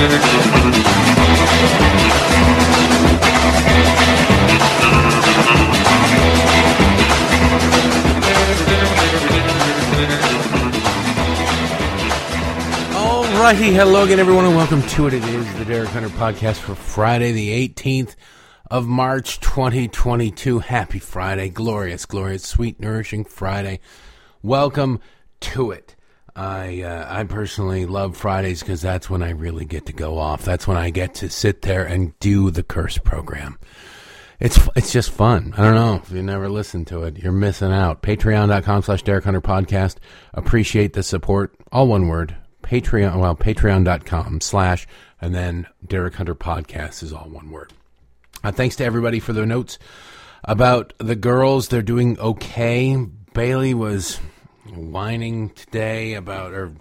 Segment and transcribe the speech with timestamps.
[0.00, 0.14] Alrighty,
[13.74, 15.12] hello again, everyone, and welcome to it.
[15.12, 18.16] It is the Derek Hunter podcast for Friday, the 18th
[18.70, 20.60] of March, 2022.
[20.60, 23.80] Happy Friday, glorious, glorious, sweet, nourishing Friday.
[24.42, 25.00] Welcome
[25.40, 25.94] to it.
[26.36, 30.44] I uh, I personally love Fridays because that's when I really get to go off.
[30.44, 33.58] That's when I get to sit there and do the curse program.
[34.38, 35.52] It's it's just fun.
[35.56, 38.02] I don't know if you never listened to it, you're missing out.
[38.02, 39.96] Patreon.com slash Derek Hunter podcast.
[40.32, 41.54] Appreciate the support.
[41.72, 42.36] All one word.
[42.62, 44.86] Patreon, well, patreon.com slash,
[45.20, 47.72] and then Derek Hunter podcast is all one word.
[48.44, 49.78] Uh, thanks to everybody for their notes
[50.44, 51.68] about the girls.
[51.68, 52.96] They're doing okay.
[53.34, 54.20] Bailey was
[54.70, 56.72] whining today about her.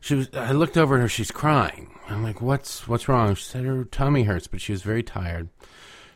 [0.00, 0.28] She was.
[0.34, 1.08] I looked over at her.
[1.08, 1.90] She's crying.
[2.08, 3.34] I'm like, what's what's wrong?
[3.34, 5.48] She said her tummy hurts, but she was very tired.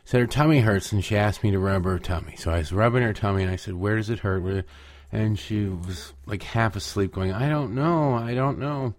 [0.05, 2.35] Said her tummy hurts, and she asked me to rub her tummy.
[2.37, 4.65] So I was rubbing her tummy, and I said, "Where does it hurt?"
[5.11, 8.93] And she was like half asleep, going, "I don't know, I don't know."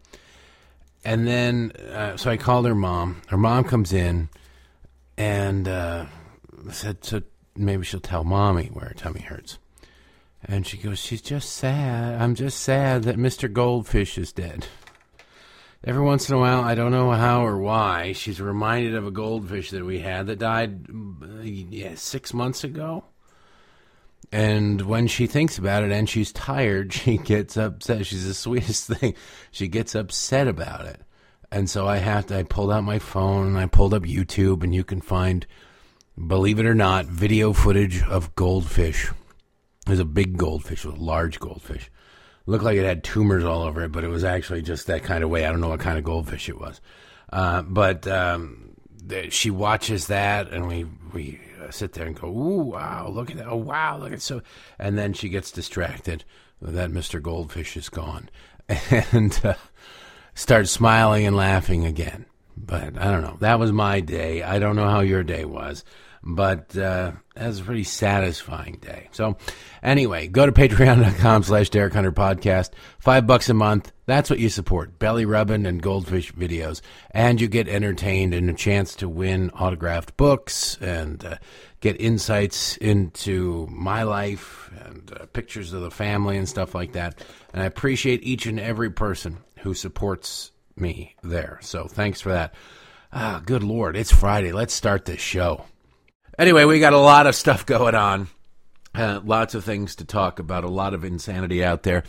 [1.05, 3.23] And then, uh, so I called her mom.
[3.29, 4.29] Her mom comes in
[5.17, 6.07] and uh,
[6.71, 7.23] said, "So
[7.57, 9.59] maybe she'll tell mommy where her tummy hurts."
[10.45, 12.21] And she goes, "She's just sad.
[12.21, 13.53] I'm just sad that Mr.
[13.53, 14.67] Goldfish is dead."
[15.83, 19.11] Every once in a while, I don't know how or why, she's reminded of a
[19.11, 23.05] goldfish that we had that died, uh, yeah, six months ago.
[24.31, 28.05] And when she thinks about it and she's tired, she gets upset.
[28.05, 29.15] She's the sweetest thing.
[29.51, 31.01] She gets upset about it.
[31.51, 34.63] And so I have to, I pulled out my phone and I pulled up YouTube,
[34.63, 35.47] and you can find,
[36.25, 39.11] believe it or not, video footage of goldfish.
[39.91, 41.91] There's a big goldfish, a large goldfish.
[42.47, 45.25] Looked like it had tumors all over it, but it was actually just that kind
[45.25, 45.45] of way.
[45.45, 46.81] I don't know what kind of goldfish it was.
[47.33, 48.77] Uh, but um,
[49.31, 53.09] she watches that, and we, we sit there and go, "Ooh, wow!
[53.09, 53.49] Look at that!
[53.49, 53.99] Oh, wow!
[53.99, 54.43] Look at so."
[54.79, 56.23] And then she gets distracted
[56.62, 58.31] that Mister Goldfish is gone,
[59.11, 59.55] and uh,
[60.34, 62.27] starts smiling and laughing again.
[62.56, 63.39] But I don't know.
[63.41, 64.45] That was my day.
[64.45, 65.84] I don't know how your day was,
[66.22, 69.08] but uh, that was a pretty satisfying day.
[69.12, 69.38] So,
[69.82, 72.70] anyway, go to patreon.com slash Derek Hunter Podcast.
[72.98, 73.92] Five bucks a month.
[74.06, 74.98] That's what you support.
[74.98, 76.82] Belly rubbing and goldfish videos.
[77.12, 81.36] And you get entertained and a chance to win autographed books and uh,
[81.81, 87.25] get insights into my life and uh, pictures of the family and stuff like that.
[87.54, 91.58] And I appreciate each and every person who supports me there.
[91.62, 92.54] So thanks for that.
[93.12, 93.97] Ah, good Lord.
[93.97, 94.52] It's Friday.
[94.52, 95.64] Let's start this show.
[96.41, 98.27] Anyway, we got a lot of stuff going on.
[98.95, 102.03] Uh, lots of things to talk about, a lot of insanity out there.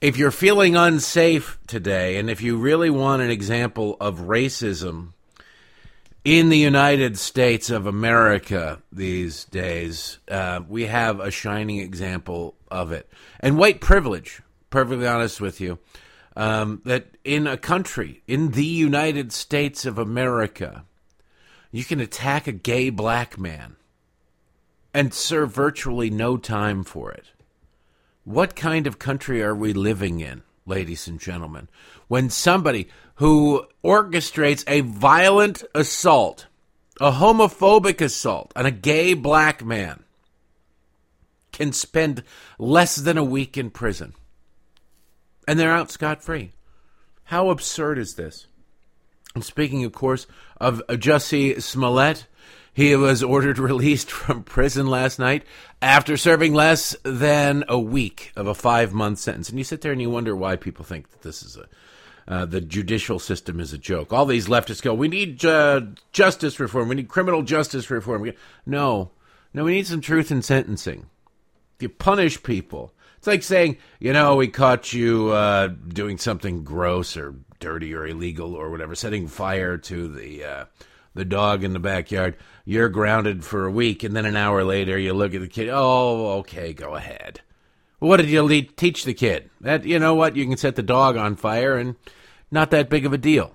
[0.00, 5.12] If you're feeling unsafe today, and if you really want an example of racism
[6.24, 12.90] in the United States of America these days, uh, we have a shining example of
[12.90, 13.08] it.
[13.38, 15.78] And white privilege, perfectly honest with you,
[16.34, 20.84] um, that in a country, in the United States of America,
[21.70, 23.76] you can attack a gay black man
[24.94, 27.26] and serve virtually no time for it.
[28.24, 31.68] What kind of country are we living in, ladies and gentlemen,
[32.08, 36.46] when somebody who orchestrates a violent assault,
[37.00, 40.04] a homophobic assault on a gay black man,
[41.52, 42.22] can spend
[42.58, 44.14] less than a week in prison?
[45.46, 46.52] And they're out scot free.
[47.24, 48.46] How absurd is this?
[49.42, 50.26] Speaking, of course,
[50.58, 52.26] of Jussie Smollett,
[52.72, 55.44] he was ordered released from prison last night
[55.82, 59.48] after serving less than a week of a five month sentence.
[59.48, 61.68] And you sit there and you wonder why people think that this is a.
[62.26, 64.12] Uh, the judicial system is a joke.
[64.12, 65.80] All these leftists go, we need uh,
[66.12, 66.90] justice reform.
[66.90, 68.30] We need criminal justice reform.
[68.66, 69.12] No,
[69.54, 71.06] no, we need some truth in sentencing.
[71.80, 72.92] You punish people.
[73.16, 78.06] It's like saying, you know, we caught you uh, doing something gross or dirty or
[78.06, 80.64] illegal or whatever, setting fire to the uh,
[81.14, 82.36] the dog in the backyard.
[82.64, 85.68] You're grounded for a week, and then an hour later, you look at the kid.
[85.70, 87.40] Oh, okay, go ahead.
[87.98, 89.50] What did you le- teach the kid?
[89.60, 91.96] That you know what you can set the dog on fire, and
[92.50, 93.54] not that big of a deal.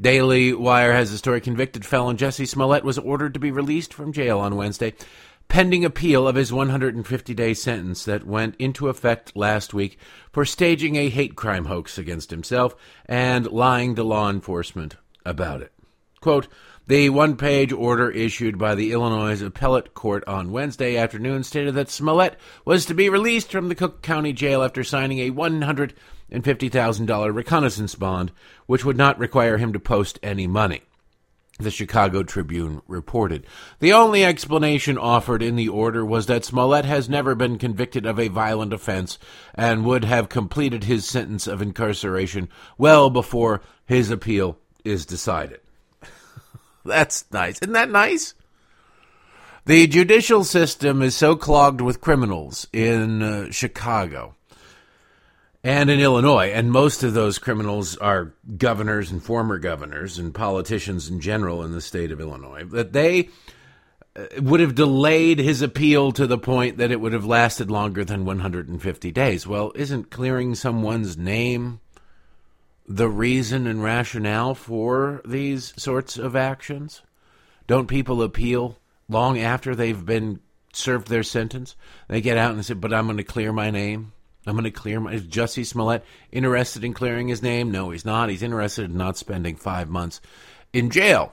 [0.00, 4.12] Daily Wire has a story: convicted felon Jussie Smollett was ordered to be released from
[4.12, 4.92] jail on Wednesday,
[5.48, 9.98] pending appeal of his 150-day sentence that went into effect last week
[10.32, 12.74] for staging a hate crime hoax against himself
[13.06, 15.72] and lying to law enforcement about it.
[16.20, 16.48] Quote,
[16.86, 21.90] The one page order issued by the Illinois Appellate Court on Wednesday afternoon stated that
[21.90, 27.94] Smollett was to be released from the Cook County Jail after signing a $150,000 recognizance
[27.94, 28.32] bond,
[28.66, 30.82] which would not require him to post any money.
[31.58, 33.46] The Chicago Tribune reported.
[33.78, 38.18] The only explanation offered in the order was that Smollett has never been convicted of
[38.18, 39.18] a violent offense
[39.54, 45.60] and would have completed his sentence of incarceration well before his appeal is decided.
[46.84, 47.60] That's nice.
[47.62, 48.34] Isn't that nice?
[49.66, 54.34] The judicial system is so clogged with criminals in uh, Chicago
[55.64, 61.08] and in Illinois, and most of those criminals are governors and former governors and politicians
[61.08, 63.30] in general in the state of Illinois, that they
[64.14, 68.04] uh, would have delayed his appeal to the point that it would have lasted longer
[68.04, 69.46] than 150 days.
[69.46, 71.80] Well, isn't clearing someone's name
[72.86, 77.00] the reason and rationale for these sorts of actions?
[77.66, 78.78] Don't people appeal
[79.08, 80.40] long after they've been
[80.74, 81.74] served their sentence?
[82.08, 84.12] They get out and say, "But I'm going to clear my name.
[84.46, 87.70] I'm going to clear my." Is Jussie Smollett interested in clearing his name?
[87.70, 88.28] No, he's not.
[88.28, 90.20] He's interested in not spending five months
[90.72, 91.32] in jail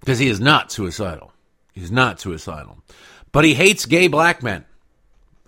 [0.00, 1.32] because he is not suicidal.
[1.72, 2.78] He's not suicidal,
[3.32, 4.64] but he hates gay black men.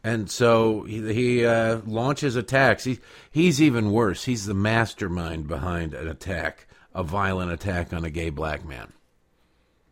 [0.04, 2.84] And so he, he uh, launches attacks.
[2.84, 3.00] He,
[3.30, 4.24] he's even worse.
[4.24, 8.92] He's the mastermind behind an attack, a violent attack on a gay black man.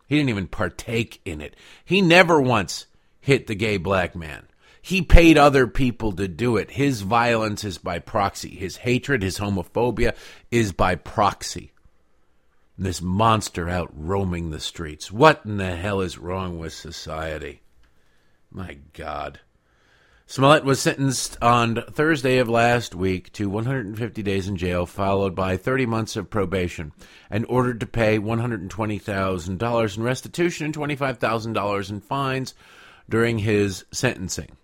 [0.06, 1.56] He didn't even partake in it.
[1.84, 2.86] He never once
[3.20, 4.46] hit the gay black man.
[4.86, 6.70] He paid other people to do it.
[6.70, 8.50] His violence is by proxy.
[8.50, 10.14] His hatred, his homophobia
[10.52, 11.72] is by proxy.
[12.78, 15.10] This monster out roaming the streets.
[15.10, 17.62] What in the hell is wrong with society?
[18.52, 19.40] My God.
[20.26, 25.56] Smollett was sentenced on Thursday of last week to 150 days in jail, followed by
[25.56, 26.92] 30 months of probation,
[27.28, 32.54] and ordered to pay $120,000 in restitution and $25,000 in fines
[33.08, 34.56] during his sentencing.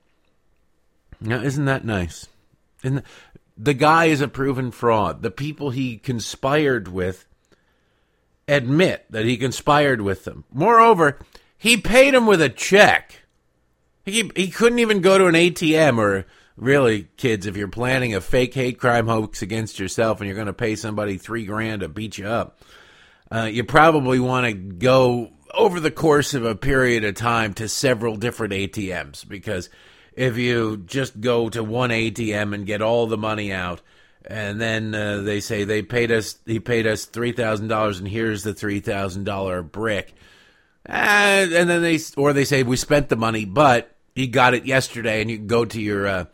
[1.23, 2.29] Now, isn't that nice?
[2.83, 3.03] And
[3.57, 5.23] the guy is a proven fraud.
[5.23, 7.27] The people he conspired with
[8.49, 10.45] admit that he conspired with them.
[10.53, 11.19] Moreover,
[11.57, 13.23] he paid him with a check.
[14.05, 16.27] He he couldn't even go to an ATM or
[16.57, 20.47] really, kids, if you're planning a fake hate crime hoax against yourself and you're going
[20.47, 22.61] to pay somebody three grand to beat you up,
[23.31, 27.69] uh, you probably want to go over the course of a period of time to
[27.69, 29.71] several different ATMs because
[30.15, 33.81] if you just go to one ATM and get all the money out,
[34.27, 38.09] and then uh, they say they paid us, he paid us three thousand dollars, and
[38.09, 40.15] here's the three thousand dollar brick.
[40.85, 44.67] And, and then they, or they say we spent the money, but he got it
[44.67, 46.25] yesterday, and you go to your uh,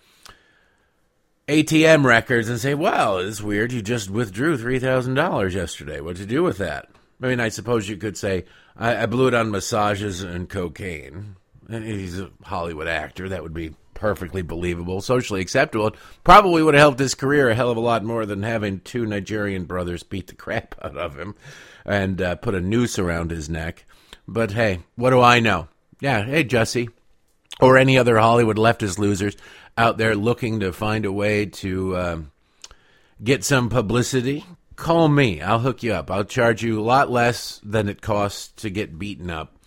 [1.47, 3.73] ATM records and say, "Well, it's weird.
[3.73, 6.01] You just withdrew three thousand dollars yesterday.
[6.01, 6.89] What'd you do with that?"
[7.23, 8.45] I mean, I suppose you could say,
[8.77, 11.37] "I, I blew it on massages and cocaine."
[11.69, 13.29] He's a Hollywood actor.
[13.29, 15.95] That would be perfectly believable, socially acceptable.
[16.25, 19.05] Probably would have helped his career a hell of a lot more than having two
[19.05, 21.35] Nigerian brothers beat the crap out of him
[21.85, 23.85] and uh, put a noose around his neck.
[24.27, 25.69] But hey, what do I know?
[26.01, 26.91] Yeah, hey, Jussie,
[27.61, 29.37] or any other Hollywood leftist losers
[29.77, 32.31] out there looking to find a way to um,
[33.23, 34.45] get some publicity,
[34.77, 35.41] call me.
[35.41, 36.11] I'll hook you up.
[36.11, 39.58] I'll charge you a lot less than it costs to get beaten up.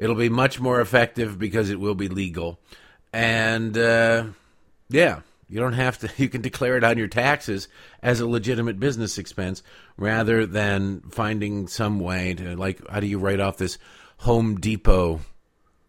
[0.00, 2.58] It'll be much more effective because it will be legal.
[3.12, 4.28] And uh,
[4.88, 7.68] yeah, you don't have to, you can declare it on your taxes
[8.02, 9.62] as a legitimate business expense
[9.98, 13.76] rather than finding some way to, like, how do you write off this
[14.18, 15.20] Home Depot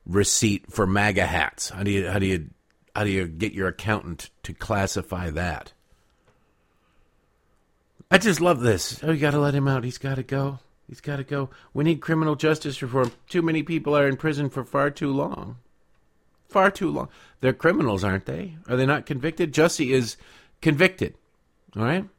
[0.06, 1.70] receipt for MAGA hats?
[1.70, 2.50] How do you how do you
[2.94, 5.72] how do you get your accountant to classify that?
[8.10, 9.02] I just love this.
[9.02, 9.86] Oh, you got to let him out.
[9.86, 10.60] He's got to go.
[10.92, 11.50] He's got to go.
[11.74, 13.14] We need criminal justice reform.
[13.30, 15.56] Too many people are in prison for far too long.
[16.50, 17.08] Far too long.
[17.40, 18.58] They're criminals, aren't they?
[18.68, 19.54] Are they not convicted?
[19.54, 20.18] Jussie is
[20.62, 21.16] convicted.
[21.78, 22.10] All right?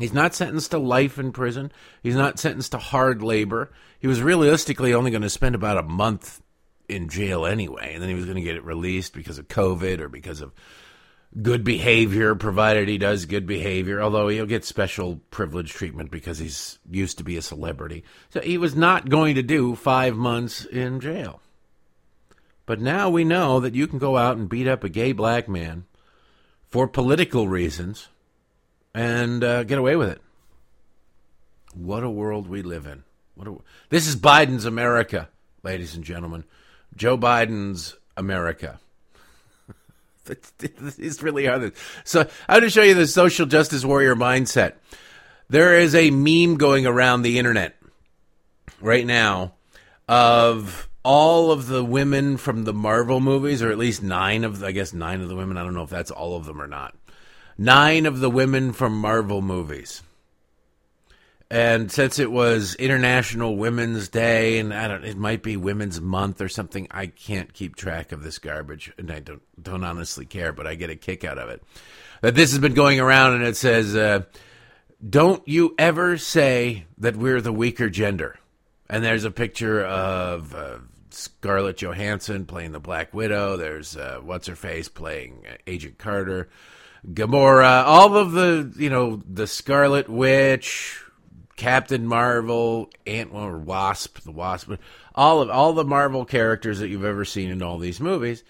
[0.00, 1.70] He's not sentenced to life in prison.
[2.02, 3.70] He's not sentenced to hard labor.
[4.00, 6.42] He was realistically only going to spend about a month
[6.88, 10.00] in jail anyway, and then he was going to get it released because of COVID
[10.00, 10.52] or because of
[11.40, 16.78] good behavior, provided he does good behavior, although he'll get special privilege treatment because he's
[16.88, 18.04] used to be a celebrity.
[18.30, 21.40] So he was not going to do five months in jail.
[22.66, 25.48] But now we know that you can go out and beat up a gay black
[25.48, 25.84] man
[26.70, 28.08] for political reasons
[28.94, 30.22] and uh, get away with it.
[31.74, 33.02] What a world we live in.
[33.34, 33.56] What a,
[33.90, 35.28] this is Biden's America,
[35.62, 36.44] ladies and gentlemen.
[36.96, 38.78] Joe Biden's America.
[40.60, 41.72] it's really hard.
[42.04, 44.74] So I'm going to show you the social justice warrior mindset.
[45.48, 47.76] There is a meme going around the internet
[48.80, 49.54] right now
[50.08, 54.72] of all of the women from the Marvel movies, or at least nine of, I
[54.72, 55.58] guess nine of the women.
[55.58, 56.94] I don't know if that's all of them or not.
[57.58, 60.02] Nine of the women from Marvel movies.
[61.50, 66.40] And since it was International Women's Day, and I don't, it might be Women's Month
[66.40, 66.88] or something.
[66.90, 70.74] I can't keep track of this garbage, and I don't don't honestly care, but I
[70.74, 71.62] get a kick out of it.
[72.22, 74.22] That this has been going around, and it says, uh,
[75.06, 78.38] "Don't you ever say that we're the weaker gender."
[78.88, 80.78] And there's a picture of uh,
[81.10, 83.56] Scarlett Johansson playing the Black Widow.
[83.56, 86.48] There's uh, what's her face playing Agent Carter,
[87.06, 91.03] Gamora, all of the you know the Scarlet Witch,
[91.56, 94.72] Captain Marvel, Ant or Wasp, the Wasp,
[95.14, 98.42] all of all the Marvel characters that you've ever seen in all these movies,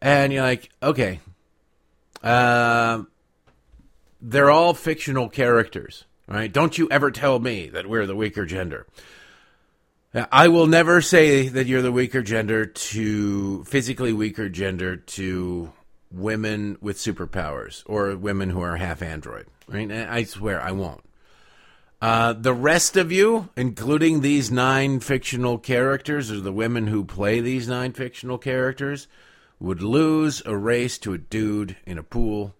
[0.00, 1.20] and you're like, okay,
[2.22, 3.02] uh,
[4.20, 6.52] they're all fictional characters, right?
[6.52, 8.86] Don't you ever tell me that we're the weaker gender.
[10.32, 15.72] I will never say that you're the weaker gender to physically weaker gender to
[16.10, 19.46] women with superpowers or women who are half android.
[19.68, 19.90] Right?
[19.92, 21.02] I swear I won't.
[22.00, 27.40] Uh, the rest of you, including these nine fictional characters or the women who play
[27.40, 29.08] these nine fictional characters,
[29.58, 32.54] would lose a race to a dude in a pool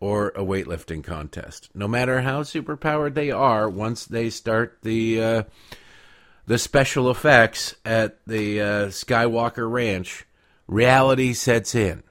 [0.00, 1.68] or a weightlifting contest.
[1.74, 5.22] No matter how superpowered they are, once they start the.
[5.22, 5.42] Uh,
[6.48, 10.24] the special effects at the uh, Skywalker Ranch,
[10.66, 12.02] reality sets in.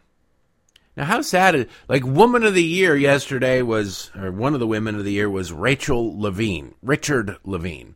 [0.98, 4.68] Now, how sad is like Woman of the Year yesterday was, or one of the
[4.68, 7.96] Women of the Year was Rachel Levine, Richard Levine,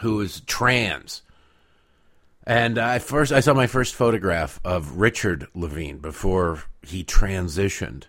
[0.00, 1.22] who is trans.
[2.46, 8.04] And I first I saw my first photograph of Richard Levine before he transitioned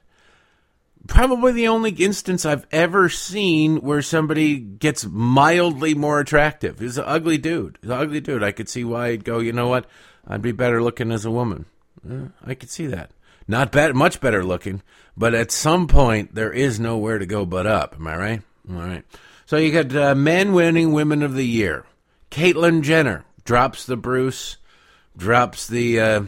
[1.07, 6.79] probably the only instance I've ever seen where somebody gets mildly more attractive.
[6.79, 7.77] He's an ugly dude.
[7.81, 8.43] He's an ugly dude.
[8.43, 9.85] I could see why he'd go, you know what?
[10.27, 11.65] I'd be better looking as a woman.
[12.09, 13.11] Uh, I could see that.
[13.47, 14.81] Not bad, much better looking,
[15.17, 17.95] but at some point there is nowhere to go but up.
[17.95, 18.41] Am I right?
[18.69, 19.03] All right.
[19.45, 21.85] So you got uh, men winning women of the year.
[22.31, 24.57] Caitlyn Jenner drops the Bruce,
[25.17, 26.23] drops the uh,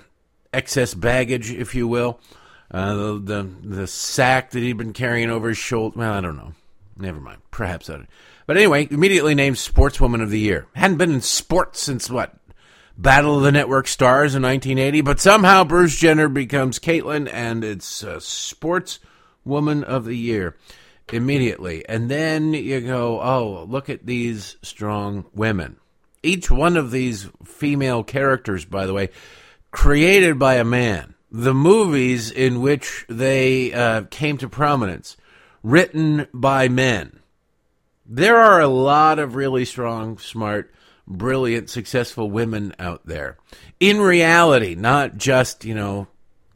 [0.53, 2.19] excess baggage, if you will.
[2.69, 5.99] Uh, the, the the sack that he'd been carrying over his shoulder.
[5.99, 6.53] Well, I don't know.
[6.97, 7.41] Never mind.
[7.51, 8.05] Perhaps I.
[8.47, 10.67] But anyway, immediately named Sportswoman of the Year.
[10.75, 12.35] Hadn't been in sports since what?
[12.97, 15.01] Battle of the Network Stars in 1980.
[15.01, 20.55] But somehow Bruce Jenner becomes Caitlyn, and it's uh, Sportswoman of the Year
[21.11, 21.87] immediately.
[21.87, 25.77] And then you go, oh, look at these strong women.
[26.23, 29.09] Each one of these female characters, by the way,
[29.71, 35.17] created by a man the movies in which they uh, came to prominence,
[35.63, 37.19] written by men.
[38.05, 40.73] There are a lot of really strong, smart,
[41.07, 43.37] brilliant, successful women out there.
[43.79, 46.07] In reality, not just, you know,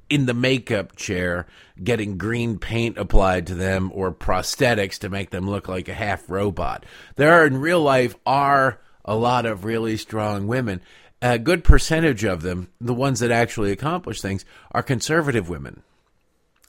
[0.09, 1.45] in the makeup chair
[1.83, 6.29] getting green paint applied to them or prosthetics to make them look like a half
[6.29, 6.85] robot.
[7.15, 10.81] There are in real life are a lot of really strong women
[11.21, 15.83] a good percentage of them, the ones that actually accomplish things, are conservative women.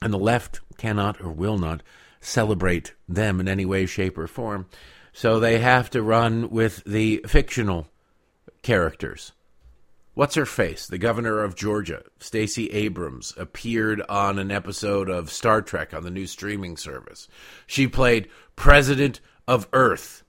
[0.02, 1.82] And the left cannot or will not
[2.20, 4.66] celebrate them in any way, shape, or form.
[5.12, 7.88] So they have to run with the fictional
[8.62, 9.32] characters.
[10.14, 10.86] What's her face?
[10.86, 16.10] The governor of Georgia, Stacey Abrams, appeared on an episode of Star Trek on the
[16.10, 17.28] new streaming service.
[17.66, 20.24] She played President of Earth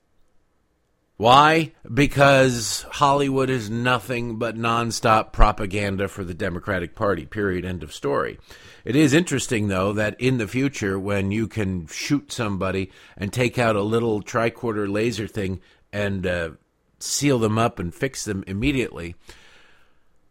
[1.22, 1.70] why?
[1.94, 8.40] Because Hollywood is nothing but nonstop propaganda for the Democratic Party, period, end of story.
[8.84, 13.58] It is interesting, though, that in the future, when you can shoot somebody and take
[13.58, 15.60] out a little tricorder laser thing
[15.92, 16.50] and uh,
[16.98, 19.14] seal them up and fix them immediately,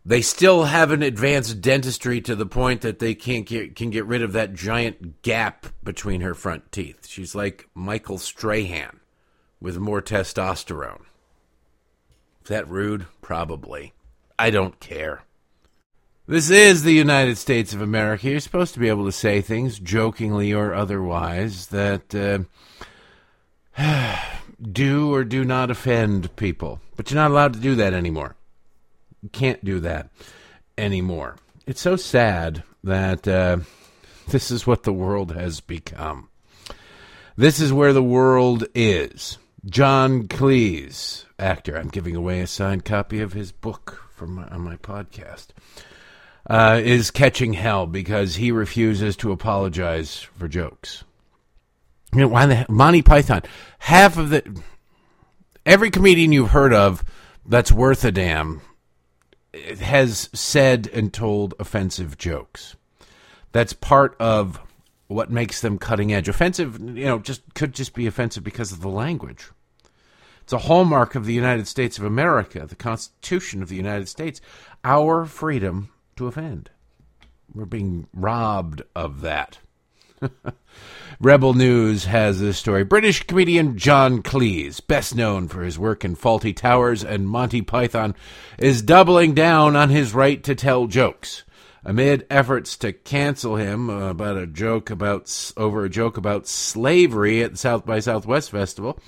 [0.06, 4.24] they still haven't advanced dentistry to the point that they can't get, can get rid
[4.24, 7.08] of that giant gap between her front teeth.
[7.08, 9.00] She's like Michael Strahan
[9.60, 11.04] with more testosterone.
[12.44, 13.06] Is that rude?
[13.22, 13.94] Probably.
[14.40, 15.22] I don't care.
[16.32, 18.30] This is the United States of America.
[18.30, 22.48] You're supposed to be able to say things, jokingly or otherwise, that
[23.78, 24.16] uh,
[24.72, 26.80] do or do not offend people.
[26.96, 28.38] But you're not allowed to do that anymore.
[29.22, 30.10] You can't do that
[30.78, 31.36] anymore.
[31.68, 33.58] It's so sad that uh,
[34.30, 36.30] this is what the world has become.
[37.36, 39.38] This is where the world is.
[39.66, 41.76] John Cleese, actor.
[41.76, 45.48] I'm giving away a signed copy of his book from my, on my podcast.
[46.52, 51.06] Uh, is catching hell because he refuses to apologize for jokes.
[52.14, 53.44] You know why the Monty Python?
[53.80, 54.62] Half of the
[55.66, 57.06] every comedian you've heard of
[57.46, 58.60] that's worth a damn
[59.80, 62.76] has said and told offensive jokes.
[63.54, 64.60] That's part of
[65.08, 66.28] what makes them cutting edge.
[66.28, 69.50] Offensive, you know, just could just be offensive because of the language.
[70.42, 74.42] It's a hallmark of the United States of America, the Constitution of the United States,
[74.84, 75.88] our freedom
[76.22, 76.70] to offend.
[77.54, 79.58] We're being robbed of that.
[81.20, 82.84] Rebel News has this story.
[82.84, 88.16] British comedian John Cleese, best known for his work in Fawlty Towers and Monty Python,
[88.58, 91.44] is doubling down on his right to tell jokes.
[91.84, 97.54] Amid efforts to cancel him about a joke about over a joke about slavery at
[97.54, 99.00] the South by Southwest Festival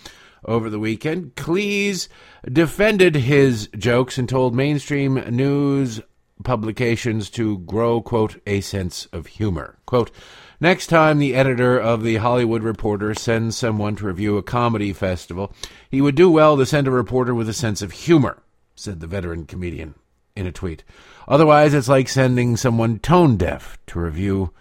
[0.43, 2.07] over the weekend, Cleese
[2.51, 6.01] defended his jokes and told mainstream news
[6.43, 9.77] publications to grow, quote, a sense of humor.
[9.85, 10.11] Quote,
[10.59, 15.53] Next time the editor of the Hollywood Reporter sends someone to review a comedy festival,
[15.89, 18.41] he would do well to send a reporter with a sense of humor,
[18.75, 19.95] said the veteran comedian
[20.35, 20.83] in a tweet.
[21.27, 24.51] Otherwise, it's like sending someone tone deaf to review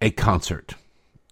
[0.00, 0.74] a concert.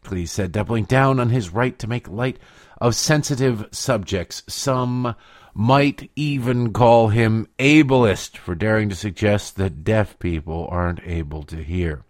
[0.05, 2.39] Cleese said, doubling down on his right to make light
[2.81, 4.43] of sensitive subjects.
[4.49, 5.15] Some
[5.55, 11.63] might even call him ableist for daring to suggest that deaf people aren't able to
[11.63, 12.05] hear.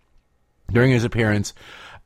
[0.70, 1.52] During his appearance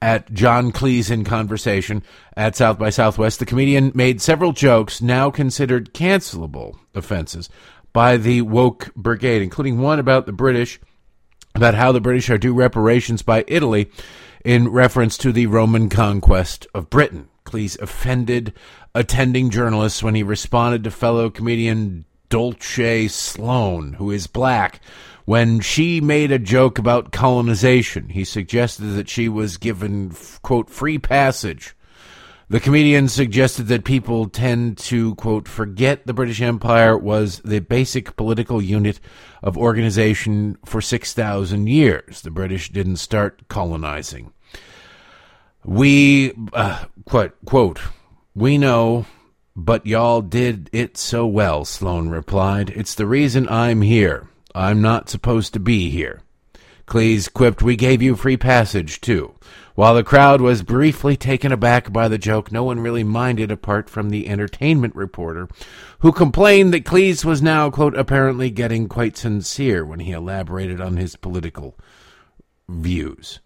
[0.00, 2.02] at John Cleese in Conversation
[2.36, 7.48] at South by Southwest, the comedian made several jokes now considered cancelable offenses
[7.92, 10.80] by the woke brigade, including one about the British,
[11.54, 13.90] about how the British are due reparations by Italy
[14.44, 17.28] in reference to the Roman conquest of Britain.
[17.46, 18.52] Cleese offended
[18.94, 24.80] attending journalists when he responded to fellow comedian Dulce Sloan, who is black,
[25.24, 28.08] when she made a joke about colonization.
[28.10, 31.74] He suggested that she was given, quote, free passage.
[32.48, 38.14] The comedian suggested that people tend to, quote, forget the British Empire was the basic
[38.16, 39.00] political unit
[39.42, 42.22] of organization for 6,000 years.
[42.22, 44.32] The British didn't start colonizing.
[45.66, 47.80] We, uh, quote, quote,
[48.36, 49.04] we know,
[49.56, 52.70] but y'all did it so well, Sloan replied.
[52.70, 54.28] It's the reason I'm here.
[54.54, 56.22] I'm not supposed to be here.
[56.86, 59.34] Cleese quipped, We gave you free passage, too.
[59.74, 63.90] While the crowd was briefly taken aback by the joke, no one really minded apart
[63.90, 65.48] from the entertainment reporter,
[65.98, 70.96] who complained that Cleese was now, quote, apparently getting quite sincere when he elaborated on
[70.96, 71.76] his political
[72.68, 73.40] views.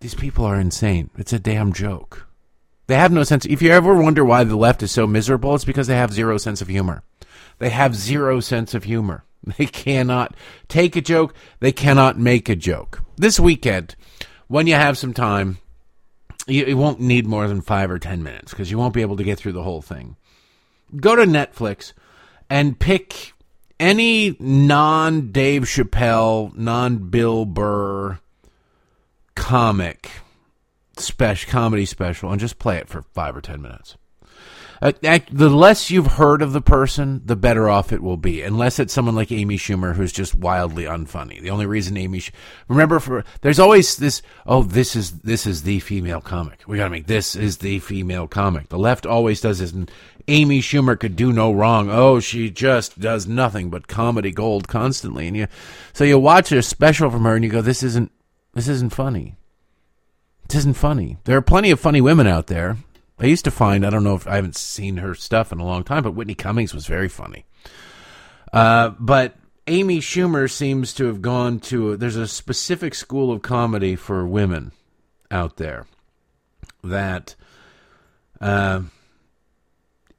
[0.00, 1.10] These people are insane.
[1.16, 2.26] It's a damn joke.
[2.86, 3.46] They have no sense.
[3.46, 6.38] If you ever wonder why the left is so miserable, it's because they have zero
[6.38, 7.02] sense of humor.
[7.58, 9.24] They have zero sense of humor.
[9.58, 10.34] They cannot
[10.66, 11.32] take a joke.
[11.60, 13.02] They cannot make a joke.
[13.16, 13.94] This weekend,
[14.48, 15.58] when you have some time,
[16.48, 19.16] you, you won't need more than five or ten minutes because you won't be able
[19.16, 20.16] to get through the whole thing.
[20.96, 21.92] Go to Netflix
[22.50, 23.34] and pick
[23.78, 28.18] any non Dave Chappelle, non Bill Burr
[29.36, 30.10] comic
[30.98, 33.96] special comedy special and just play it for five or ten minutes.
[34.82, 34.92] Uh,
[35.32, 38.42] the less you've heard of the person, the better off it will be.
[38.42, 41.40] Unless it's someone like Amy Schumer who's just wildly unfunny.
[41.40, 42.22] The only reason Amy,
[42.68, 44.20] remember, for there's always this.
[44.44, 46.62] Oh, this is this is the female comic.
[46.66, 48.68] We gotta make this is the female comic.
[48.68, 49.72] The left always does this.
[49.72, 49.90] And
[50.28, 51.88] Amy Schumer could do no wrong.
[51.90, 55.26] Oh, she just does nothing but comedy gold constantly.
[55.26, 55.46] And you,
[55.94, 58.10] so you watch a special from her and you go, this isn't
[58.56, 59.36] this isn't funny.
[60.48, 61.18] This isn't funny.
[61.24, 62.78] There are plenty of funny women out there.
[63.18, 65.64] I used to find, I don't know if I haven't seen her stuff in a
[65.64, 67.44] long time, but Whitney Cummings was very funny.
[68.54, 73.42] Uh, but Amy Schumer seems to have gone to, a, there's a specific school of
[73.42, 74.72] comedy for women
[75.30, 75.86] out there
[76.82, 77.34] that
[78.40, 78.80] uh,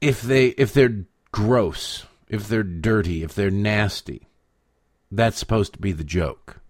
[0.00, 4.28] if they if they're gross, if they're dirty, if they're nasty,
[5.10, 6.60] that's supposed to be the joke.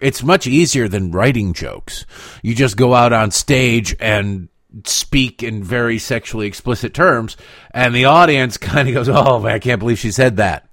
[0.00, 2.04] It's much easier than writing jokes.
[2.42, 4.48] You just go out on stage and
[4.84, 7.36] speak in very sexually explicit terms,
[7.72, 10.68] and the audience kind of goes, "Oh, man, I can't believe she said that."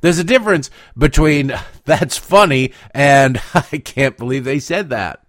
[0.00, 1.52] There's a difference between
[1.84, 5.24] that's funny and I can't believe they said that.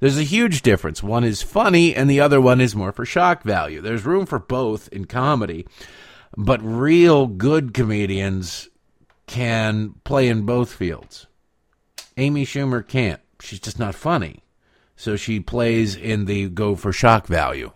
[0.00, 1.02] There's a huge difference.
[1.02, 3.80] One is funny and the other one is more for shock value.
[3.80, 5.66] There's room for both in comedy,
[6.36, 8.68] but real good comedians
[9.26, 11.26] can play in both fields.
[12.16, 13.20] Amy Schumer can't.
[13.40, 14.44] She's just not funny.
[14.96, 17.72] So she plays in the go for shock value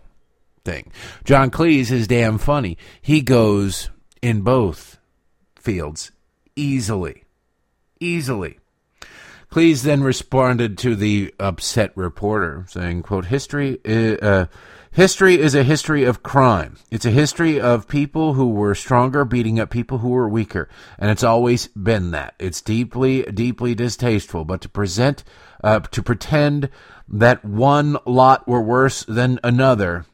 [0.63, 0.91] thing.
[1.25, 2.77] John Cleese is damn funny.
[3.01, 3.89] He goes
[4.21, 4.99] in both
[5.55, 6.11] fields
[6.55, 7.23] easily.
[7.99, 8.59] Easily.
[9.51, 14.45] Cleese then responded to the upset reporter, saying, "quote History." Uh,
[14.91, 16.77] History is a history of crime.
[16.89, 20.67] It's a history of people who were stronger beating up people who were weaker.
[20.97, 22.33] And it's always been that.
[22.39, 24.45] It's deeply, deeply distasteful.
[24.45, 25.23] But to present,
[25.63, 26.69] uh, to pretend
[27.07, 30.05] that one lot were worse than another,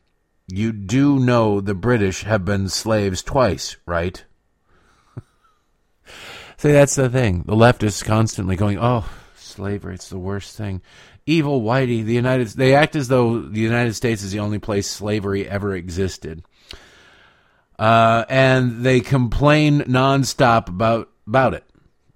[0.47, 4.25] you do know the British have been slaves twice, right?
[6.57, 7.43] See, that's the thing.
[7.43, 10.81] The left is constantly going, oh, slavery, it's the worst thing
[11.25, 14.89] evil whitey the united they act as though the united states is the only place
[14.89, 16.43] slavery ever existed.
[17.77, 21.65] Uh, and they complain nonstop about about it.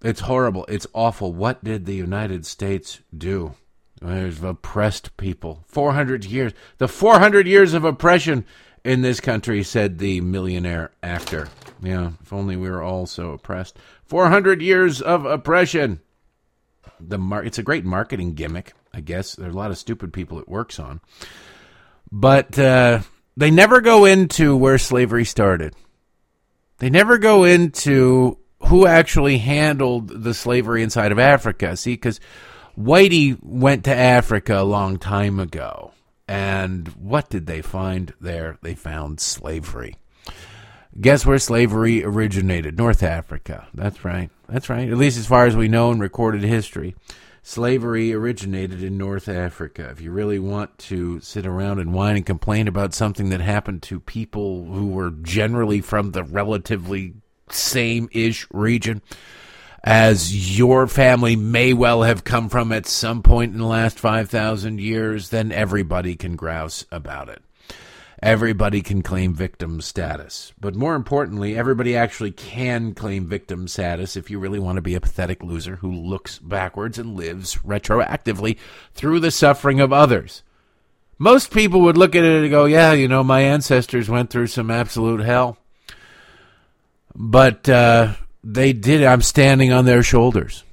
[0.02, 0.65] It's horrible.
[0.69, 1.34] It's awful.
[1.34, 3.56] What did the united states do?
[4.02, 5.65] There's oppressed people.
[5.67, 6.54] 400 years.
[6.78, 8.45] The 400 years of oppression
[8.86, 11.50] in this country said the millionaire actor.
[11.82, 13.78] Yeah if only we were all so oppressed.
[14.06, 16.00] 400 years of oppression.
[17.02, 20.13] The mar- it's a great marketing gimmick I guess there are a lot of stupid
[20.13, 21.02] people it works on,
[22.12, 23.02] but uh,
[23.38, 25.75] they never go into where slavery started.
[26.80, 31.78] They never go into who actually handled the slavery inside of Africa.
[31.78, 32.19] See, because
[32.78, 35.91] Whitey went to Africa a long time ago.
[36.28, 38.58] And what did they find there?
[38.62, 39.95] They found slavery.
[40.99, 42.78] Guess where slavery originated?
[42.78, 43.67] North Africa.
[43.73, 44.30] That's right.
[44.47, 44.89] That's right.
[44.89, 46.95] At least as far as we know in recorded history
[47.41, 49.89] slavery originated in North Africa.
[49.89, 53.84] If you really want to sit around and whine and complain about something that happened
[53.84, 57.13] to people who were generally from the relatively
[57.49, 59.02] same ish region
[59.84, 64.80] as your family may well have come from at some point in the last 5,000
[64.80, 67.41] years, then everybody can grouse about it
[68.21, 70.53] everybody can claim victim status.
[70.60, 74.95] But more importantly, everybody actually can claim victim status if you really want to be
[74.95, 78.58] a pathetic loser who looks backwards and lives retroactively
[78.93, 80.43] through the suffering of others.
[81.17, 84.47] Most people would look at it and go, yeah, you know, my ancestors went through
[84.47, 85.58] some absolute hell.
[87.13, 89.03] But uh, they did.
[89.03, 90.63] I'm standing on their shoulders.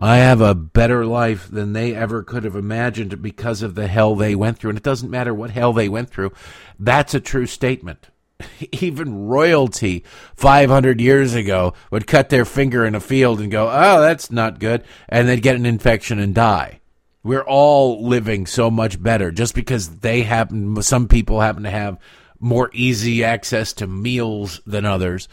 [0.00, 4.16] I have a better life than they ever could have imagined because of the hell
[4.16, 4.70] they went through.
[4.70, 6.32] And it doesn't matter what hell they went through.
[6.78, 8.08] That's a true statement.
[8.72, 10.02] Even royalty
[10.36, 14.58] 500 years ago would cut their finger in a field and go, oh, that's not
[14.58, 14.84] good.
[15.06, 16.80] And they'd get an infection and die.
[17.22, 21.98] We're all living so much better just because they happen, some people happen to have
[22.38, 25.28] more easy access to meals than others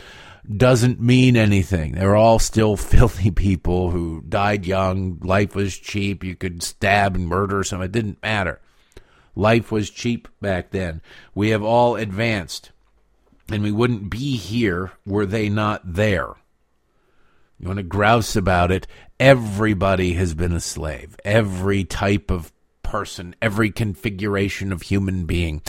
[0.56, 1.94] doesn't mean anything.
[1.94, 5.20] They're all still filthy people who died young.
[5.22, 6.24] Life was cheap.
[6.24, 7.88] You could stab and murder someone.
[7.88, 8.62] It didn't matter.
[9.36, 11.02] Life was cheap back then.
[11.36, 12.72] We have all advanced,
[13.52, 16.34] and we wouldn't be here were they not there.
[17.60, 18.88] You want to grouse about it?
[19.20, 21.18] Everybody has been a slave.
[21.24, 22.52] Every type of
[22.84, 25.62] person, every configuration of human being.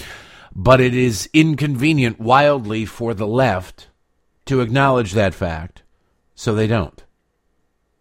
[0.55, 3.88] But it is inconvenient wildly for the left
[4.49, 5.83] to acknowledge that fact,
[6.35, 7.05] so they don't.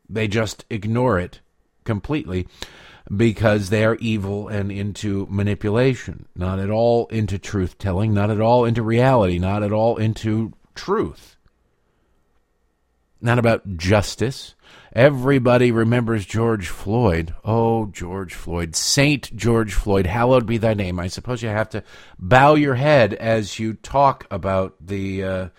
[0.10, 1.42] They just ignore it
[1.84, 2.48] completely
[3.16, 8.42] because they are evil and into manipulation, not at all into truth telling, not at
[8.42, 11.36] all into reality, not at all into truth.
[13.20, 14.56] Not about justice.
[14.94, 17.34] Everybody remembers George Floyd.
[17.44, 18.76] Oh, George Floyd.
[18.76, 21.00] Saint George Floyd, hallowed be thy name.
[21.00, 21.84] I suppose you have to
[22.20, 25.24] bow your head as you talk about the.
[25.24, 25.50] Uh,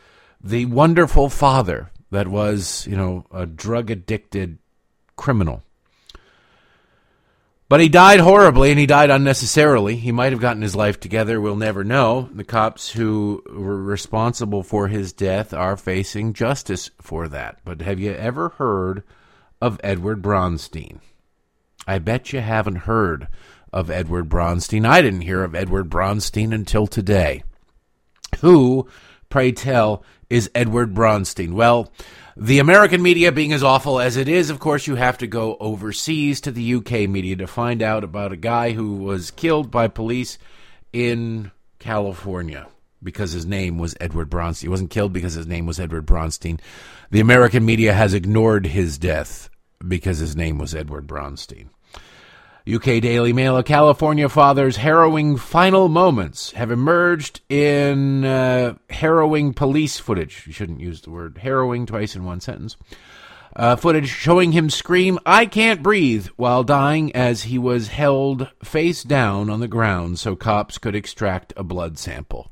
[0.42, 4.58] the wonderful father that was, you know, a drug addicted
[5.16, 5.62] criminal.
[7.68, 9.96] But he died horribly and he died unnecessarily.
[9.96, 11.38] He might have gotten his life together.
[11.38, 12.30] We'll never know.
[12.32, 17.58] The cops who were responsible for his death are facing justice for that.
[17.66, 19.02] But have you ever heard
[19.60, 21.00] of Edward Bronstein?
[21.86, 23.28] I bet you haven't heard
[23.70, 24.86] of Edward Bronstein.
[24.86, 27.42] I didn't hear of Edward Bronstein until today.
[28.40, 28.88] Who,
[29.28, 31.52] pray tell, is Edward Bronstein?
[31.52, 31.92] Well,
[32.36, 35.56] the American media being as awful as it is, of course, you have to go
[35.58, 39.88] overseas to the UK media to find out about a guy who was killed by
[39.88, 40.38] police
[40.92, 42.68] in California
[43.02, 44.62] because his name was Edward Bronstein.
[44.62, 46.60] He wasn't killed because his name was Edward Bronstein.
[47.10, 49.50] The American media has ignored his death
[49.86, 51.68] because his name was Edward Bronstein.
[52.68, 59.98] UK Daily Mail, a California father's harrowing final moments have emerged in uh, harrowing police
[59.98, 60.46] footage.
[60.46, 62.76] You shouldn't use the word harrowing twice in one sentence.
[63.56, 69.02] Uh, footage showing him scream, I can't breathe, while dying as he was held face
[69.02, 72.50] down on the ground so cops could extract a blood sample.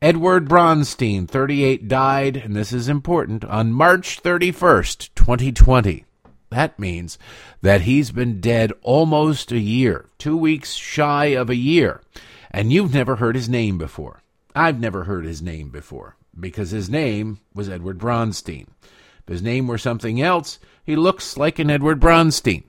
[0.00, 6.04] Edward Bronstein, 38, died, and this is important, on March 31st, 2020.
[6.50, 7.18] That means
[7.60, 12.00] that he's been dead almost a year, two weeks shy of a year,
[12.50, 14.22] and you've never heard his name before.
[14.54, 18.66] I've never heard his name before because his name was Edward Bronstein.
[19.26, 22.64] If his name were something else, he looks like an Edward Bronstein.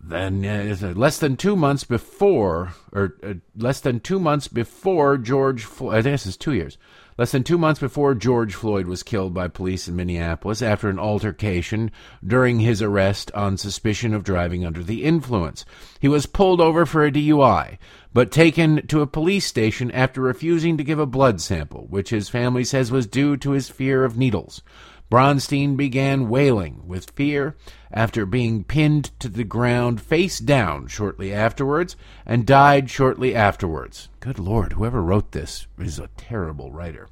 [0.00, 5.64] Then, uh, less than two months before, or uh, less than two months before George
[5.64, 6.78] Floyd, I think this is two years,
[7.18, 10.98] less than two months before George Floyd was killed by police in Minneapolis after an
[10.98, 11.90] altercation
[12.24, 15.64] during his arrest on suspicion of driving under the influence.
[15.98, 17.78] He was pulled over for a DUI,
[18.14, 22.28] but taken to a police station after refusing to give a blood sample, which his
[22.28, 24.62] family says was due to his fear of needles.
[25.10, 27.56] Bronstein began wailing with fear
[27.90, 34.10] after being pinned to the ground face down shortly afterwards and died shortly afterwards.
[34.20, 37.08] Good Lord, whoever wrote this is a terrible writer.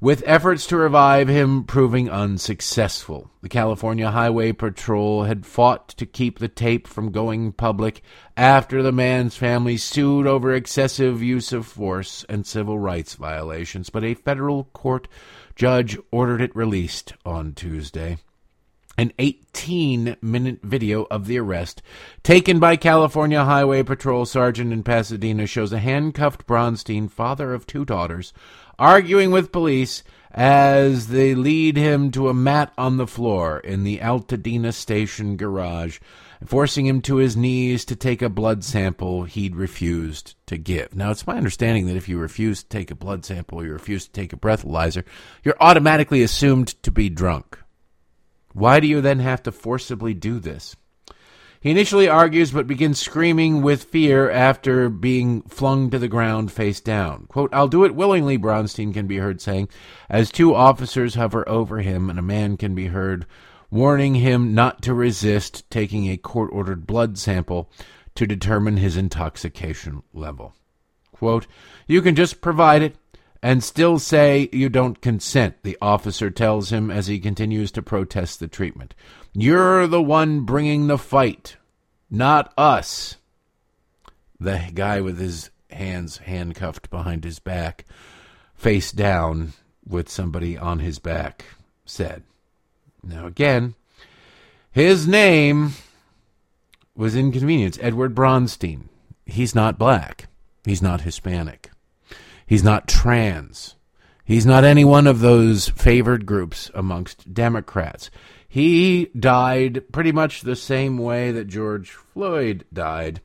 [0.00, 6.38] With efforts to revive him proving unsuccessful, the California Highway Patrol had fought to keep
[6.38, 8.02] the tape from going public
[8.36, 14.04] after the man's family sued over excessive use of force and civil rights violations, but
[14.04, 15.08] a federal court
[15.54, 18.18] judge ordered it released on Tuesday.
[18.96, 21.82] An 18 minute video of the arrest
[22.22, 27.84] taken by California Highway Patrol Sergeant in Pasadena shows a handcuffed Bronstein, father of two
[27.84, 28.32] daughters,
[28.78, 33.98] arguing with police as they lead him to a mat on the floor in the
[33.98, 35.98] Altadena station garage,
[36.44, 40.94] forcing him to his knees to take a blood sample he'd refused to give.
[40.94, 43.72] Now, it's my understanding that if you refuse to take a blood sample or you
[43.72, 45.04] refuse to take a breathalyzer,
[45.42, 47.58] you're automatically assumed to be drunk.
[48.52, 50.76] Why do you then have to forcibly do this?
[51.64, 56.78] He initially argues but begins screaming with fear after being flung to the ground face
[56.78, 57.24] down.
[57.28, 59.70] Quote, I'll do it willingly, Bronstein can be heard saying,
[60.10, 63.24] as two officers hover over him and a man can be heard
[63.74, 67.68] warning him not to resist taking a court ordered blood sample
[68.14, 70.54] to determine his intoxication level.
[71.10, 71.48] Quote,
[71.88, 72.94] You can just provide it
[73.42, 78.38] and still say you don't consent, the officer tells him as he continues to protest
[78.38, 78.94] the treatment.
[79.32, 81.56] You're the one bringing the fight,
[82.08, 83.16] not us.
[84.38, 87.86] The guy with his hands handcuffed behind his back,
[88.54, 89.52] face down
[89.84, 91.44] with somebody on his back,
[91.84, 92.22] said.
[93.06, 93.74] Now, again,
[94.72, 95.72] his name
[96.96, 97.78] was inconvenience.
[97.80, 98.88] Edward Bronstein.
[99.26, 100.28] He's not black.
[100.64, 101.70] He's not Hispanic.
[102.46, 103.74] He's not trans.
[104.24, 108.10] He's not any one of those favored groups amongst Democrats.
[108.48, 113.20] He died pretty much the same way that George Floyd died,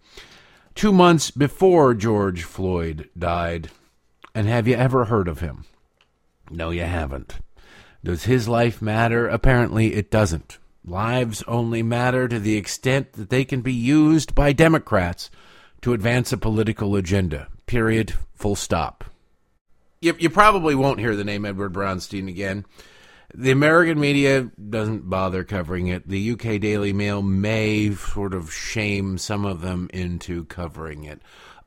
[0.76, 3.70] two months before George Floyd died.
[4.34, 5.66] And have you ever heard of him?
[6.50, 7.38] No, you haven't.
[8.04, 9.28] Does his life matter?
[9.28, 10.58] Apparently, it doesn't.
[10.86, 15.30] Lives only matter to the extent that they can be used by Democrats
[15.82, 17.48] to advance a political agenda.
[17.66, 18.14] Period.
[18.36, 19.04] Full stop.
[20.02, 22.66] You, you probably won't hear the name Edward Bronstein again.
[23.36, 26.08] The American media doesn't bother covering it.
[26.08, 31.22] The UK Daily Mail may sort of shame some of them into covering it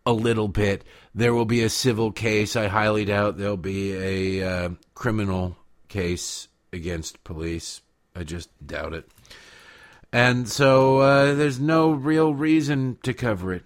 [0.04, 0.84] a little bit.
[1.14, 2.56] There will be a civil case.
[2.56, 5.56] I highly doubt there'll be a uh, criminal
[5.92, 7.82] case against police.
[8.16, 9.08] I just doubt it.
[10.10, 13.64] And so uh, there's no real reason to cover it.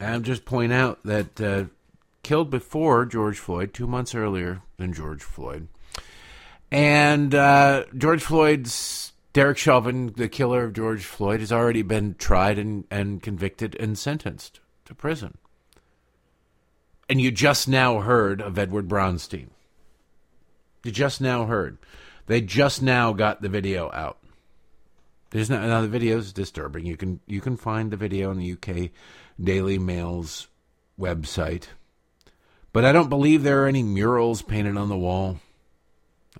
[0.00, 1.64] I'll just point out that uh,
[2.22, 5.68] killed before George Floyd, two months earlier than George Floyd.
[6.70, 12.58] And uh, George Floyd's Derek Chauvin, the killer of George Floyd, has already been tried
[12.58, 15.36] and, and convicted and sentenced to prison.
[17.08, 19.48] And you just now heard of Edward Bronstein.
[20.86, 21.78] You just now heard.
[22.26, 24.18] They just now got the video out.
[25.30, 26.86] There's not, now the video is disturbing.
[26.86, 28.90] You can you can find the video on the UK
[29.42, 30.46] Daily Mail's
[30.98, 31.64] website.
[32.72, 35.40] But I don't believe there are any murals painted on the wall.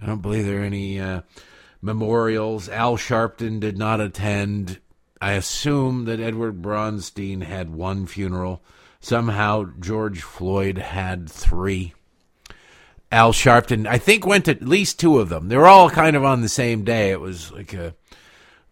[0.01, 1.23] I don't believe there are any uh,
[1.83, 2.69] memorials.
[2.69, 4.79] Al Sharpton did not attend.
[5.21, 8.63] I assume that Edward Bronstein had one funeral.
[9.01, 11.95] Somehow George Floyd had three.
[13.13, 15.49] Al Sharpton, I think, went to at least two of them.
[15.49, 17.11] They were all kind of on the same day.
[17.11, 17.95] It was like a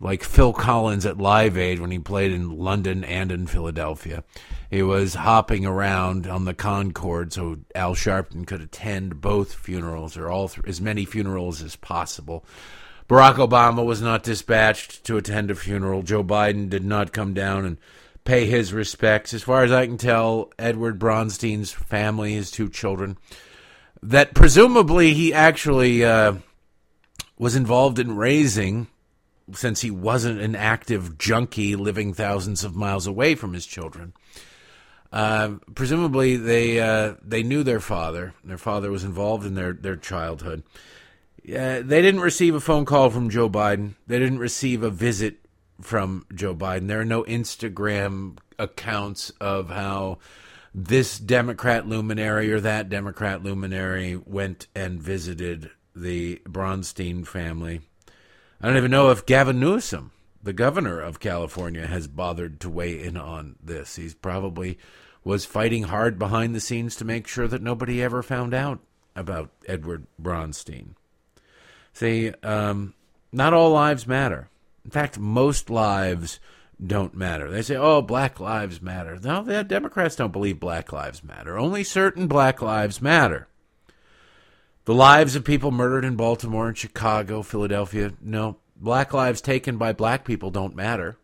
[0.00, 4.24] like Phil Collins at Live Aid when he played in London and in Philadelphia.
[4.70, 10.28] He was hopping around on the Concorde so Al Sharpton could attend both funerals or
[10.28, 12.44] all th- as many funerals as possible.
[13.08, 16.02] Barack Obama was not dispatched to attend a funeral.
[16.02, 17.78] Joe Biden did not come down and
[18.24, 19.32] pay his respects.
[19.32, 23.16] As far as I can tell, Edward Bronstein's family, his two children,
[24.04, 26.34] that presumably he actually uh,
[27.38, 28.86] was involved in raising
[29.52, 34.12] since he wasn't an active junkie living thousands of miles away from his children.
[35.10, 38.34] Uh, presumably, they uh, they knew their father.
[38.44, 40.64] Their father was involved in their their childhood.
[41.46, 43.94] Uh, they didn't receive a phone call from Joe Biden.
[44.06, 45.36] They didn't receive a visit
[45.80, 46.88] from Joe Biden.
[46.88, 50.18] There are no Instagram accounts of how
[50.74, 57.80] this Democrat luminary or that Democrat luminary went and visited the Bronstein family.
[58.60, 60.10] I don't even know if Gavin Newsom,
[60.42, 63.94] the governor of California, has bothered to weigh in on this.
[63.96, 64.78] He's probably
[65.22, 68.80] was fighting hard behind the scenes to make sure that nobody ever found out
[69.14, 70.96] about Edward Bronstein.
[71.92, 72.94] See, um,
[73.32, 74.48] not all lives matter.
[74.84, 76.40] In fact, most lives
[76.84, 77.50] don't matter.
[77.50, 79.18] They say, oh, black lives matter.
[79.22, 81.58] No, the Democrats don't believe black lives matter.
[81.58, 83.48] Only certain black lives matter.
[84.84, 88.58] The lives of people murdered in Baltimore and Chicago, Philadelphia, no.
[88.76, 91.16] Black lives taken by black people don't matter.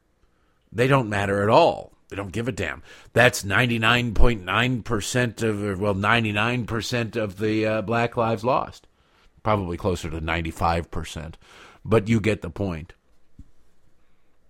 [0.72, 1.92] They don't matter at all.
[2.08, 2.82] They don't give a damn.
[3.12, 8.86] That's 99.9% of, well, 99% of the uh, black lives lost.
[9.42, 11.34] Probably closer to 95%.
[11.84, 12.94] But you get the point.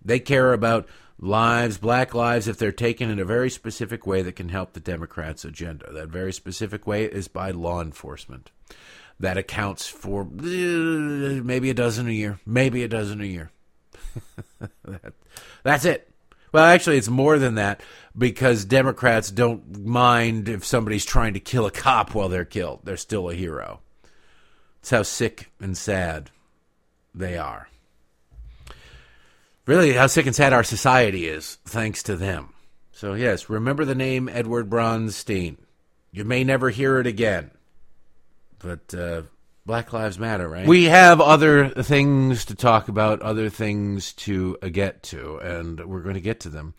[0.04, 4.36] They care about lives, black lives, if they're taken in a very specific way that
[4.36, 5.92] can help the Democrats' agenda.
[5.92, 8.50] That very specific way is by law enforcement.
[9.18, 10.24] That accounts for uh,
[11.44, 13.50] maybe a dozen a year, maybe a dozen a year.
[14.84, 15.12] that,
[15.62, 16.10] that's it.
[16.52, 17.82] Well, actually, it's more than that
[18.16, 22.80] because Democrats don't mind if somebody's trying to kill a cop while they're killed.
[22.82, 23.80] They're still a hero.
[24.80, 26.30] It's how sick and sad
[27.14, 27.69] they are
[29.70, 32.52] really how sick and sad our society is, thanks to them.
[32.90, 35.58] So, yes, remember the name Edward Bronstein.
[36.10, 37.52] You may never hear it again,
[38.58, 39.22] but uh,
[39.64, 40.66] Black Lives Matter, right?
[40.66, 46.02] We have other things to talk about, other things to uh, get to, and we're
[46.02, 46.74] going to get to them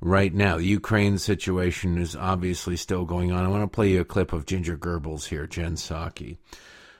[0.00, 0.58] right now.
[0.58, 3.44] The Ukraine situation is obviously still going on.
[3.44, 6.36] I want to play you a clip of Ginger Goebbels here, Jen Psaki.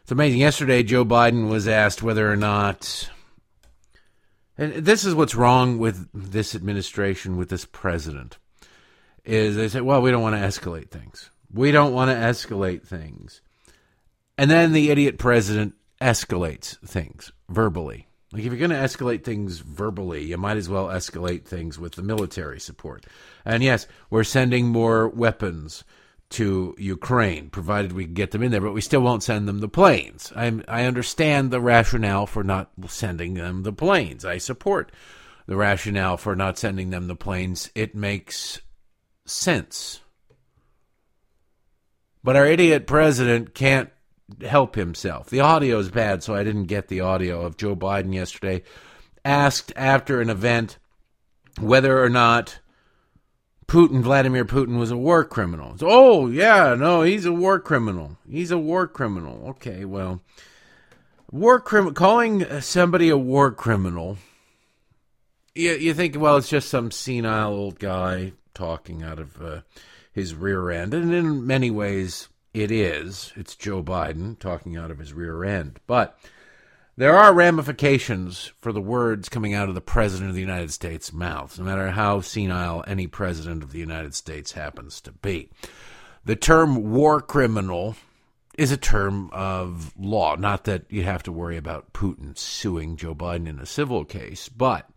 [0.03, 0.41] It's amazing.
[0.41, 3.09] Yesterday, Joe Biden was asked whether or not
[4.59, 8.39] and this is what's wrong with this administration, with this president,
[9.25, 11.31] is they say, well, we don't want to escalate things.
[11.53, 13.41] We don't want to escalate things.
[14.37, 18.09] And then the idiot president escalates things verbally.
[18.33, 21.95] Like, if you're going to escalate things verbally, you might as well escalate things with
[21.95, 23.07] the military support.
[23.45, 25.85] And yes, we're sending more weapons
[26.31, 29.61] to Ukraine, provided we can get them in there, but we still won't send them
[29.61, 30.33] the planes.
[30.37, 34.25] i I understand the rationale for not sending them the planes.
[34.25, 34.93] I support
[35.47, 37.71] the rationale for not sending them the planes.
[37.75, 38.61] It makes
[39.25, 40.01] sense.
[42.23, 43.91] But our idiot president can't
[44.43, 45.31] help himself.
[45.31, 48.63] The audio is bad, so I didn't get the audio of Joe Biden yesterday.
[49.25, 50.79] Asked after an event
[51.59, 52.59] whether or not
[53.69, 55.77] Putin, Vladimir Putin, was a war criminal.
[55.83, 58.17] Oh, yeah, no, he's a war criminal.
[58.29, 59.49] He's a war criminal.
[59.51, 60.23] Okay, well,
[61.31, 64.17] war criminal, calling somebody a war criminal,
[65.55, 69.61] you, you think, well, it's just some senile old guy talking out of uh,
[70.13, 70.95] his rear end.
[70.95, 73.33] And in many ways, it is.
[73.37, 75.79] It's Joe Biden talking out of his rear end.
[75.87, 76.19] But
[76.99, 81.13] there are ramifications for the words coming out of the President of the United States'
[81.13, 85.49] mouth, no matter how senile any President of the United States happens to be.
[86.25, 87.95] The term war criminal
[88.59, 90.35] is a term of law.
[90.35, 94.49] Not that you have to worry about Putin suing Joe Biden in a civil case,
[94.49, 94.91] but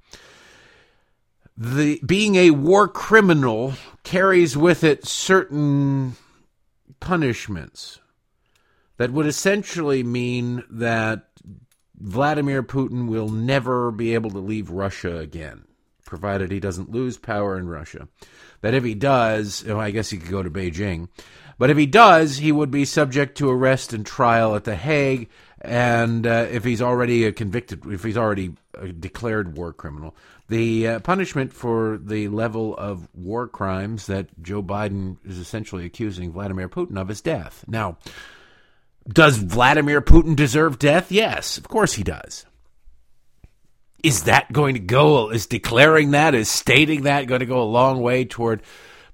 [1.56, 6.16] the being a war criminal carries with it certain
[7.00, 8.00] punishments
[8.98, 11.28] that would essentially mean that
[12.02, 15.66] Vladimir Putin will never be able to leave Russia again,
[16.06, 18.08] provided he doesn't lose power in Russia.
[18.62, 21.10] That if he does, well, I guess he could go to Beijing,
[21.58, 25.30] but if he does, he would be subject to arrest and trial at The Hague.
[25.62, 28.56] And uh, if he's already a convicted, if he's already
[29.00, 30.16] declared war criminal,
[30.50, 36.32] the uh, punishment for the level of war crimes that Joe Biden is essentially accusing
[36.32, 37.64] Vladimir Putin of is death.
[37.68, 37.98] Now,
[39.08, 41.12] does Vladimir Putin deserve death?
[41.12, 42.46] Yes, of course he does.
[44.04, 47.64] Is that going to go, is declaring that, is stating that going to go a
[47.64, 48.64] long way toward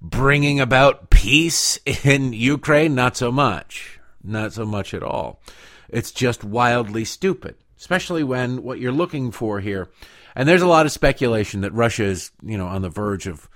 [0.02, 2.96] bringing about peace in Ukraine?
[2.96, 4.00] Not so much.
[4.24, 5.42] Not so much at all.
[5.90, 9.90] It's just wildly stupid, especially when what you're looking for here,
[10.36, 13.50] and there's a lot of speculation that Russia is, you know, on the verge of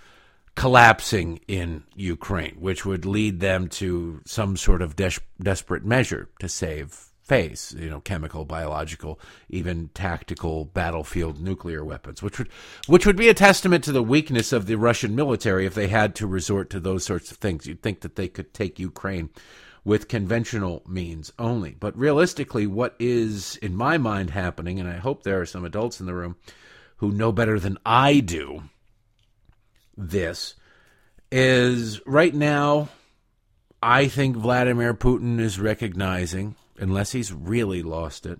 [0.55, 6.49] collapsing in Ukraine, which would lead them to some sort of des- desperate measure to
[6.49, 12.49] save face, you know, chemical, biological, even tactical battlefield nuclear weapons, which would
[12.87, 16.13] which would be a testament to the weakness of the Russian military if they had
[16.15, 17.65] to resort to those sorts of things.
[17.65, 19.29] You'd think that they could take Ukraine
[19.85, 21.75] with conventional means only.
[21.79, 25.99] But realistically, what is in my mind happening, and I hope there are some adults
[25.99, 26.35] in the room
[26.97, 28.63] who know better than I do
[29.97, 30.55] this,
[31.31, 32.89] is right now
[33.81, 38.39] I think Vladimir Putin is recognizing, unless he's really lost it,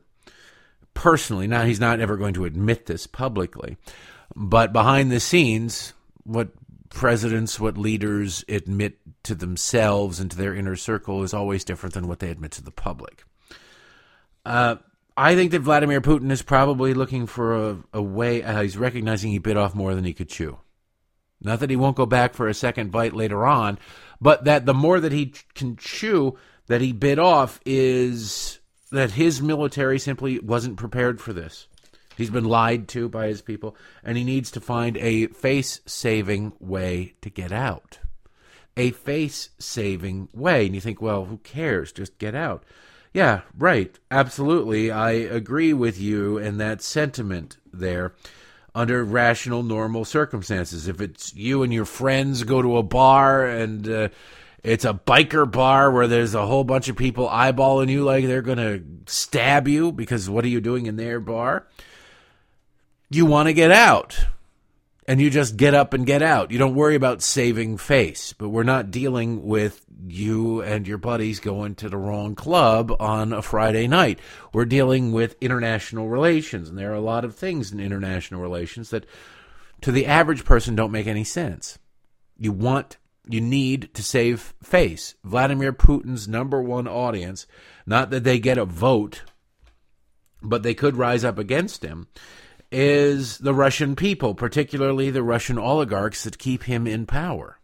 [0.93, 3.77] personally, now he's not ever going to admit this publicly,
[4.35, 5.93] but behind the scenes,
[6.23, 6.49] what
[6.89, 12.07] presidents, what leaders admit to themselves and to their inner circle is always different than
[12.07, 13.23] what they admit to the public.
[14.45, 14.75] Uh,
[15.17, 19.31] I think that Vladimir Putin is probably looking for a, a way, uh, he's recognizing
[19.31, 20.59] he bit off more than he could chew.
[21.41, 23.79] Not that he won't go back for a second bite later on,
[24.19, 26.37] but that the more that he can chew
[26.67, 28.59] that he bit off is
[28.91, 31.67] that his military simply wasn't prepared for this.
[32.17, 36.53] He's been lied to by his people, and he needs to find a face saving
[36.59, 37.99] way to get out.
[38.77, 40.65] A face saving way.
[40.65, 41.91] And you think, well, who cares?
[41.91, 42.63] Just get out.
[43.13, 43.97] Yeah, right.
[44.09, 44.91] Absolutely.
[44.91, 48.13] I agree with you and that sentiment there
[48.73, 50.87] under rational, normal circumstances.
[50.87, 54.09] If it's you and your friends go to a bar and uh,
[54.63, 58.41] it's a biker bar where there's a whole bunch of people eyeballing you like they're
[58.41, 61.67] going to stab you because what are you doing in their bar?
[63.09, 64.25] You want to get out
[65.07, 66.51] and you just get up and get out.
[66.51, 68.33] You don't worry about saving face.
[68.33, 73.33] But we're not dealing with you and your buddies going to the wrong club on
[73.33, 74.19] a Friday night.
[74.53, 78.89] We're dealing with international relations, and there are a lot of things in international relations
[78.91, 79.05] that
[79.81, 81.79] to the average person don't make any sense.
[82.37, 82.97] You want
[83.27, 85.15] you need to save face.
[85.23, 87.45] Vladimir Putin's number one audience,
[87.85, 89.23] not that they get a vote,
[90.41, 92.07] but they could rise up against him
[92.71, 97.59] is the Russian people, particularly the Russian oligarchs that keep him in power.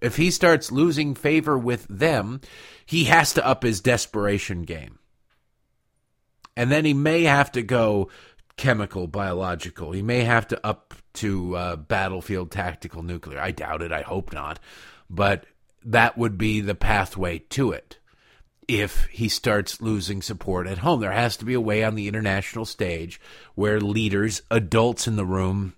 [0.00, 2.40] If he starts losing favor with them,
[2.84, 4.98] he has to up his desperation game.
[6.56, 8.10] And then he may have to go
[8.56, 9.92] chemical, biological.
[9.92, 13.38] He may have to up to uh, battlefield tactical nuclear.
[13.38, 13.92] I doubt it.
[13.92, 14.58] I hope not.
[15.08, 15.46] But
[15.84, 17.98] that would be the pathway to it
[18.80, 21.00] if he starts losing support at home.
[21.00, 23.20] There has to be a way on the international stage
[23.54, 25.74] where leaders, adults in the room,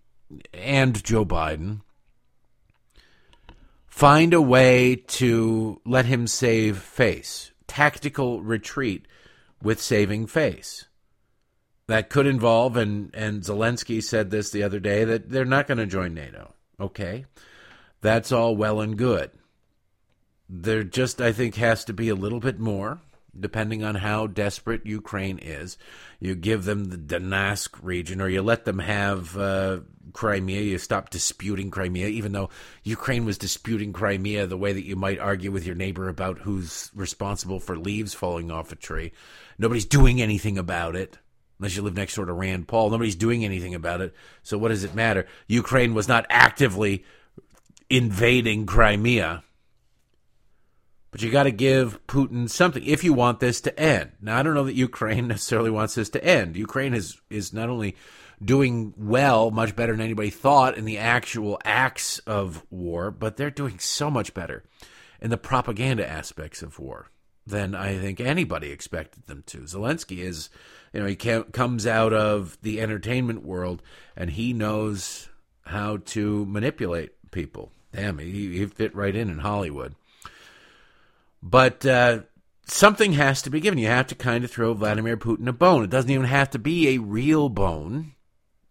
[0.53, 1.81] and Joe Biden
[3.87, 7.53] find a way to let him save face.
[7.67, 9.07] Tactical retreat
[9.63, 10.87] with saving face.
[11.87, 15.79] That could involve, and, and Zelensky said this the other day, that they're not going
[15.79, 16.55] to join NATO.
[16.81, 17.27] Okay.
[18.01, 19.31] That's all well and good
[20.49, 23.01] there just, I think, has to be a little bit more,
[23.39, 25.77] depending on how desperate Ukraine is.
[26.21, 29.81] You give them the Donetsk region, or you let them have uh,
[30.13, 30.61] Crimea.
[30.61, 32.51] You stop disputing Crimea, even though
[32.83, 36.91] Ukraine was disputing Crimea the way that you might argue with your neighbor about who's
[36.95, 39.13] responsible for leaves falling off a tree.
[39.59, 41.19] Nobody's doing anything about it
[41.59, 42.91] unless you live next door to Rand Paul.
[42.91, 44.15] Nobody's doing anything about it.
[44.43, 45.27] So what does it matter?
[45.47, 47.05] Ukraine was not actively
[47.89, 49.45] invading Crimea.
[51.15, 54.11] But you got to give Putin something if you want this to end.
[54.21, 56.57] Now, I don't know that Ukraine necessarily wants this to end.
[56.57, 57.95] Ukraine is is not only
[58.45, 63.53] doing well, much better than anybody thought in the actual acts of war, but they're
[63.53, 64.65] doing so much better
[65.21, 67.11] in the propaganda aspects of war
[67.47, 69.59] than I think anybody expected them to.
[69.59, 70.51] Zelensky is,
[70.93, 73.83] you know, he comes out of the entertainment world
[74.17, 75.29] and he knows
[75.65, 77.71] how to manipulate people.
[77.93, 79.95] Damn, he, he fit right in in Hollywood.
[81.47, 82.21] But uh,
[82.67, 83.79] something has to be given.
[83.79, 85.85] You have to kind of throw Vladimir Putin a bone.
[85.85, 88.15] It doesn't even have to be a real bone.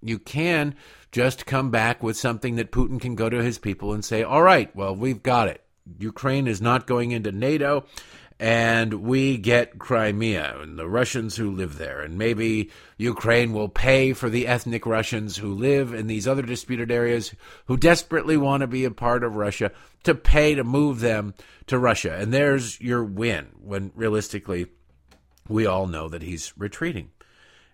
[0.01, 0.74] You can
[1.11, 4.41] just come back with something that Putin can go to his people and say, all
[4.41, 5.61] right, well, we've got it.
[5.99, 7.86] Ukraine is not going into NATO
[8.39, 12.01] and we get Crimea and the Russians who live there.
[12.01, 16.91] And maybe Ukraine will pay for the ethnic Russians who live in these other disputed
[16.91, 17.34] areas
[17.65, 19.71] who desperately want to be a part of Russia
[20.03, 21.34] to pay to move them
[21.67, 22.15] to Russia.
[22.15, 24.67] And there's your win when realistically
[25.47, 27.11] we all know that he's retreating.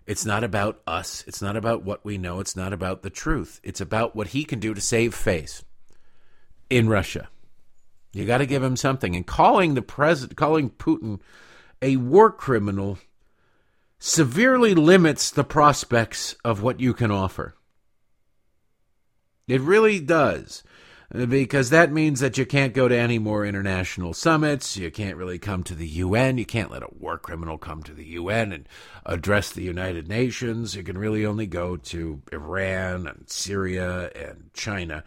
[0.06, 1.24] It's not about us.
[1.26, 2.40] It's not about what we know.
[2.40, 3.60] It's not about the truth.
[3.62, 5.62] It's about what he can do to save face
[6.68, 7.28] in Russia.
[8.12, 9.14] You got to give him something.
[9.14, 11.20] And calling the president, calling Putin
[11.80, 12.98] a war criminal
[13.98, 17.54] severely limits the prospects of what you can offer.
[19.46, 20.62] It really does.
[21.12, 24.76] because that means that you can't go to any more international summits.
[24.76, 26.38] You can't really come to the UN.
[26.38, 28.68] You can't let a war criminal come to the UN and
[29.04, 30.76] address the United Nations.
[30.76, 35.02] You can really only go to Iran and Syria and China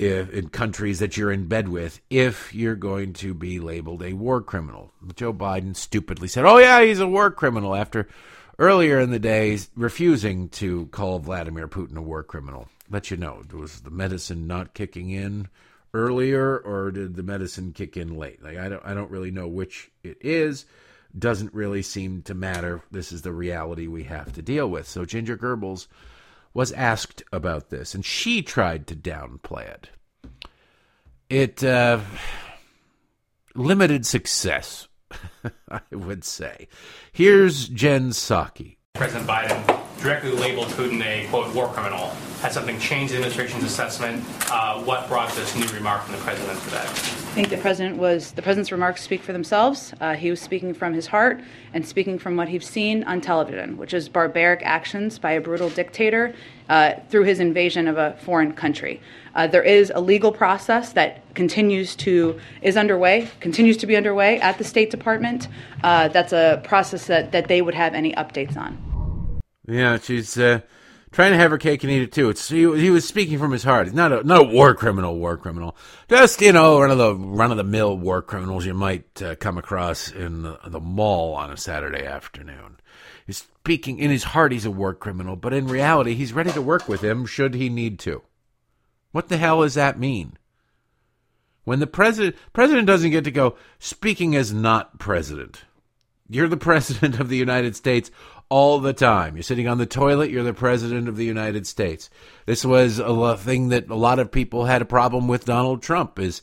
[0.00, 4.12] if, in countries that you're in bed with if you're going to be labeled a
[4.14, 4.92] war criminal.
[5.14, 8.08] Joe Biden stupidly said, oh, yeah, he's a war criminal after
[8.58, 13.42] earlier in the day refusing to call Vladimir Putin a war criminal let you know.
[13.52, 15.48] Was the medicine not kicking in
[15.94, 18.42] earlier, or did the medicine kick in late?
[18.42, 20.66] Like I don't, I don't really know which it is.
[21.16, 22.82] Doesn't really seem to matter.
[22.90, 24.86] This is the reality we have to deal with.
[24.86, 25.86] So Ginger Goebbels
[26.52, 29.90] was asked about this, and she tried to downplay it.
[31.28, 32.00] It uh,
[33.54, 34.88] limited success,
[35.70, 36.68] I would say.
[37.12, 38.76] Here's Jen Psaki.
[38.94, 42.10] President Biden directly labeled Putin a quote war criminal.
[42.40, 44.24] Has something changed the administration's assessment?
[44.50, 46.78] Uh, what brought this new remark from the president today?
[46.78, 49.92] I think the president was the president's remarks speak for themselves.
[50.00, 51.42] Uh, he was speaking from his heart
[51.74, 55.68] and speaking from what he's seen on television, which is barbaric actions by a brutal
[55.68, 56.34] dictator
[56.70, 59.02] uh, through his invasion of a foreign country.
[59.34, 64.40] Uh, there is a legal process that continues to is underway, continues to be underway
[64.40, 65.46] at the State Department.
[65.84, 68.78] Uh, that's a process that, that they would have any updates on.
[69.68, 70.62] Yeah, she's uh,
[71.12, 72.30] trying to have her cake and eat it too.
[72.30, 73.86] It's he, he was speaking from his heart.
[73.86, 75.76] He's not a not a war criminal, war criminal.
[76.08, 79.34] Just you know, one of the run of the mill war criminals you might uh,
[79.36, 82.76] come across in the, the mall on a Saturday afternoon.
[83.26, 84.52] He's speaking in his heart.
[84.52, 87.68] He's a war criminal, but in reality, he's ready to work with him should he
[87.68, 88.22] need to.
[89.12, 90.36] What the hell does that mean?
[91.64, 95.62] When the president president doesn't get to go speaking as not president.
[96.28, 98.10] You're the president of the United States
[98.50, 99.36] all the time.
[99.36, 102.10] You're sitting on the toilet, you're the president of the United States.
[102.44, 106.18] This was a thing that a lot of people had a problem with Donald Trump
[106.18, 106.42] is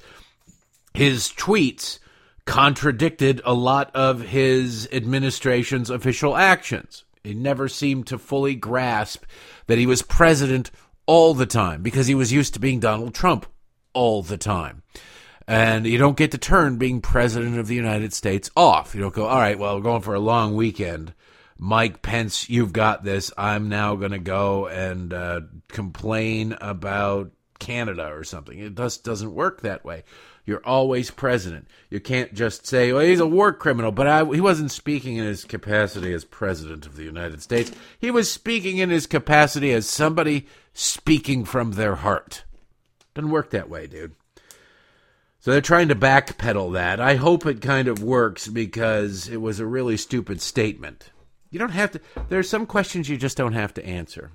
[0.94, 2.00] his tweets
[2.46, 7.04] contradicted a lot of his administration's official actions.
[7.24, 9.26] He never seemed to fully grasp
[9.68, 10.72] that he was president
[11.06, 13.46] all the time because he was used to being Donald Trump
[13.94, 14.82] all the time.
[15.46, 18.96] And you don't get to turn being president of the United States off.
[18.96, 21.14] You don't go, all right, well, we're going for a long weekend.
[21.58, 23.32] Mike Pence, you've got this.
[23.38, 28.60] I'm now going to go and uh, complain about Canada or something.
[28.60, 30.04] It just doesn't work that way.
[30.46, 31.68] You're always president.
[31.90, 35.26] You can't just say, well, he's a war criminal, but I, he wasn't speaking in
[35.26, 37.72] his capacity as president of the United States.
[38.00, 42.46] He was speaking in his capacity as somebody speaking from their heart.
[43.14, 44.16] Doesn't work that way, dude.
[45.40, 47.02] So they're trying to backpedal that.
[47.02, 51.10] I hope it kind of works because it was a really stupid statement.
[51.50, 52.02] You don't have to.
[52.30, 54.32] There are some questions you just don't have to answer.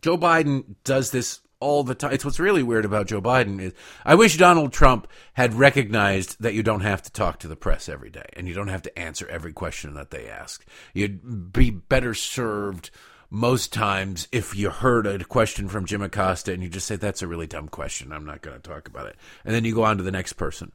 [0.00, 2.12] Joe Biden does this all the time.
[2.12, 3.72] It's what's really weird about Joe Biden is
[4.04, 7.88] I wish Donald Trump had recognized that you don't have to talk to the press
[7.88, 10.64] every day and you don't have to answer every question that they ask.
[10.94, 12.90] You'd be better served
[13.30, 17.22] most times if you heard a question from Jim Acosta and you just say that's
[17.22, 18.12] a really dumb question.
[18.12, 19.16] I'm not going to talk about it.
[19.44, 20.72] And then you go on to the next person.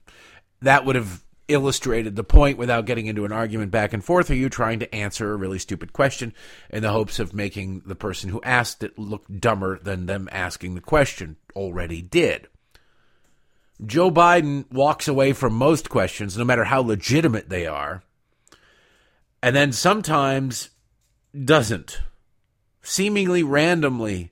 [0.62, 1.24] That would have
[1.54, 4.30] illustrated the point without getting into an argument back and forth?
[4.30, 6.34] Are you trying to answer a really stupid question
[6.70, 10.76] in the hopes of making the person who asked it look dumber than them asking
[10.76, 12.48] the question already did?
[13.86, 18.04] Joe Biden walks away from most questions, no matter how legitimate they are,
[19.42, 20.70] and then sometimes
[21.44, 22.02] doesn't.
[22.82, 24.32] Seemingly randomly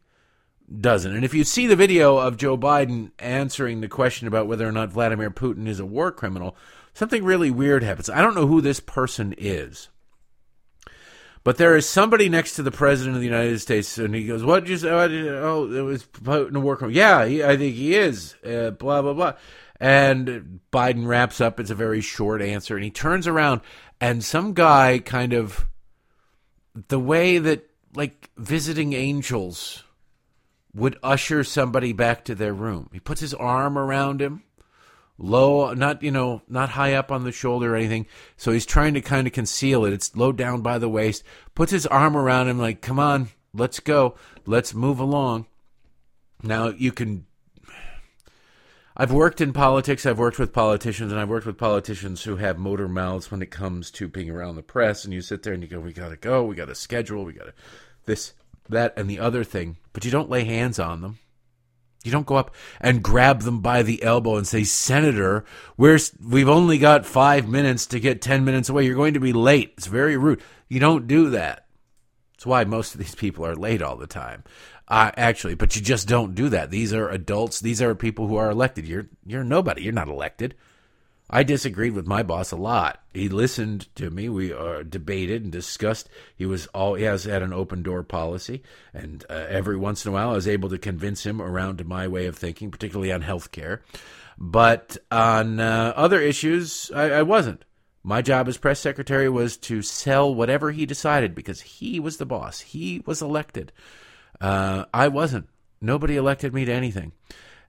[0.79, 1.13] doesn't.
[1.13, 4.71] And if you see the video of Joe Biden answering the question about whether or
[4.71, 6.55] not Vladimir Putin is a war criminal,
[6.93, 8.09] something really weird happens.
[8.09, 9.89] I don't know who this person is.
[11.43, 14.43] But there is somebody next to the president of the United States, and he goes,
[14.43, 14.89] "What did you say?
[14.89, 18.35] Oh, it was Putin criminal." Yeah, he, I think he is.
[18.45, 19.33] Uh, blah blah blah.
[19.79, 21.59] And Biden wraps up.
[21.59, 23.61] It's a very short answer, and he turns around,
[23.99, 25.65] and some guy kind of
[26.89, 29.83] the way that like visiting angels
[30.73, 32.89] would usher somebody back to their room.
[32.93, 34.43] He puts his arm around him
[35.21, 38.07] low, not you know, not high up on the shoulder or anything.
[38.37, 39.93] So he's trying to kind of conceal it.
[39.93, 41.23] It's low down by the waist.
[41.55, 44.15] Puts his arm around him, like, "Come on, let's go,
[44.45, 45.45] let's move along."
[46.43, 47.25] Now you can.
[48.97, 50.05] I've worked in politics.
[50.05, 53.49] I've worked with politicians, and I've worked with politicians who have motor mouths when it
[53.49, 55.05] comes to being around the press.
[55.05, 56.43] And you sit there and you go, "We got to go.
[56.43, 57.23] We got to schedule.
[57.23, 57.53] We got to
[58.05, 58.33] this,
[58.67, 61.19] that, and the other thing." But you don't lay hands on them.
[62.03, 65.45] You don't go up and grab them by the elbow and say, Senator,
[65.77, 68.85] we're, we've only got five minutes to get 10 minutes away.
[68.85, 69.73] You're going to be late.
[69.77, 70.41] It's very rude.
[70.67, 71.67] You don't do that.
[72.35, 74.43] It's why most of these people are late all the time.
[74.87, 76.71] Uh, actually, but you just don't do that.
[76.71, 77.59] These are adults.
[77.59, 78.87] These are people who are elected.
[78.87, 79.83] You're you're nobody.
[79.83, 80.55] You're not elected.
[81.33, 83.01] I disagreed with my boss a lot.
[83.13, 84.27] He listened to me.
[84.27, 86.09] We uh, debated and discussed.
[86.35, 88.63] He was all he has had an open door policy,
[88.93, 91.85] and uh, every once in a while, I was able to convince him around to
[91.85, 93.81] my way of thinking, particularly on health care.
[94.37, 97.63] But on uh, other issues, I, I wasn't.
[98.03, 102.25] My job as press secretary was to sell whatever he decided because he was the
[102.25, 102.59] boss.
[102.59, 103.71] He was elected.
[104.41, 105.47] Uh, I wasn't.
[105.79, 107.13] Nobody elected me to anything.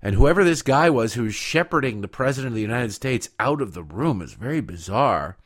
[0.03, 3.63] And whoever this guy was who was shepherding the president of the United States out
[3.63, 5.37] of the room is very bizarre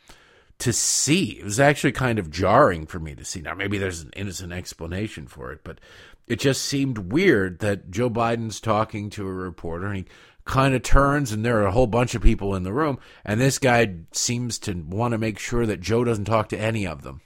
[0.59, 1.39] to see.
[1.39, 3.43] It was actually kind of jarring for me to see.
[3.43, 5.79] Now, maybe there's an innocent explanation for it, but
[6.27, 10.07] it just seemed weird that Joe Biden's talking to a reporter and he
[10.45, 13.41] kind of turns and there are a whole bunch of people in the room and
[13.41, 17.03] this guy seems to want to make sure that Joe doesn't talk to any of
[17.03, 17.21] them.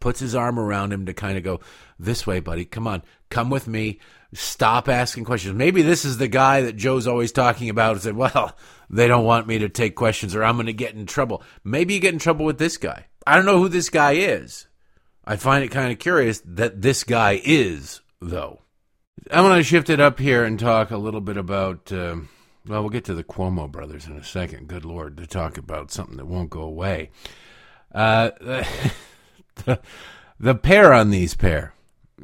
[0.00, 1.60] Puts his arm around him to kind of go,
[1.98, 2.64] This way, buddy.
[2.64, 3.02] Come on.
[3.30, 3.98] Come with me.
[4.34, 5.54] Stop asking questions.
[5.54, 8.56] Maybe this is the guy that Joe's always talking about and said, Well,
[8.88, 11.42] they don't want me to take questions or I'm going to get in trouble.
[11.64, 13.06] Maybe you get in trouble with this guy.
[13.26, 14.66] I don't know who this guy is.
[15.24, 18.60] I find it kind of curious that this guy is, though.
[19.30, 21.92] I want to shift it up here and talk a little bit about.
[21.92, 22.16] Uh,
[22.66, 24.68] well, we'll get to the Cuomo brothers in a second.
[24.68, 27.10] Good Lord, to talk about something that won't go away.
[27.94, 28.30] Uh,
[29.64, 29.80] the,
[30.40, 31.74] the pair on these pair.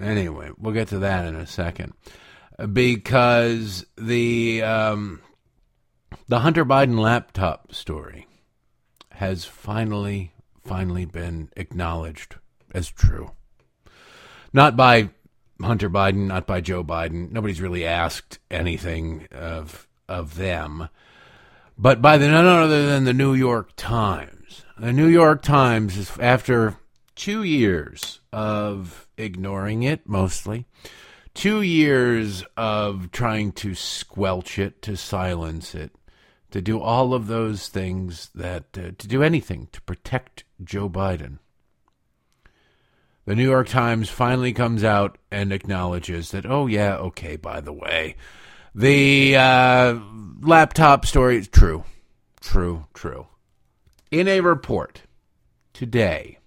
[0.01, 1.93] Anyway, we'll get to that in a second.
[2.73, 5.21] Because the um,
[6.27, 8.27] the Hunter Biden laptop story
[9.13, 10.33] has finally,
[10.65, 12.37] finally been acknowledged
[12.75, 13.33] as true.
[14.53, 15.11] Not by
[15.61, 17.31] Hunter Biden, not by Joe Biden.
[17.31, 20.89] Nobody's really asked anything of of them,
[21.77, 24.65] but by the none other than the New York Times.
[24.79, 26.77] The New York Times is after
[27.19, 30.65] two years of ignoring it mostly,
[31.35, 35.93] two years of trying to squelch it, to silence it,
[36.51, 41.41] to do all of those things that uh, to do anything to protect Joe Biden
[43.29, 47.75] the New York Times finally comes out and acknowledges that, oh, yeah, okay, by the
[47.75, 48.17] way,
[48.75, 49.99] the uh,
[50.41, 51.85] laptop story is true.
[52.41, 53.27] True, true.
[54.11, 55.03] In a report
[55.75, 56.38] today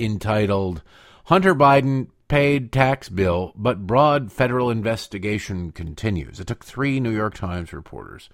[0.00, 0.82] entitled
[1.24, 6.40] Hunter Biden paid tax bill, but broad federal investigation continues.
[6.40, 8.28] It took three New York Times reporters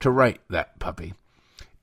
[0.00, 1.14] to write that puppy.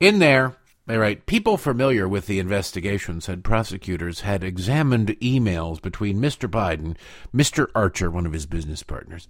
[0.00, 0.56] In there,
[0.86, 6.48] they write People familiar with the investigation said prosecutors had examined emails between Mr.
[6.48, 6.96] Biden,
[7.34, 7.68] Mr.
[7.74, 9.28] Archer, one of his business partners,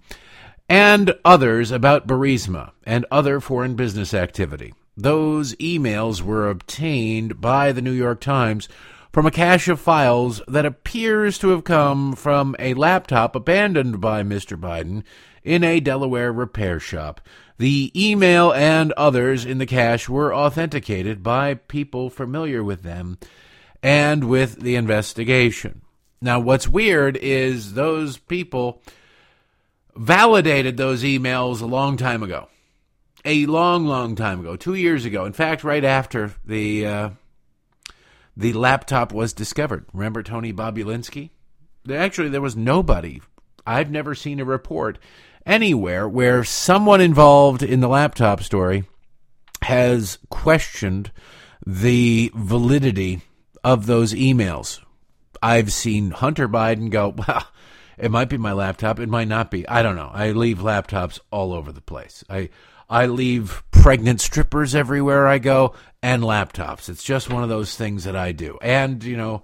[0.69, 4.75] and others about Burisma and other foreign business activity.
[4.97, 8.69] Those emails were obtained by the New York Times
[9.15, 14.25] from a cache of files that appears to have come from a laptop abandoned by
[14.25, 14.59] Mr.
[14.59, 15.05] Biden
[15.45, 17.21] in a Delaware repair shop.
[17.57, 23.19] The email and others in the cache were authenticated by people familiar with them
[23.85, 25.83] and with the investigation.
[26.21, 28.83] Now, what's weird is those people
[29.95, 32.49] validated those emails a long time ago.
[33.25, 35.25] A long, long time ago, two years ago.
[35.25, 37.11] In fact, right after the uh,
[38.37, 39.87] the laptop was discovered.
[39.93, 41.31] Remember Tony Bobulinski?
[41.91, 43.21] Actually, there was nobody.
[43.67, 44.99] I've never seen a report
[45.47, 48.85] anywhere where someone involved in the laptop story
[49.63, 51.11] has questioned
[51.67, 53.23] the validity
[53.63, 54.81] of those emails.
[55.43, 57.47] I've seen Hunter Biden go, well,
[57.99, 59.67] it might be my laptop, it might not be.
[59.69, 60.11] I don't know.
[60.13, 62.25] I leave laptops all over the place.
[62.29, 62.51] I
[62.89, 66.89] I leave pregnant strippers everywhere I go and laptops.
[66.89, 68.59] It's just one of those things that I do.
[68.63, 69.43] And, you know,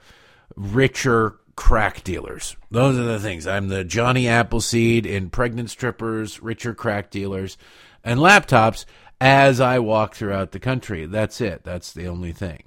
[0.57, 2.57] richer crack dealers.
[2.71, 3.47] Those are the things.
[3.47, 7.59] I'm the Johnny Appleseed in pregnant strippers, richer crack dealers,
[8.03, 8.87] and laptops
[9.21, 11.05] as I walk throughout the country.
[11.05, 11.63] That's it.
[11.63, 12.63] That's the only thing.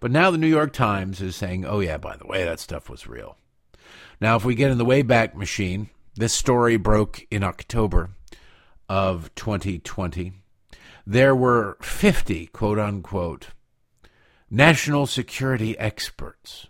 [0.00, 2.88] But now the New York Times is saying, oh, yeah, by the way, that stuff
[2.88, 3.36] was real.
[4.22, 8.08] Now, if we get in the Wayback Machine, this story broke in October
[8.88, 10.32] of 2020.
[11.06, 13.48] There were 50, quote unquote,
[14.50, 16.68] national security experts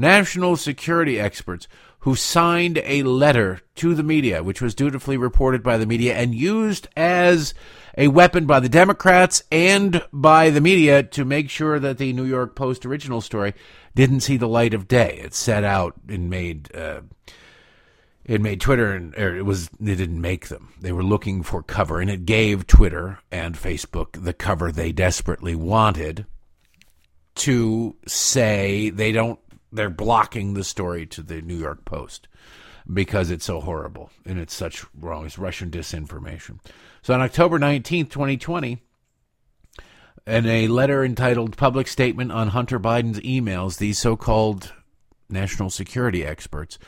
[0.00, 1.68] national security experts
[2.00, 6.34] who signed a letter to the media, which was dutifully reported by the media and
[6.34, 7.52] used as
[7.98, 12.24] a weapon by the Democrats and by the media to make sure that the New
[12.24, 13.52] York Post original story
[13.94, 15.20] didn't see the light of day.
[15.22, 16.74] It set out and made.
[16.74, 17.02] Uh,
[18.30, 20.72] it made Twitter and it was it didn't make them.
[20.80, 25.56] They were looking for cover, and it gave Twitter and Facebook the cover they desperately
[25.56, 26.26] wanted
[27.34, 29.40] to say they don't
[29.72, 32.28] they're blocking the story to the New York Post
[32.92, 35.26] because it's so horrible and it's such wrong.
[35.26, 36.60] It's Russian disinformation.
[37.02, 38.78] So on October 19th, 2020,
[40.28, 44.72] in a letter entitled Public Statement on Hunter Biden's Emails, these so called
[45.28, 46.78] national security experts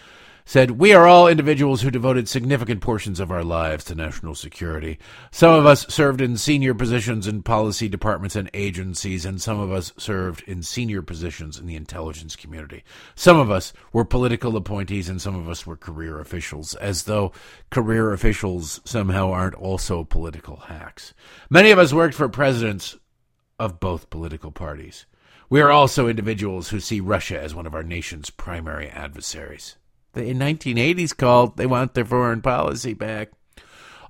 [0.45, 4.99] said, We are all individuals who devoted significant portions of our lives to national security.
[5.31, 9.71] Some of us served in senior positions in policy departments and agencies, and some of
[9.71, 12.85] us served in senior positions in the intelligence community.
[13.15, 17.33] Some of us were political appointees, and some of us were career officials, as though
[17.71, 21.15] career officials somehow aren't also political hacks.
[21.51, 22.97] Many of us worked for presidents
[23.59, 25.07] of both political parties.
[25.49, 29.77] We are also individuals who see Russia as one of our nation's primary adversaries
[30.13, 33.31] the 1980s called They Want Their Foreign Policy Back.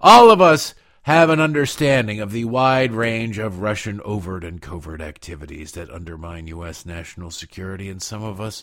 [0.01, 5.01] All of us have an understanding of the wide range of Russian overt and covert
[5.01, 6.87] activities that undermine U.S.
[6.87, 8.63] national security, and some of us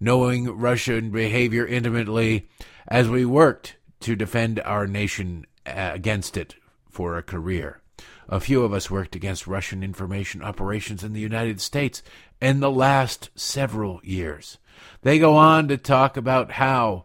[0.00, 2.48] knowing Russian behavior intimately
[2.88, 6.56] as we worked to defend our nation uh, against it
[6.90, 7.80] for a career.
[8.28, 12.02] A few of us worked against Russian information operations in the United States
[12.40, 14.58] in the last several years.
[15.02, 17.04] They go on to talk about how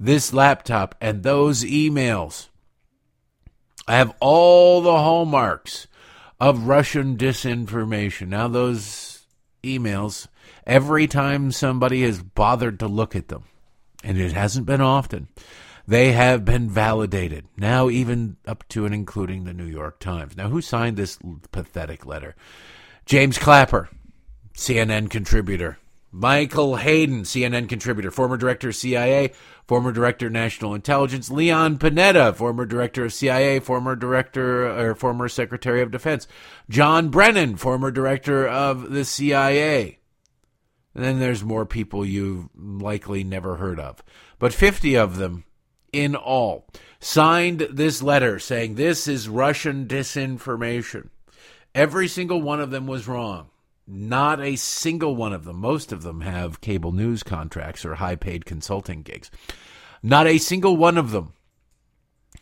[0.00, 2.48] this laptop and those emails
[3.86, 5.86] have all the hallmarks
[6.40, 8.28] of Russian disinformation.
[8.28, 9.22] Now, those
[9.62, 10.28] emails,
[10.66, 13.44] every time somebody has bothered to look at them,
[14.04, 15.28] and it hasn't been often,
[15.86, 17.46] they have been validated.
[17.56, 20.36] Now, even up to and including the New York Times.
[20.36, 21.18] Now, who signed this
[21.50, 22.36] pathetic letter?
[23.06, 23.88] James Clapper,
[24.54, 25.78] CNN contributor.
[26.10, 29.32] Michael Hayden, CNN contributor, former director of CIA,
[29.66, 35.28] former director of national intelligence, Leon Panetta, former director of CIA, former director or former
[35.28, 36.26] secretary of defense,
[36.70, 39.98] John Brennan, former director of the CIA.
[40.94, 44.02] And then there's more people you've likely never heard of.
[44.38, 45.44] But 50 of them
[45.92, 46.66] in all
[47.00, 51.10] signed this letter saying this is Russian disinformation.
[51.74, 53.50] Every single one of them was wrong.
[53.90, 58.16] Not a single one of them, most of them have cable news contracts or high
[58.16, 59.30] paid consulting gigs.
[60.02, 61.32] Not a single one of them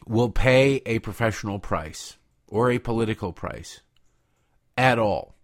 [0.08, 2.16] will pay a professional price
[2.48, 3.80] or a political price
[4.76, 5.36] at all,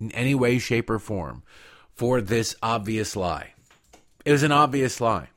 [0.00, 1.44] in any way, shape, or form,
[1.94, 3.52] for this obvious lie.
[4.24, 5.28] It was an obvious lie.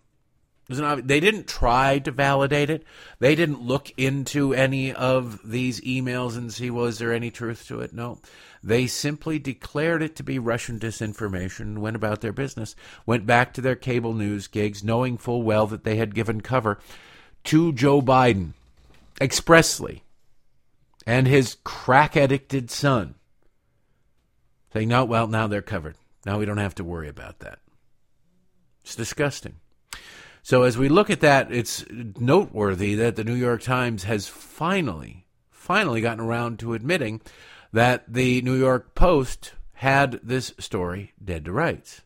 [0.71, 2.83] Obvious, they didn't try to validate it.
[3.19, 7.81] They didn't look into any of these emails and see was there any truth to
[7.81, 7.93] it.
[7.93, 8.19] No,
[8.61, 13.61] they simply declared it to be Russian disinformation went about their business, went back to
[13.61, 16.79] their cable news gigs, knowing full well that they had given cover
[17.45, 18.53] to Joe Biden
[19.19, 20.03] expressly
[21.07, 23.15] and his crack addicted son,
[24.73, 25.95] saying, No, well, now they're covered.
[26.25, 27.59] Now we don't have to worry about that.
[28.83, 29.55] It's disgusting.
[30.41, 35.27] So as we look at that, it's noteworthy that the New York Times has finally,
[35.51, 37.21] finally gotten around to admitting
[37.71, 42.01] that the New York Post had this story dead to rights.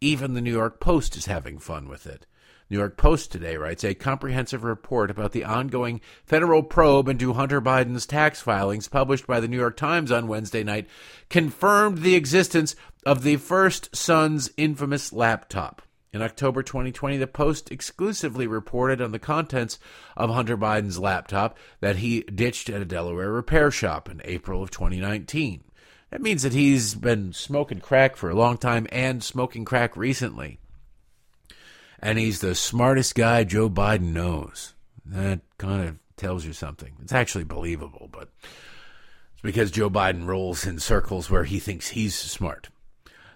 [0.00, 2.26] Even the New York Post is having fun with it.
[2.68, 7.60] New York Post today writes a comprehensive report about the ongoing federal probe into Hunter
[7.60, 10.88] Biden's tax filings published by the New York Times on Wednesday night
[11.28, 12.74] confirmed the existence
[13.04, 15.82] of the first son's infamous laptop.
[16.12, 19.78] In October 2020, the Post exclusively reported on the contents
[20.14, 24.70] of Hunter Biden's laptop that he ditched at a Delaware repair shop in April of
[24.70, 25.64] 2019.
[26.10, 30.58] That means that he's been smoking crack for a long time and smoking crack recently.
[31.98, 34.74] And he's the smartest guy Joe Biden knows.
[35.06, 36.92] That kind of tells you something.
[37.00, 42.14] It's actually believable, but it's because Joe Biden rolls in circles where he thinks he's
[42.14, 42.68] smart.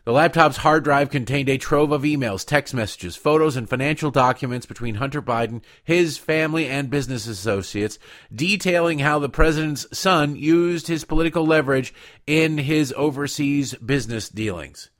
[0.07, 4.65] The laptop's hard drive contained a trove of emails, text messages, photos, and financial documents
[4.65, 7.99] between Hunter Biden, his family, and business associates,
[8.33, 11.93] detailing how the president's son used his political leverage
[12.25, 14.91] in his overseas business dealings.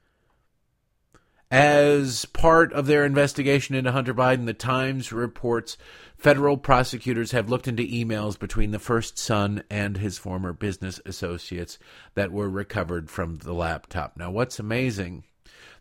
[1.53, 5.79] As part of their investigation into Hunter Biden, the Times reports
[6.17, 11.79] Federal prosecutors have looked into emails between the first son and his former business associates
[12.15, 14.17] that were recovered from the laptop.
[14.17, 15.25] Now, what's amazing,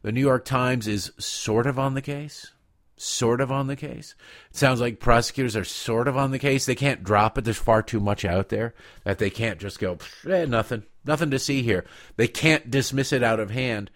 [0.01, 2.51] the New York Times is sort of on the case.
[2.97, 4.15] Sort of on the case.
[4.51, 6.65] It sounds like prosecutors are sort of on the case.
[6.65, 7.43] They can't drop it.
[7.43, 8.73] There's far too much out there
[9.03, 9.97] that they can't just go,
[10.29, 11.85] eh, nothing, nothing to see here.
[12.15, 13.91] They can't dismiss it out of hand.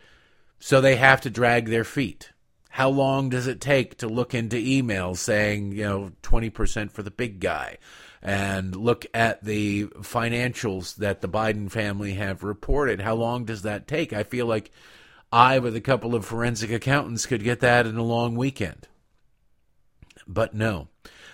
[0.60, 2.32] So they have to drag their feet
[2.70, 7.12] how long does it take to look into emails saying, you know, 20% for the
[7.12, 7.78] big guy?
[8.22, 13.02] And look at the financials that the Biden family have reported.
[13.02, 14.14] How long does that take?
[14.14, 14.72] I feel like
[15.32, 18.88] I, with a couple of forensic accountants, could get that in a long weekend.
[20.28, 20.90] But no,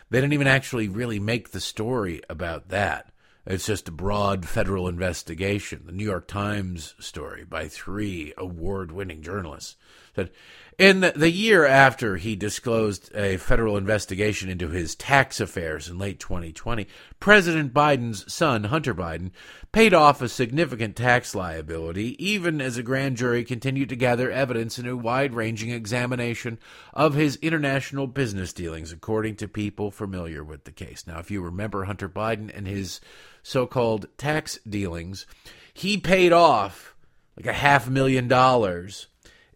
[0.09, 3.11] they didn't even actually really make the story about that.
[3.45, 5.83] It's just a broad federal investigation.
[5.85, 9.75] The New York Times story by three award winning journalists
[10.15, 10.31] said
[10.77, 16.19] in the, year after he disclosed a federal investigation into his tax affairs in late
[16.19, 16.87] 2020,
[17.19, 19.31] President Biden's son, Hunter Biden,
[19.71, 24.77] paid off a significant tax liability, even as a grand jury continued to gather evidence
[24.77, 26.59] in a wide ranging examination
[26.93, 31.07] of his international business dealings, according to people familiar with the case.
[31.07, 32.99] Now, if you remember Hunter Biden and his
[33.43, 35.25] so called tax dealings,
[35.73, 36.95] he paid off
[37.37, 39.07] like a half million dollars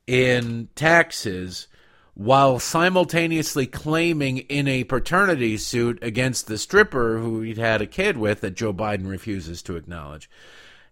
[0.10, 1.68] in taxes
[2.16, 8.18] while simultaneously claiming in a paternity suit against the stripper who he'd had a kid
[8.18, 10.28] with that Joe Biden refuses to acknowledge.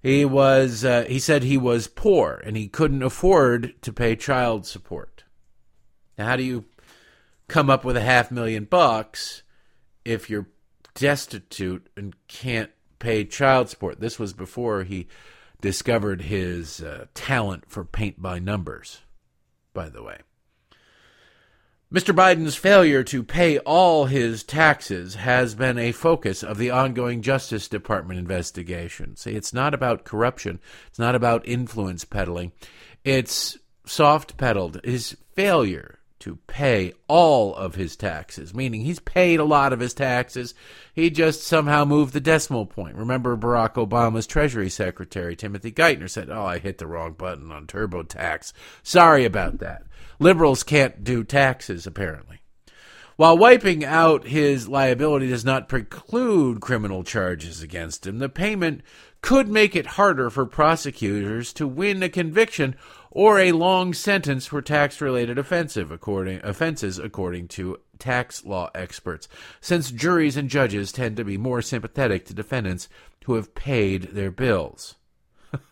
[0.04, 4.68] He was uh, he said he was poor and he couldn't afford to pay child
[4.68, 5.24] support.
[6.16, 6.66] Now how do you
[7.48, 9.42] come up with a half million bucks
[10.06, 10.48] if you're
[10.94, 14.00] destitute and can't pay child support?
[14.00, 15.08] This was before he
[15.60, 19.02] discovered his uh, talent for paint by numbers
[19.78, 20.18] by the way.
[21.94, 22.14] Mr.
[22.14, 27.68] Biden's failure to pay all his taxes has been a focus of the ongoing Justice
[27.68, 29.16] Department investigation.
[29.16, 32.54] See, it's not about corruption, it's not about influence peddling,
[33.06, 34.82] it's soft pedaled.
[34.84, 39.94] His failure to pay all of his taxes, meaning he's paid a lot of his
[39.94, 40.54] taxes.
[40.94, 42.96] He just somehow moved the decimal point.
[42.96, 47.68] Remember Barack Obama's Treasury Secretary, Timothy Geithner, said, Oh, I hit the wrong button on
[47.68, 48.54] TurboTax.
[48.84, 49.84] Sorry about that.
[50.20, 52.42] Liberals can't do taxes, apparently.
[53.18, 58.82] While wiping out his liability does not preclude criminal charges against him, the payment
[59.22, 62.76] could make it harder for prosecutors to win a conviction
[63.18, 69.28] or a long sentence for tax related offensive according offenses according to tax law experts
[69.60, 72.88] since juries and judges tend to be more sympathetic to defendants
[73.26, 74.98] who have paid their bills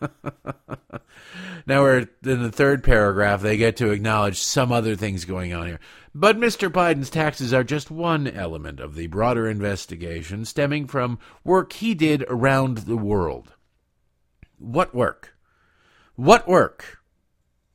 [1.66, 5.68] now we're in the third paragraph they get to acknowledge some other things going on
[5.68, 5.80] here
[6.12, 6.68] but Mr.
[6.68, 12.24] Biden's taxes are just one element of the broader investigation stemming from work he did
[12.26, 13.52] around the world.
[14.58, 15.36] What work?
[16.14, 17.00] What work?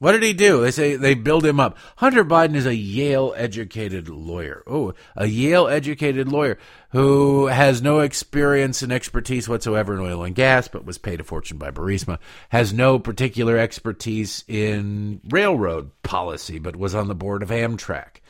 [0.01, 0.61] What did he do?
[0.61, 1.77] They say they build him up.
[1.97, 4.63] Hunter Biden is a Yale educated lawyer.
[4.65, 6.57] Oh, a Yale educated lawyer
[6.89, 11.23] who has no experience and expertise whatsoever in oil and gas, but was paid a
[11.23, 12.17] fortune by Burisma.
[12.49, 18.21] Has no particular expertise in railroad policy, but was on the board of Amtrak.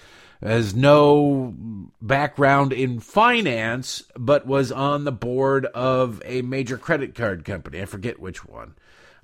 [0.44, 1.56] Has no
[2.02, 7.82] background in finance, but was on the board of a major credit card company.
[7.82, 8.76] I forget which one.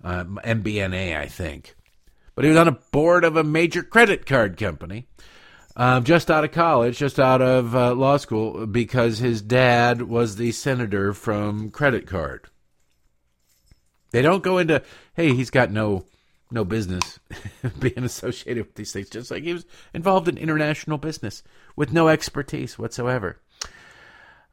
[0.02, 1.76] Uh, MBNA, I think
[2.38, 5.08] but he was on a board of a major credit card company.
[5.76, 10.36] Um, just out of college, just out of uh, law school, because his dad was
[10.36, 12.48] the senator from Credit Card.
[14.12, 14.84] They don't go into,
[15.16, 16.06] hey, he's got no
[16.52, 17.20] no business
[17.80, 19.66] being associated with these things, just like he was
[19.96, 21.42] involved in international business
[21.76, 23.42] with no expertise whatsoever.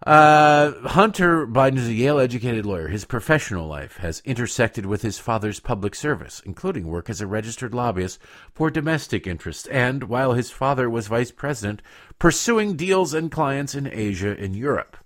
[0.04, 2.88] Uh, Hunter Biden is a Yale educated lawyer.
[2.88, 7.72] His professional life has intersected with his father's public service, including work as a registered
[7.72, 8.18] lobbyist
[8.52, 11.80] for domestic interests, and while his father was vice president,
[12.18, 14.98] pursuing deals and clients in Asia and Europe.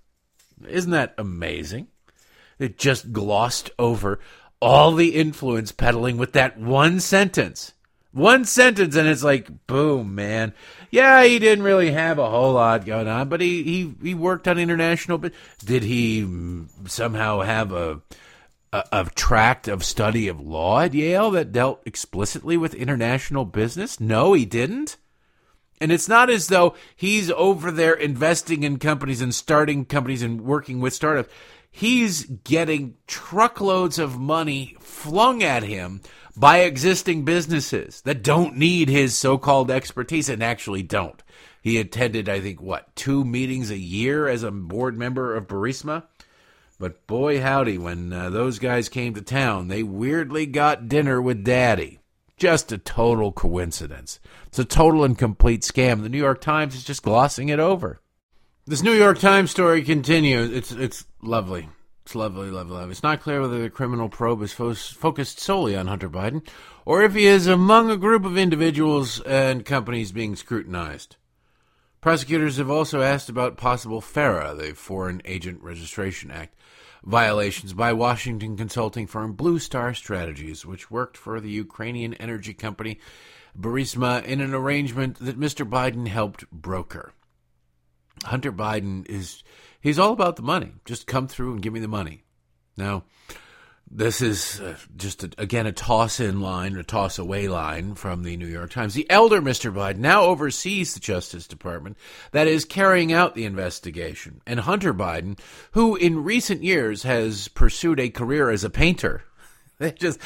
[0.67, 1.87] Isn't that amazing?
[2.57, 4.19] It just glossed over
[4.61, 7.73] all the influence peddling with that one sentence.
[8.11, 10.53] One sentence, and it's like, boom, man
[10.91, 14.47] yeah, he didn't really have a whole lot going on, but he he, he worked
[14.47, 15.17] on international.
[15.17, 15.33] But
[15.63, 16.27] did he
[16.85, 18.01] somehow have a,
[18.73, 23.99] a a tract of study of law at Yale that dealt explicitly with international business?
[23.99, 24.97] No, he didn't.
[25.81, 30.41] And it's not as though he's over there investing in companies and starting companies and
[30.41, 31.33] working with startups.
[31.71, 36.01] He's getting truckloads of money flung at him
[36.39, 41.21] by existing businesses that don't need his so called expertise and actually don't.
[41.61, 46.03] He attended, I think, what, two meetings a year as a board member of Burisma?
[46.79, 51.43] But boy, howdy, when uh, those guys came to town, they weirdly got dinner with
[51.43, 51.99] Daddy.
[52.37, 54.21] Just a total coincidence.
[54.47, 56.01] It's a total and complete scam.
[56.01, 57.99] The New York Times is just glossing it over.
[58.65, 60.51] This New York Times story continues.
[60.51, 61.67] It's it's lovely.
[62.09, 62.89] It's lovely, lovely, lovely.
[62.89, 66.41] It's not clear whether the criminal probe is fo- focused solely on Hunter Biden
[66.83, 71.17] or if he is among a group of individuals and companies being scrutinized.
[72.01, 76.55] Prosecutors have also asked about possible FARA, the Foreign Agent Registration Act,
[77.03, 82.99] violations by Washington consulting firm Blue Star Strategies, which worked for the Ukrainian energy company
[83.55, 85.63] Burisma in an arrangement that Mr.
[85.63, 87.13] Biden helped broker.
[88.25, 89.43] Hunter Biden is
[89.81, 90.73] he's all about the money.
[90.85, 92.23] Just come through and give me the money.
[92.77, 93.03] Now,
[93.91, 98.23] this is uh, just, a, again, a toss in line, a toss away line from
[98.23, 98.93] the New York Times.
[98.93, 99.73] The elder Mr.
[99.73, 101.97] Biden now oversees the Justice Department
[102.31, 104.41] that is carrying out the investigation.
[104.45, 105.39] And Hunter Biden,
[105.71, 109.23] who in recent years has pursued a career as a painter,
[109.79, 110.19] they just,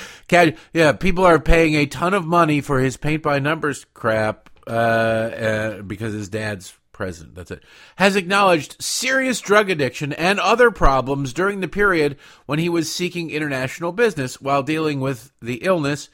[0.73, 4.69] yeah, people are paying a ton of money for his paint by numbers crap uh,
[4.69, 7.63] uh, because his dad's president, that's it,
[7.97, 13.29] has acknowledged serious drug addiction and other problems during the period when he was seeking
[13.29, 16.09] international business while dealing with the illness,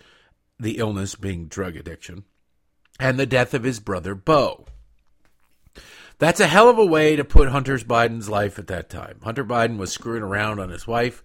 [0.60, 2.24] the illness being drug addiction,
[3.00, 4.66] and the death of his brother Beau.
[6.18, 9.20] That's a hell of a way to put Hunter Biden's life at that time.
[9.24, 11.24] Hunter Biden was screwing around on his wife.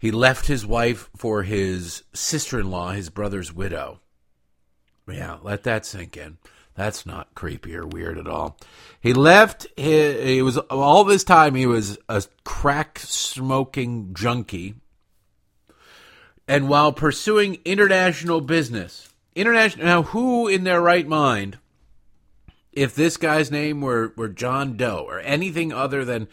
[0.00, 4.00] He left his wife for his sister in law, his brother's widow.
[5.08, 6.38] Yeah, let that sink in.
[6.74, 8.56] That's not creepy or weird at all.
[9.00, 9.66] He left.
[9.76, 11.54] He, he was all this time.
[11.54, 14.76] He was a crack smoking junkie,
[16.48, 19.84] and while pursuing international business, international.
[19.84, 21.58] Now, who in their right mind,
[22.72, 26.28] if this guy's name were were John Doe or anything other than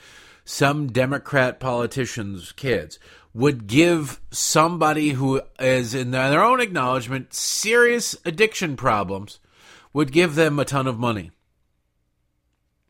[0.46, 2.98] some Democrat politician's kids,
[3.34, 9.40] would give somebody who is in their own acknowledgement serious addiction problems
[9.94, 11.32] would give them a ton of money,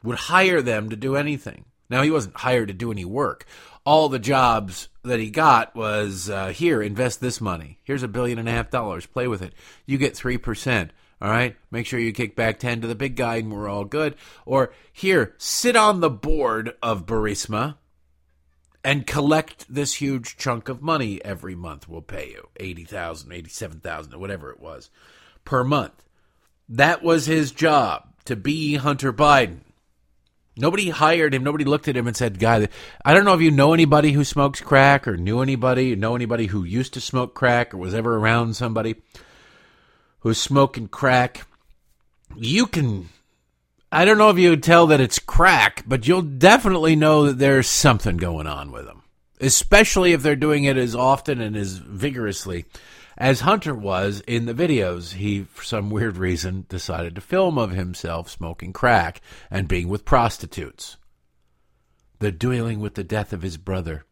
[0.03, 1.65] would hire them to do anything.
[1.89, 3.45] Now, he wasn't hired to do any work.
[3.83, 7.79] All the jobs that he got was uh, here, invest this money.
[7.83, 9.07] Here's a billion and a half dollars.
[9.07, 9.53] Play with it.
[9.87, 10.89] You get 3%.
[11.21, 11.55] All right.
[11.71, 14.15] Make sure you kick back 10 to the big guy and we're all good.
[14.45, 17.75] Or here, sit on the board of Burisma
[18.83, 21.89] and collect this huge chunk of money every month.
[21.89, 24.89] We'll pay you 80,000, 87,000, whatever it was
[25.43, 26.05] per month.
[26.69, 29.61] That was his job to be Hunter Biden.
[30.55, 31.43] Nobody hired him.
[31.43, 32.67] Nobody looked at him and said, "Guy,
[33.03, 36.15] I don't know if you know anybody who smokes crack, or knew anybody, or know
[36.15, 38.97] anybody who used to smoke crack, or was ever around somebody
[40.19, 41.47] who's smoking crack.
[42.35, 43.09] You can.
[43.91, 47.39] I don't know if you would tell that it's crack, but you'll definitely know that
[47.39, 49.01] there's something going on with them,
[49.41, 52.65] especially if they're doing it as often and as vigorously
[53.19, 55.13] as Hunter was in the videos.
[55.13, 60.05] He, for some weird reason, decided to film of himself smoking crack and being with
[60.05, 60.97] prostitutes.
[62.19, 64.05] The dealing with the death of his brother.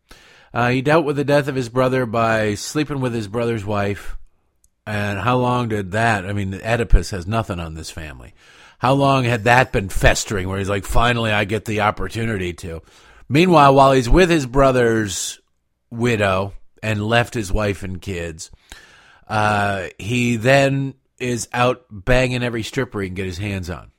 [0.54, 4.18] Uh, he dealt with the death of his brother by sleeping with his brother's wife.
[4.86, 6.26] And how long did that?
[6.26, 8.34] I mean, Oedipus has nothing on this family.
[8.80, 12.82] How long had that been festering where he's like, finally, I get the opportunity to?
[13.28, 15.40] Meanwhile, while he's with his brother's
[15.90, 18.52] widow and left his wife and kids,
[19.28, 23.92] uh, he then is out banging every stripper he can get his hands on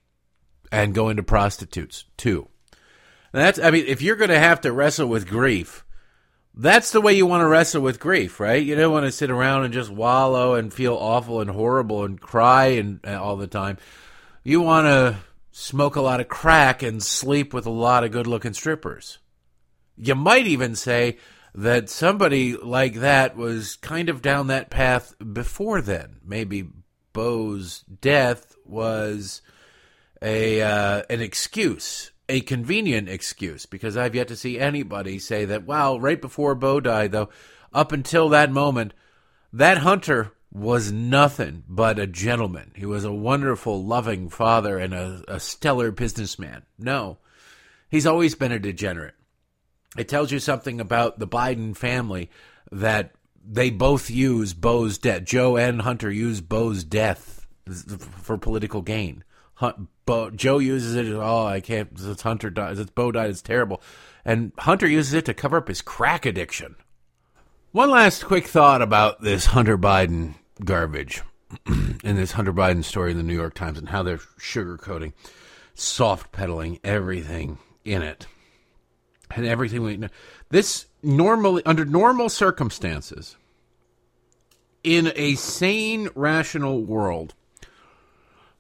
[0.71, 2.49] and going to prostitutes too.
[3.33, 5.85] And that's, I mean, if you're going to have to wrestle with grief,
[6.55, 8.63] that's the way you want to wrestle with grief, right?
[8.63, 12.21] You don't want to sit around and just wallow and feel awful and horrible and
[12.21, 13.79] cry and, and all the time.
[14.45, 15.19] You want to
[15.53, 19.19] smoke a lot of crack and sleep with a lot of good looking strippers.
[19.97, 21.19] You might even say,
[21.55, 26.21] that somebody like that was kind of down that path before then.
[26.25, 26.69] Maybe
[27.13, 29.43] Beau's death was
[30.23, 35.67] a uh, an excuse, a convenient excuse, because I've yet to see anybody say that.
[35.67, 37.29] Wow, right before Beau died, though,
[37.73, 38.95] up until that moment,
[39.53, 42.73] that hunter was nothing but a gentleman.
[42.75, 46.63] He was a wonderful, loving father and a, a stellar businessman.
[46.79, 47.19] No,
[47.89, 49.15] he's always been a degenerate
[49.97, 52.31] it tells you something about the Biden family
[52.71, 53.13] that
[53.45, 55.25] they both use Beau's death.
[55.25, 57.47] Joe and Hunter use Beau's death
[58.23, 59.25] for political gain.
[60.05, 61.13] Beau, Joe uses it.
[61.13, 61.91] Oh, I can't.
[61.99, 62.79] It's Hunter died.
[62.79, 63.31] It's Beau died.
[63.31, 63.83] It's terrible.
[64.25, 66.77] And Hunter uses it to cover up his crack addiction.
[67.73, 70.35] One last quick thought about this Hunter Biden
[70.65, 71.23] garbage
[71.67, 75.13] and this Hunter Biden story in the New York Times and how they're sugarcoating,
[75.75, 78.27] soft pedaling everything in it
[79.31, 80.09] and everything we know.
[80.51, 83.37] This normally, under normal circumstances,
[84.83, 87.35] in a sane, rational world,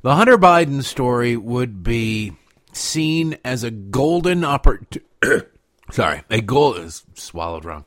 [0.03, 2.35] the Hunter Biden story would be
[2.73, 5.07] seen as a golden opportunity.
[5.91, 7.85] sorry, a gold is swallowed wrong.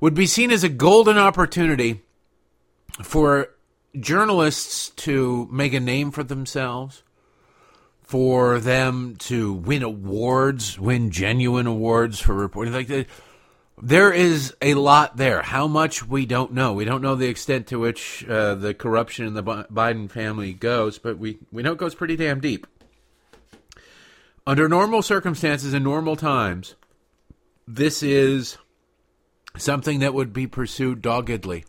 [0.00, 2.02] Would be seen as a golden opportunity
[3.02, 3.50] for
[3.98, 7.02] journalists to make a name for themselves,
[8.08, 12.72] for them to win awards, win genuine awards for reporting.
[12.72, 13.06] Like,
[13.82, 15.42] there is a lot there.
[15.42, 16.72] How much we don't know.
[16.72, 20.98] We don't know the extent to which uh, the corruption in the Biden family goes,
[20.98, 22.66] but we, we know it goes pretty damn deep.
[24.46, 26.76] Under normal circumstances in normal times,
[27.66, 28.56] this is
[29.58, 31.66] something that would be pursued doggedly.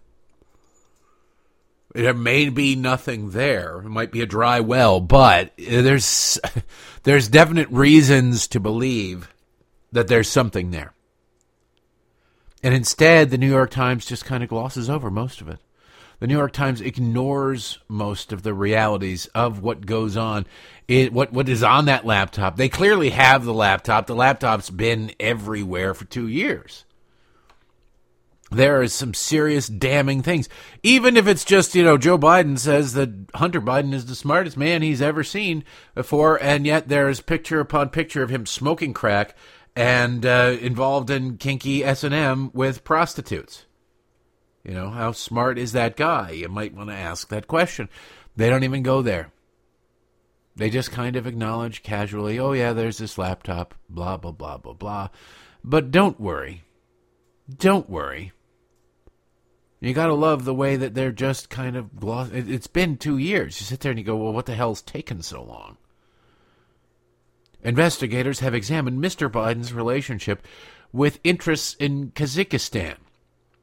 [1.93, 3.79] There may be nothing there.
[3.79, 6.39] It might be a dry well, but uh, there's
[7.03, 9.33] there's definite reasons to believe
[9.91, 10.93] that there's something there.
[12.61, 15.59] And instead, the New York Times just kind of glosses over most of it.
[16.19, 20.45] The New York Times ignores most of the realities of what goes on,
[20.87, 22.57] it, what what is on that laptop.
[22.57, 24.05] They clearly have the laptop.
[24.05, 26.83] The laptop's been everywhere for two years.
[28.51, 30.49] There is some serious damning things.
[30.81, 34.57] Even if it's just, you know, Joe Biden says that Hunter Biden is the smartest
[34.57, 38.93] man he's ever seen before, and yet there is picture upon picture of him smoking
[38.93, 39.35] crack
[39.75, 43.65] and uh, involved in kinky S and M with prostitutes.
[44.63, 46.31] You know, how smart is that guy?
[46.31, 47.87] You might want to ask that question.
[48.35, 49.31] They don't even go there.
[50.55, 54.73] They just kind of acknowledge casually, oh, yeah, there's this laptop, blah, blah, blah, blah,
[54.73, 55.09] blah.
[55.63, 56.63] But don't worry.
[57.57, 58.33] Don't worry.
[59.81, 62.29] You got to love the way that they're just kind of gloss.
[62.33, 63.59] It's been two years.
[63.59, 65.77] You sit there and you go, well, what the hell's taken so long?
[67.63, 69.29] Investigators have examined Mr.
[69.29, 70.45] Biden's relationship
[70.91, 72.95] with interests in Kazakhstan,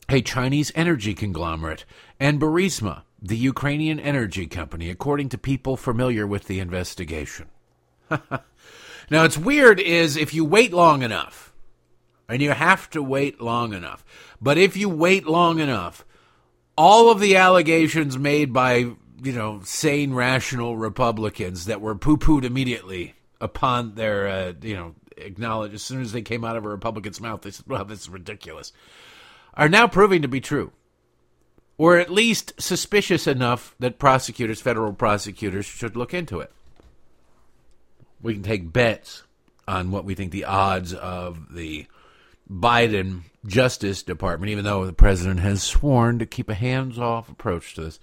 [0.08, 1.84] a Chinese energy conglomerate,
[2.18, 7.48] and Burisma, the Ukrainian energy company, according to people familiar with the investigation.
[8.10, 11.52] now, it's weird is if you wait long enough,
[12.28, 14.04] and you have to wait long enough,
[14.40, 16.04] but if you wait long enough,
[16.76, 22.44] all of the allegations made by, you know, sane, rational Republicans that were poo pooed
[22.44, 26.68] immediately upon their, uh, you know, acknowledge as soon as they came out of a
[26.68, 28.72] Republican's mouth, they said, well, this is ridiculous,
[29.54, 30.72] are now proving to be true.
[31.78, 36.50] Or at least suspicious enough that prosecutors, federal prosecutors, should look into it.
[38.22, 39.24] We can take bets
[39.68, 41.86] on what we think the odds of the
[42.50, 47.82] Biden Justice Department, even though the president has sworn to keep a hands-off approach to
[47.82, 48.00] this.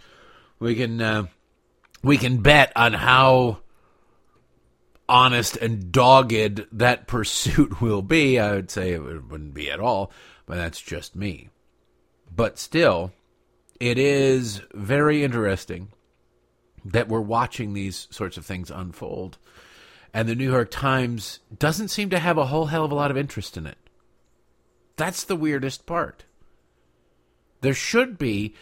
[0.59, 1.25] We can uh,
[2.03, 3.59] we can bet on how
[5.07, 8.39] honest and dogged that pursuit will be.
[8.39, 10.11] I would say it wouldn't be at all,
[10.45, 11.49] but that's just me.
[12.33, 13.11] But still,
[13.79, 15.89] it is very interesting
[16.85, 19.37] that we're watching these sorts of things unfold.
[20.13, 23.11] And the New York Times doesn't seem to have a whole hell of a lot
[23.11, 23.77] of interest in it.
[24.95, 26.25] That's the weirdest part.
[27.61, 28.55] There should be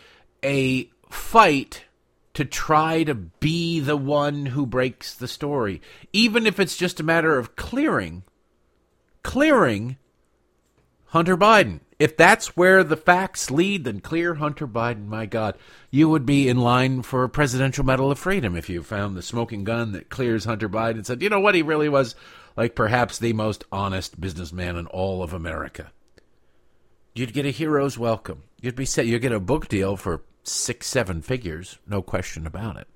[0.44, 1.86] a fight
[2.34, 5.82] to try to be the one who breaks the story,
[6.14, 8.24] even if it's just a matter of clearing,
[9.24, 9.98] clearing
[11.08, 11.82] Hunter Biden.
[12.00, 15.08] If that's where the facts lead, then clear Hunter Biden.
[15.08, 15.58] My God,
[15.92, 19.22] you would be in line for a Presidential Medal of Freedom if you found the
[19.22, 22.16] smoking gun that clears Hunter Biden and said, you know what, he really was
[22.56, 25.92] like perhaps the most honest businessman in all of America.
[27.14, 28.44] You'd get a hero's welcome.
[28.62, 29.06] You'd be set.
[29.06, 32.88] You'd get a book deal for six, seven figures, no question about it.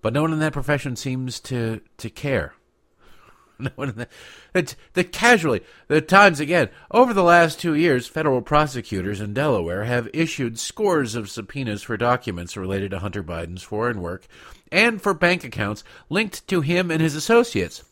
[0.00, 2.54] But no one in that profession seems to to care.
[3.58, 4.10] No one in that,
[4.52, 9.84] It's the casually, the times again, over the last two years, federal prosecutors in Delaware
[9.84, 14.26] have issued scores of subpoenas for documents related to Hunter Biden's foreign work
[14.70, 17.82] and for bank accounts linked to him and his associates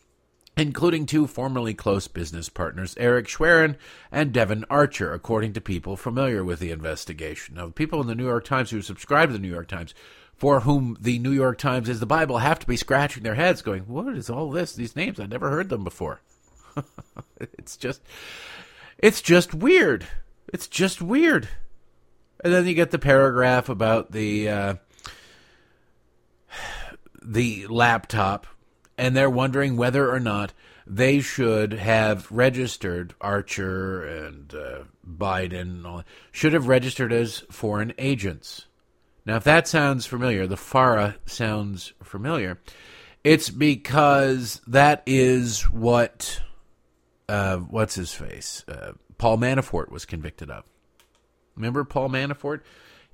[0.57, 3.75] including two formerly close business partners, Eric Schwerin
[4.11, 7.55] and Devon Archer, according to people familiar with the investigation.
[7.55, 9.93] Now, people in the New York Times who subscribe to the New York Times,
[10.35, 13.61] for whom the New York Times is the Bible, have to be scratching their heads
[13.61, 14.73] going, What is all this?
[14.73, 16.21] These names, I never heard them before.
[17.39, 18.01] it's just,
[18.97, 20.05] it's just weird.
[20.53, 21.49] It's just weird.
[22.43, 24.75] And then you get the paragraph about the, uh,
[27.21, 28.47] the laptop
[28.97, 30.53] and they're wondering whether or not
[30.87, 38.65] they should have registered Archer and uh, Biden should have registered as foreign agents.
[39.25, 42.59] Now, if that sounds familiar, the FARA sounds familiar.
[43.23, 46.41] It's because that is what
[47.27, 50.63] uh, what's his face uh, Paul Manafort was convicted of.
[51.55, 52.61] Remember Paul Manafort?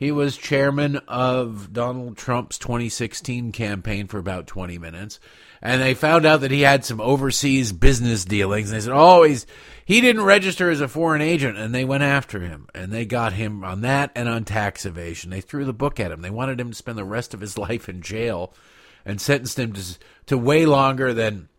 [0.01, 5.19] He was chairman of Donald Trump's 2016 campaign for about 20 minutes
[5.61, 8.71] and they found out that he had some overseas business dealings.
[8.71, 9.45] And they said, "Oh, he's
[9.85, 13.33] he didn't register as a foreign agent," and they went after him, and they got
[13.33, 15.29] him on that and on tax evasion.
[15.29, 16.21] They threw the book at him.
[16.21, 18.55] They wanted him to spend the rest of his life in jail,
[19.05, 19.83] and sentenced him to
[20.25, 21.49] to way longer than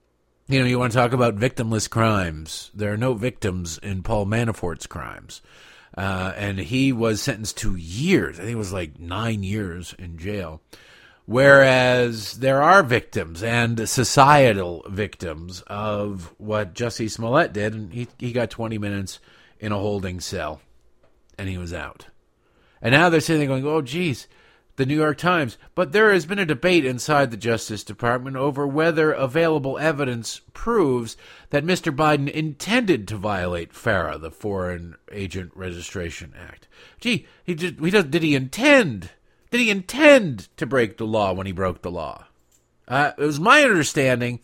[0.48, 2.72] You know, you want to talk about victimless crimes.
[2.74, 5.40] There are no victims in Paul Manafort's crimes.
[5.96, 8.38] Uh, and he was sentenced to years.
[8.38, 10.62] I think it was like nine years in jail.
[11.26, 18.32] Whereas there are victims and societal victims of what Jussie Smollett did, and he, he
[18.32, 19.20] got 20 minutes
[19.60, 20.60] in a holding cell
[21.38, 22.06] and he was out.
[22.80, 24.26] And now they're sitting there going, oh, geez,
[24.76, 25.58] the New York Times.
[25.74, 31.16] But there has been a debate inside the Justice Department over whether available evidence proves
[31.50, 31.94] that Mr.
[31.94, 36.68] Biden intended to violate FARA, the Foreign Agent Registration Act.
[37.00, 39.10] Gee, he did, he does, did he intend?
[39.50, 42.26] Did he intend to break the law when he broke the law?
[42.88, 44.40] Uh, it was my understanding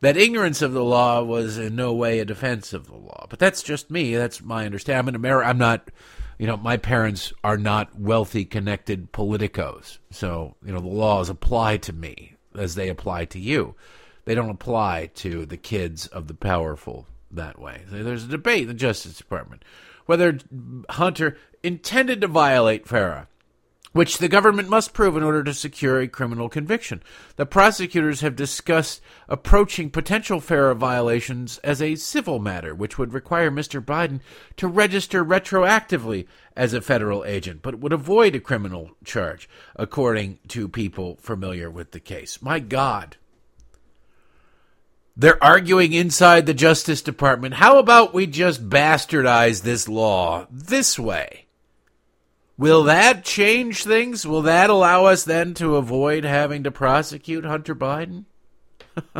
[0.00, 3.26] that ignorance of the law was in no way a defense of the law.
[3.28, 4.14] But that's just me.
[4.14, 5.00] That's my understanding.
[5.00, 5.50] I'm an American.
[5.50, 5.90] I'm not
[6.38, 9.98] you know, my parents are not wealthy, connected politicos.
[10.10, 13.74] So, you know, the laws apply to me as they apply to you.
[14.24, 17.82] They don't apply to the kids of the powerful that way.
[17.88, 19.64] There's a debate in the Justice Department
[20.06, 20.38] whether
[20.88, 23.28] Hunter intended to violate FARA
[23.92, 27.02] which the government must prove in order to secure a criminal conviction.
[27.36, 33.50] The prosecutors have discussed approaching potential FARA violations as a civil matter, which would require
[33.50, 33.84] Mr.
[33.84, 34.20] Biden
[34.56, 40.68] to register retroactively as a federal agent, but would avoid a criminal charge, according to
[40.68, 42.42] people familiar with the case.
[42.42, 43.16] My God.
[45.16, 47.54] They're arguing inside the Justice Department.
[47.54, 51.47] How about we just bastardize this law this way?
[52.58, 54.26] Will that change things?
[54.26, 58.24] Will that allow us then to avoid having to prosecute Hunter Biden?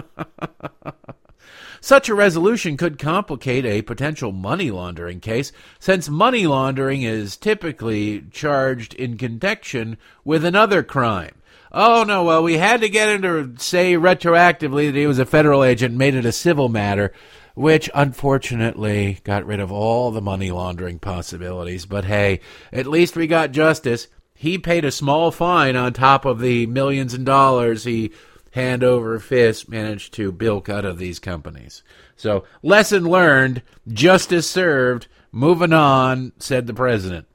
[1.80, 8.24] Such a resolution could complicate a potential money laundering case, since money laundering is typically
[8.32, 11.36] charged in connection with another crime.
[11.70, 15.24] Oh no, well, we had to get him to say retroactively that he was a
[15.24, 17.12] federal agent, made it a civil matter
[17.58, 21.86] which unfortunately got rid of all the money laundering possibilities.
[21.86, 22.38] But hey,
[22.72, 24.06] at least we got justice.
[24.32, 28.12] He paid a small fine on top of the millions and dollars he
[28.52, 31.82] hand over fist managed to bilk out of these companies.
[32.14, 35.08] So, lesson learned, justice served.
[35.32, 37.26] Moving on, said the president.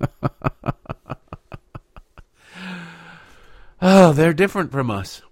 [3.80, 5.22] oh, they're different from us.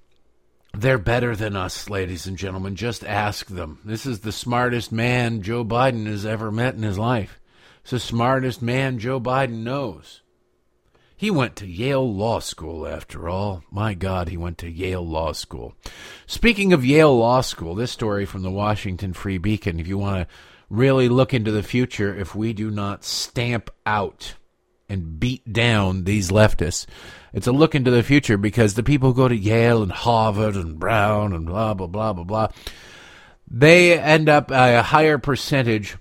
[0.79, 2.77] They're better than us, ladies and gentlemen.
[2.77, 3.79] Just ask them.
[3.83, 7.41] This is the smartest man Joe Biden has ever met in his life.
[7.81, 10.21] It's the smartest man Joe Biden knows.
[11.17, 13.65] He went to Yale Law School, after all.
[13.71, 15.75] My God, he went to Yale Law School.
[16.27, 20.29] Speaking of Yale Law School, this story from the Washington Free Beacon, if you want
[20.29, 20.35] to
[20.69, 24.35] really look into the future, if we do not stamp out
[24.91, 26.85] and beat down these leftists,
[27.37, 30.57] it's a look into the future because the people who go to Yale and Harvard
[30.57, 32.49] and Brown and blah, blah, blah, blah, blah,
[33.47, 35.99] they end up a higher percentage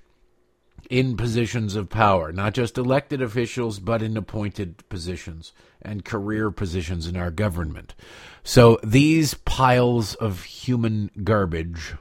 [0.89, 5.51] in positions of power, not just elected officials, but in appointed positions
[5.81, 7.95] and career positions in our government.
[8.45, 11.95] So these piles of human garbage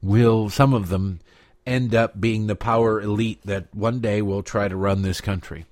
[0.00, 1.18] will, some of them,
[1.66, 5.66] end up being the power elite that one day will try to run this country.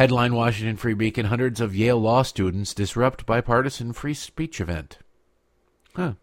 [0.00, 4.96] Headline Washington Free Beacon Hundreds of Yale law students disrupt bipartisan free speech event.
[5.94, 6.14] Huh.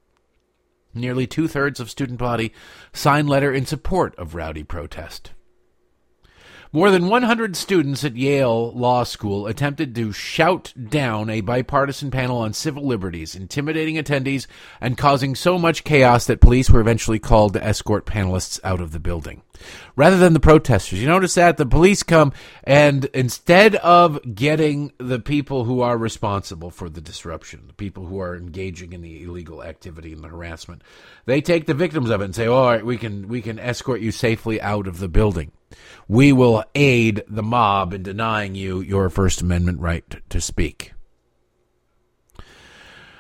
[0.96, 2.54] Nearly two thirds of student body
[2.92, 5.34] sign letter in support of rowdy protest.
[6.72, 12.40] More than 100 students at Yale Law School attempted to shout down a bipartisan panel
[12.40, 14.48] on civil liberties, intimidating attendees
[14.82, 18.92] and causing so much chaos that police were eventually called to escort panelists out of
[18.92, 19.44] the building.
[19.96, 25.20] Rather than the protesters, you notice that the police come and instead of getting the
[25.20, 29.64] people who are responsible for the disruption, the people who are engaging in the illegal
[29.64, 30.82] activity and the harassment,
[31.26, 34.02] they take the victims of it and say, "All right, we can we can escort
[34.02, 35.52] you safely out of the building."
[36.08, 40.94] we will aid the mob in denying you your First Amendment right to speak.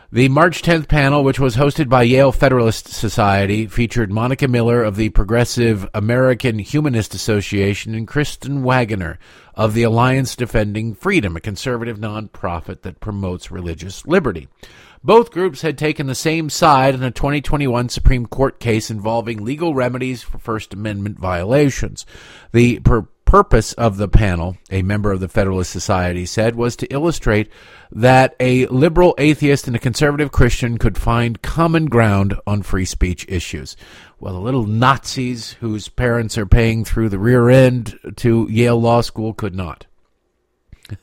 [0.10, 4.96] The March 10th panel, which was hosted by Yale Federalist Society, featured Monica Miller of
[4.96, 9.20] the Progressive American Humanist Association and Kristen Waggoner
[9.54, 14.48] of the Alliance Defending Freedom, a conservative nonprofit that promotes religious liberty.
[15.04, 19.76] Both groups had taken the same side in a 2021 Supreme Court case involving legal
[19.76, 22.06] remedies for First Amendment violations.
[22.54, 26.88] The pur- purpose of the panel, a member of the Federalist Society said, was to
[26.88, 27.52] illustrate
[27.92, 33.26] that a liberal atheist and a conservative Christian could find common ground on free speech
[33.28, 33.76] issues.
[34.20, 39.02] Well, the little Nazis whose parents are paying through the rear end to Yale Law
[39.02, 39.86] School could not.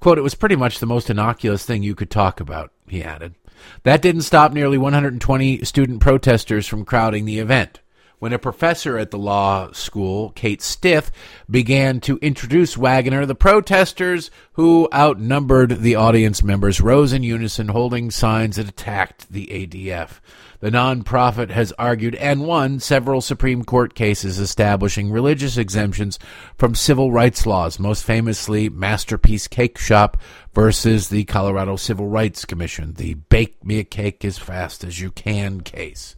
[0.00, 3.36] Quote, it was pretty much the most innocuous thing you could talk about, he added.
[3.84, 7.80] That didn't stop nearly 120 student protesters from crowding the event.
[8.20, 11.10] When a professor at the law school, Kate Stith,
[11.48, 18.10] began to introduce Waggoner, the protesters, who outnumbered the audience members, rose in unison, holding
[18.10, 20.20] signs that attacked the ADF.
[20.60, 26.18] The nonprofit has argued and won several Supreme Court cases establishing religious exemptions
[26.58, 30.16] from civil rights laws, most famously Masterpiece Cakeshop
[30.52, 35.10] versus the Colorado Civil Rights Commission, the Bake Me a Cake as Fast as You
[35.10, 36.16] Can case.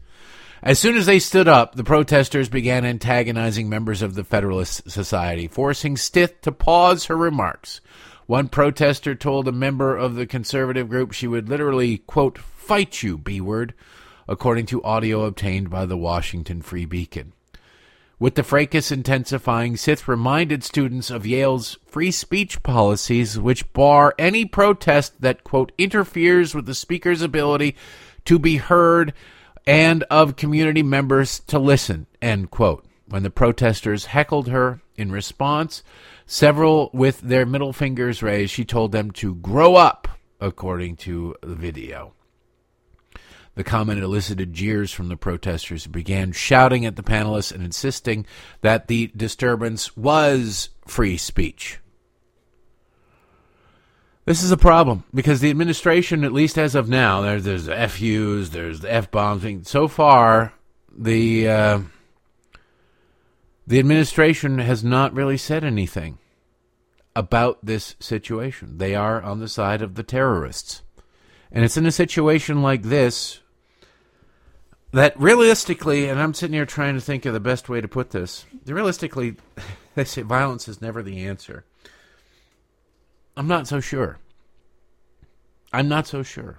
[0.64, 5.48] As soon as they stood up, the protesters began antagonizing members of the Federalist Society,
[5.48, 7.80] forcing Stith to pause her remarks.
[8.26, 13.18] One protester told a member of the conservative group she would literally, quote, fight you,
[13.18, 13.74] B word
[14.28, 17.32] according to audio obtained by the Washington Free Beacon.
[18.20, 24.44] With the fracas intensifying, Stith reminded students of Yale's free speech policies, which bar any
[24.44, 27.74] protest that, quote, interferes with the speaker's ability
[28.26, 29.12] to be heard
[29.66, 32.84] and of community members to listen, end quote.
[33.06, 35.82] When the protesters heckled her in response,
[36.26, 40.09] several with their middle fingers raised, she told them to grow up,
[40.40, 42.14] according to the video.
[43.55, 48.24] The comment elicited jeers from the protesters who began shouting at the panelists and insisting
[48.62, 51.78] that the disturbance was free speech.
[54.24, 57.89] This is a problem because the administration, at least as of now, there's, there's the
[57.89, 59.69] FUs, there's the F bombs.
[59.69, 60.53] So far,
[60.97, 61.81] the uh,
[63.66, 66.19] the administration has not really said anything
[67.16, 68.78] about this situation.
[68.78, 70.82] They are on the side of the terrorists.
[71.51, 73.40] And it's in a situation like this
[74.93, 78.11] that realistically, and I'm sitting here trying to think of the best way to put
[78.11, 78.44] this.
[78.66, 79.36] Realistically,
[79.94, 81.65] they say violence is never the answer.
[83.37, 84.19] I'm not so sure.
[85.73, 86.59] I'm not so sure.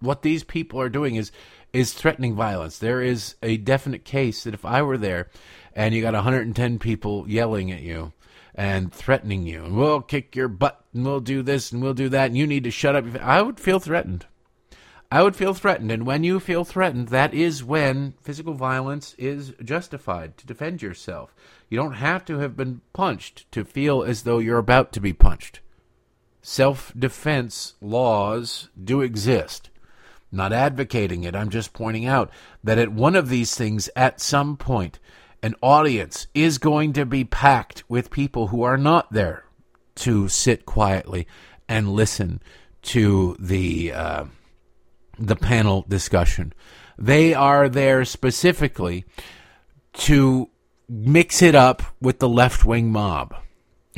[0.00, 1.32] What these people are doing is
[1.72, 2.78] is threatening violence.
[2.78, 5.28] There is a definite case that if I were there
[5.74, 8.12] and you got 110 people yelling at you
[8.54, 12.08] and threatening you, and we'll kick your butt and we'll do this and we'll do
[12.08, 14.26] that and you need to shut up, I would feel threatened.
[15.10, 15.90] I would feel threatened.
[15.90, 21.34] And when you feel threatened, that is when physical violence is justified to defend yourself.
[21.70, 25.14] You don't have to have been punched to feel as though you're about to be
[25.14, 25.60] punched.
[26.42, 29.70] Self defense laws do exist.
[30.30, 32.30] not advocating it, I'm just pointing out
[32.62, 34.98] that at one of these things, at some point,
[35.42, 39.44] an audience is going to be packed with people who are not there
[39.96, 41.26] to sit quietly
[41.68, 42.40] and listen
[42.82, 43.92] to the.
[43.92, 44.24] Uh,
[45.18, 46.52] the panel discussion.
[46.96, 49.04] They are there specifically
[49.94, 50.50] to
[50.88, 53.34] mix it up with the left wing mob.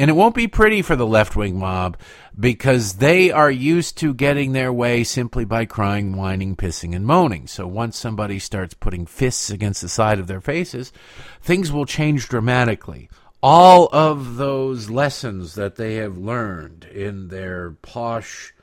[0.00, 1.98] And it won't be pretty for the left wing mob
[2.34, 7.46] because they are used to getting their way simply by crying, whining, pissing, and moaning.
[7.46, 10.90] So once somebody starts putting fists against the side of their faces,
[11.42, 13.10] things will change dramatically.
[13.42, 18.54] All of those lessons that they have learned in their posh,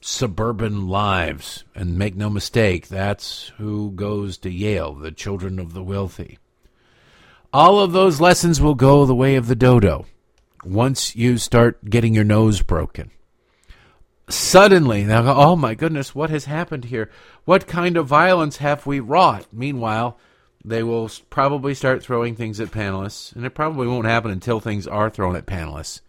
[0.00, 1.64] suburban lives.
[1.74, 6.38] And make no mistake, that's who goes to Yale, the children of the wealthy.
[7.52, 10.06] All of those lessons will go the way of the dodo
[10.66, 13.10] once you start getting your nose broken.
[14.28, 17.10] Suddenly, they'll oh my goodness, what has happened here?
[17.44, 19.46] What kind of violence have we wrought?
[19.52, 20.18] Meanwhile,
[20.64, 24.88] they will probably start throwing things at panelists, and it probably won't happen until things
[24.88, 26.00] are thrown at panelists.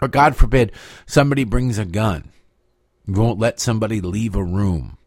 [0.00, 0.72] Or, God forbid,
[1.06, 2.30] somebody brings a gun
[3.06, 4.98] You won't let somebody leave a room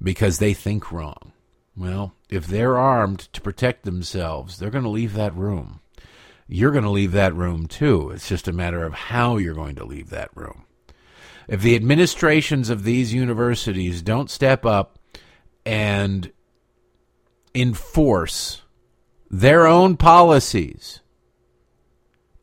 [0.00, 1.32] because they think wrong.
[1.76, 5.80] Well, if they're armed to protect themselves, they're going to leave that room.
[6.48, 8.10] You're going to leave that room too.
[8.10, 10.64] It's just a matter of how you're going to leave that room.
[11.48, 14.98] If the administrations of these universities don't step up
[15.64, 16.32] and
[17.54, 18.62] enforce
[19.30, 21.00] their own policies,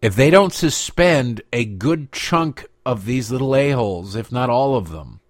[0.01, 4.89] if they don't suspend a good chunk of these little a-holes, if not all of
[4.89, 5.21] them,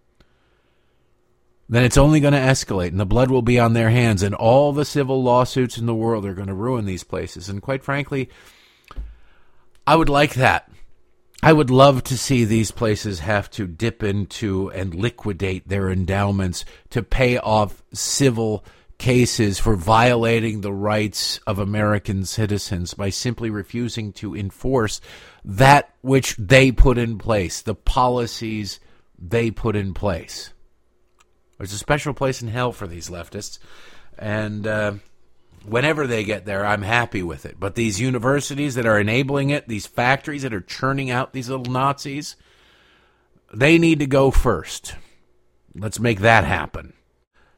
[1.69, 4.35] then it's only going to escalate and the blood will be on their hands and
[4.35, 7.49] all the civil lawsuits in the world are going to ruin these places.
[7.49, 8.29] And quite frankly,
[9.85, 10.69] I would like that.
[11.41, 16.63] I would love to see these places have to dip into and liquidate their endowments
[16.91, 18.63] to pay off civil
[18.97, 25.01] cases for violating the rights of American citizens by simply refusing to enforce
[25.43, 28.79] that which they put in place, the policies
[29.19, 30.53] they put in place.
[31.57, 33.59] There's a special place in hell for these leftists,
[34.17, 34.93] and uh,
[35.65, 37.59] whenever they get there, I'm happy with it.
[37.59, 41.71] But these universities that are enabling it, these factories that are churning out these little
[41.71, 42.35] Nazis,
[43.53, 44.95] they need to go first.
[45.75, 46.93] Let's make that happen.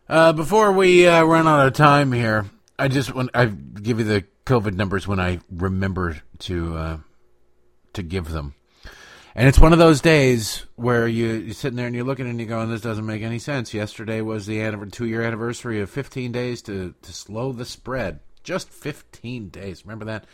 [0.08, 2.46] Uh, before we uh, run out of time here,
[2.78, 6.98] I just want I give you the COVID numbers when I remember to uh,
[7.94, 8.55] to give them.
[9.38, 12.40] And it's one of those days where you, you're sitting there and you're looking and
[12.40, 13.74] you're going, this doesn't make any sense.
[13.74, 18.22] Yesterday was the two year anniversary of 15 days to, to slow the spread.
[18.44, 19.86] Just 15 days.
[19.86, 20.26] Remember that?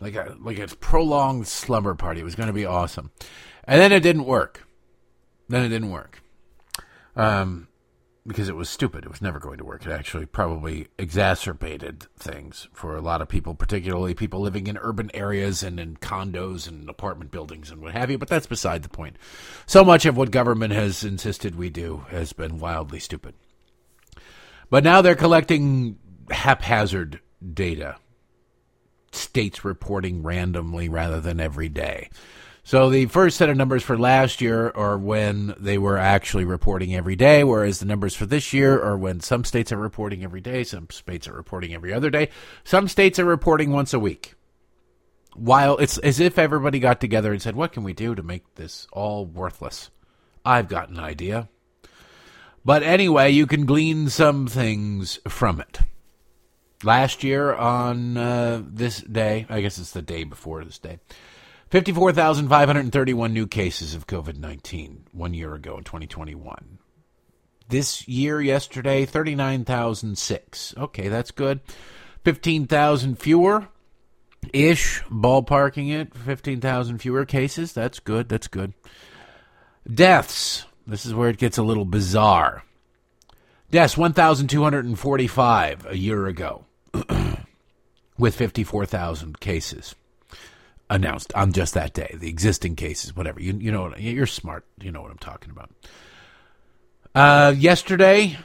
[0.00, 2.20] Like a, like a prolonged slumber party.
[2.20, 3.12] It was going to be awesome.
[3.62, 4.66] And then it didn't work.
[5.48, 6.20] Then it didn't work.
[7.14, 7.68] Um,
[8.28, 9.04] because it was stupid.
[9.04, 9.86] It was never going to work.
[9.86, 15.10] It actually probably exacerbated things for a lot of people, particularly people living in urban
[15.14, 18.18] areas and in condos and apartment buildings and what have you.
[18.18, 19.16] But that's beside the point.
[19.66, 23.34] So much of what government has insisted we do has been wildly stupid.
[24.70, 25.98] But now they're collecting
[26.30, 27.20] haphazard
[27.54, 27.96] data,
[29.10, 32.10] states reporting randomly rather than every day.
[32.68, 36.94] So the first set of numbers for last year are when they were actually reporting
[36.94, 40.42] every day, whereas the numbers for this year are when some states are reporting every
[40.42, 42.28] day, some states are reporting every other day,
[42.64, 44.34] some states are reporting once a week.
[45.34, 48.56] While it's as if everybody got together and said, What can we do to make
[48.56, 49.90] this all worthless?
[50.44, 51.48] I've got an idea.
[52.66, 55.78] But anyway, you can glean some things from it.
[56.84, 60.98] Last year on uh, this day, I guess it's the day before this day,
[61.70, 66.78] 54,531 new cases of COVID 19 one year ago in 2021.
[67.68, 70.74] This year, yesterday, 39,006.
[70.78, 71.60] Okay, that's good.
[72.24, 73.68] 15,000 fewer
[74.54, 76.14] ish, ballparking it.
[76.14, 77.74] 15,000 fewer cases.
[77.74, 78.30] That's good.
[78.30, 78.72] That's good.
[79.86, 80.64] Deaths.
[80.86, 82.64] This is where it gets a little bizarre.
[83.70, 86.64] Deaths 1,245 a year ago
[88.18, 89.94] with 54,000 cases
[90.90, 92.14] announced on just that day.
[92.18, 94.64] The existing cases, whatever you you know, you're smart.
[94.80, 95.70] You know what I'm talking about.
[97.14, 98.38] Uh, yesterday,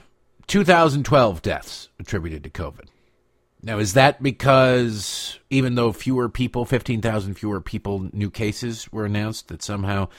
[0.47, 2.87] 2012 deaths attributed to COVID.
[3.61, 9.47] Now, is that because even though fewer people, 15,000 fewer people, new cases were announced,
[9.47, 10.09] that somehow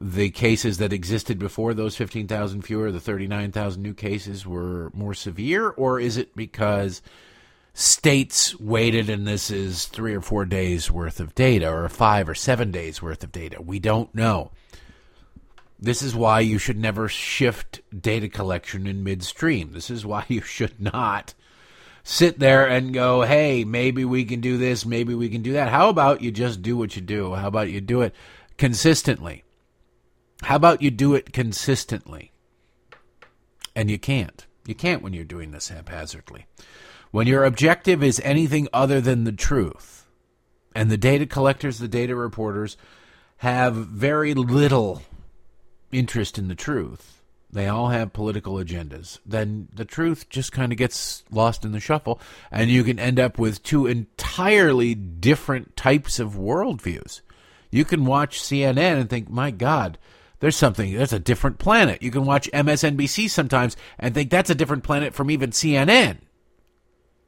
[0.00, 5.68] the cases that existed before those 15,000 fewer, the 39,000 new cases, were more severe?
[5.68, 7.02] Or is it because
[7.74, 12.34] states waited and this is three or four days worth of data or five or
[12.34, 13.60] seven days worth of data.
[13.60, 14.52] We don't know.
[15.78, 19.72] This is why you should never shift data collection in midstream.
[19.72, 21.34] This is why you should not
[22.04, 25.70] sit there and go, hey, maybe we can do this, maybe we can do that.
[25.70, 27.34] How about you just do what you do?
[27.34, 28.14] How about you do it
[28.56, 29.42] consistently?
[30.42, 32.30] How about you do it consistently?
[33.74, 34.46] And you can't.
[34.64, 36.46] You can't when you're doing this haphazardly.
[37.14, 40.08] When your objective is anything other than the truth,
[40.74, 42.76] and the data collectors, the data reporters,
[43.36, 45.00] have very little
[45.92, 47.22] interest in the truth,
[47.52, 51.78] they all have political agendas, then the truth just kind of gets lost in the
[51.78, 52.20] shuffle,
[52.50, 57.20] and you can end up with two entirely different types of worldviews.
[57.70, 59.98] You can watch CNN and think, my God,
[60.40, 62.02] there's something, that's a different planet.
[62.02, 66.16] You can watch MSNBC sometimes and think that's a different planet from even CNN.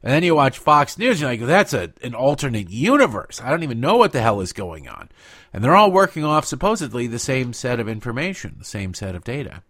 [0.07, 3.41] And then you watch Fox News, you're like, that's a, an alternate universe.
[3.43, 5.09] I don't even know what the hell is going on.
[5.53, 9.25] And they're all working off supposedly the same set of information, the same set of
[9.25, 9.65] data.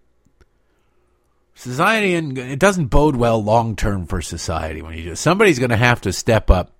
[1.54, 5.14] Society, and it doesn't bode well long term for society when you do.
[5.16, 6.70] Somebody's going to have to step up,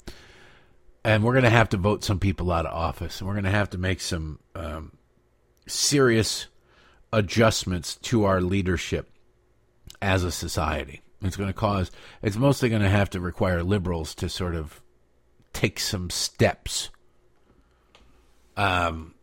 [1.03, 3.45] and we're going to have to vote some people out of office, and we're going
[3.45, 4.93] to have to make some um,
[5.67, 6.49] serious
[7.11, 9.09] adjustments to our leadership
[10.03, 11.01] as a society.
[11.23, 11.91] It's going to cause,
[12.23, 14.83] it's mostly going to have to require liberals to sort of
[15.53, 16.91] take some steps
[18.57, 19.15] um,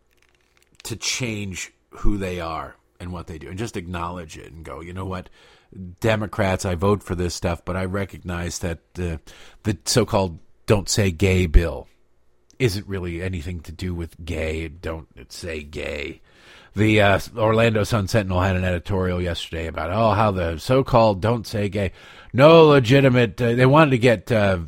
[0.82, 4.80] to change who they are and what they do and just acknowledge it and go,
[4.80, 5.28] you know what?
[6.00, 9.18] Democrats, I vote for this stuff, but I recognize that uh,
[9.64, 11.88] the so called don't say gay bill
[12.58, 14.68] isn't really anything to do with gay.
[14.68, 16.20] Don't say gay.
[16.76, 21.46] The uh, Orlando Sun Sentinel had an editorial yesterday about oh how the so-called "don't
[21.46, 21.92] say gay"
[22.32, 23.40] no legitimate.
[23.40, 24.58] Uh, they wanted to get uh,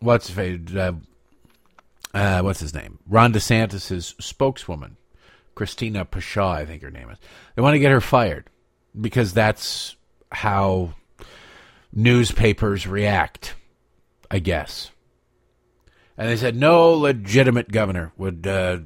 [0.00, 0.92] what's uh,
[2.12, 4.96] uh, what's his name Ron DeSantis's spokeswoman
[5.58, 7.18] Christina Pushaw, I think her name is.
[7.56, 8.48] They want to get her fired
[8.98, 9.96] because that's
[10.30, 10.94] how
[11.92, 13.56] newspapers react,
[14.30, 14.92] I guess.
[16.16, 18.78] And they said no legitimate governor would uh,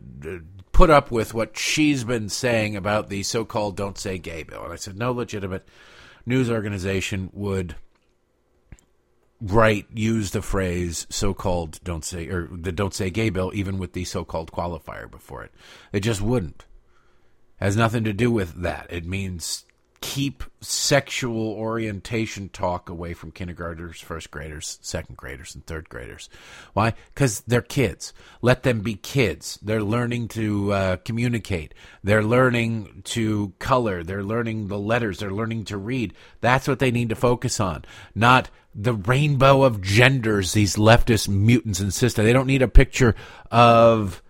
[0.73, 4.65] put up with what she's been saying about the so-called "Don't Say Gay" bill.
[4.65, 5.69] And I said no legitimate
[6.27, 7.77] news organization would
[9.41, 13.93] write use the phrase so-called "Don't Say" or the "Don't Say Gay" bill, even with
[13.93, 15.53] the so-called qualifier before it.
[15.93, 16.65] It just wouldn't.
[17.57, 18.87] Has nothing to do with that.
[18.91, 19.65] It means
[20.03, 26.29] keep sexual orientation talk away from kindergartners, first graders, second graders, and third graders.
[26.75, 26.93] Why?
[27.15, 28.13] Because they're kids.
[28.43, 29.59] Let them be kids.
[29.63, 31.73] They're learning to uh, communicate.
[32.03, 34.03] They're learning to color.
[34.03, 35.21] They're learning the letters.
[35.21, 36.13] They're learning to read.
[36.41, 37.85] That's what they need to focus on,
[38.15, 42.25] not the rainbow of genders these leftist mutants insist on.
[42.25, 43.15] They don't need a picture
[43.51, 44.23] of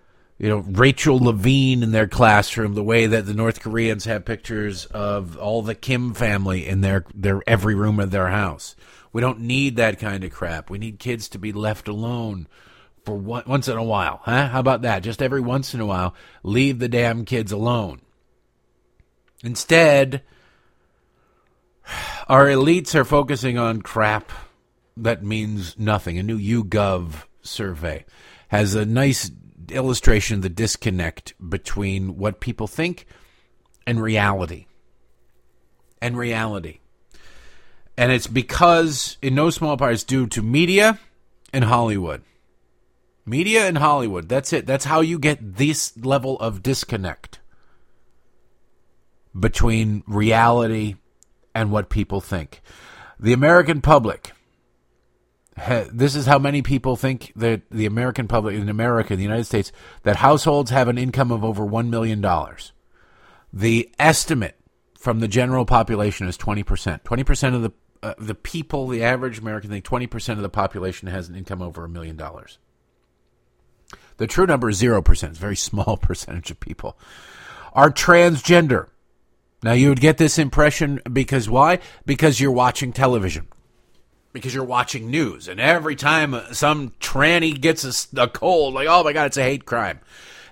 [0.43, 4.86] you know Rachel Levine in their classroom the way that the North Koreans have pictures
[4.86, 8.74] of all the Kim family in their their every room of their house.
[9.12, 10.69] We don't need that kind of crap.
[10.69, 12.48] We need kids to be left alone
[13.05, 14.48] for one, once in a while, huh?
[14.48, 15.05] How about that?
[15.05, 16.12] Just every once in a while,
[16.43, 18.01] leave the damn kids alone.
[19.44, 20.23] Instead,
[22.28, 24.32] our elites are focusing on crap
[24.97, 26.19] that means nothing.
[26.19, 28.05] A new YouGov survey
[28.48, 29.31] has a nice
[29.70, 33.06] illustration of the disconnect between what people think
[33.86, 34.66] and reality.
[36.01, 36.80] And reality.
[37.97, 40.98] And it's because, in no small part, it's due to media
[41.52, 42.22] and Hollywood.
[43.24, 44.28] Media and Hollywood.
[44.28, 44.66] That's it.
[44.66, 47.39] That's how you get this level of disconnect
[49.39, 50.97] between reality
[51.55, 52.60] and what people think.
[53.20, 54.31] The American public
[55.57, 59.45] this is how many people think that the American public in America, in the United
[59.45, 59.73] States,
[60.03, 62.24] that households have an income of over $1 million.
[63.53, 64.57] The estimate
[64.99, 67.03] from the general population is 20%.
[67.03, 67.73] 20% of the
[68.05, 71.85] uh, the people, the average American, think 20% of the population has an income over
[71.85, 72.59] a million dollars.
[74.16, 75.09] The true number is 0%.
[75.09, 76.99] It's a very small percentage of people.
[77.73, 78.89] Are transgender.
[79.62, 81.79] Now, you would get this impression because why?
[82.05, 83.47] Because you're watching television
[84.32, 89.04] because you're watching news, and every time some tranny gets a, a, cold, like oh
[89.04, 90.00] my god, it's a hate crime,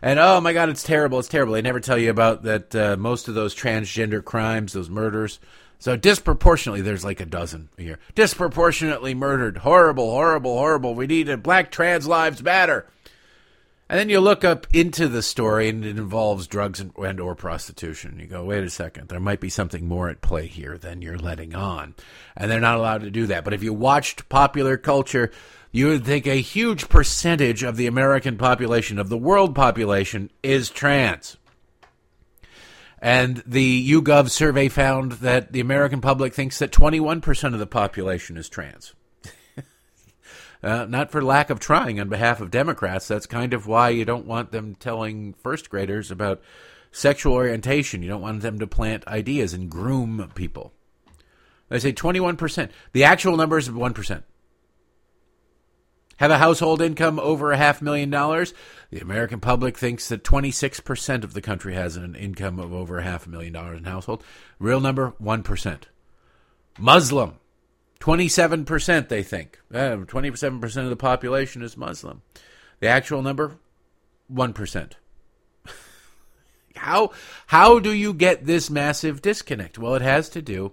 [0.03, 1.55] and oh my god, it's terrible, it's terrible.
[1.55, 2.75] They never tell you about that.
[2.75, 5.41] Uh, most of those transgender crimes, those murders,
[5.81, 7.99] so disproportionately, there's like a dozen a year.
[8.15, 10.95] Disproportionately murdered, horrible, horrible, horrible.
[10.95, 12.87] We need a black trans lives matter.
[13.91, 17.35] And then you look up into the story, and it involves drugs and, and, or
[17.35, 18.21] prostitution.
[18.21, 21.19] You go, wait a second, there might be something more at play here than you're
[21.19, 21.97] letting on,
[22.37, 23.43] and they're not allowed to do that.
[23.43, 25.33] But if you watched popular culture,
[25.73, 30.71] you would think a huge percentage of the American population, of the world population, is
[30.71, 31.37] trans.
[33.01, 38.37] And the YouGov survey found that the American public thinks that 21% of the population
[38.37, 38.95] is trans.
[40.63, 43.09] Uh, not for lack of trying on behalf of Democrats.
[43.09, 46.43] That's kind of why you don't want them telling first graders about
[46.93, 48.03] sexual orientation.
[48.03, 50.73] You don't want them to plant ideas and groom people.
[51.71, 52.69] They say 21%.
[52.93, 54.23] The actual number is 1%.
[56.21, 58.53] Have a household income over a half million dollars?
[58.91, 63.03] The American public thinks that 26% of the country has an income of over a
[63.03, 64.23] half a million dollars in household.
[64.59, 65.83] Real number, 1%.
[66.79, 67.40] Muslim,
[68.01, 69.61] 27% they think.
[69.73, 72.23] Uh, 27% of the population is Muslim.
[72.81, 73.59] The actual number,
[74.33, 74.93] 1%.
[76.77, 77.11] how,
[77.49, 79.79] how do you get this massive disconnect?
[79.79, 80.73] Well, it has to do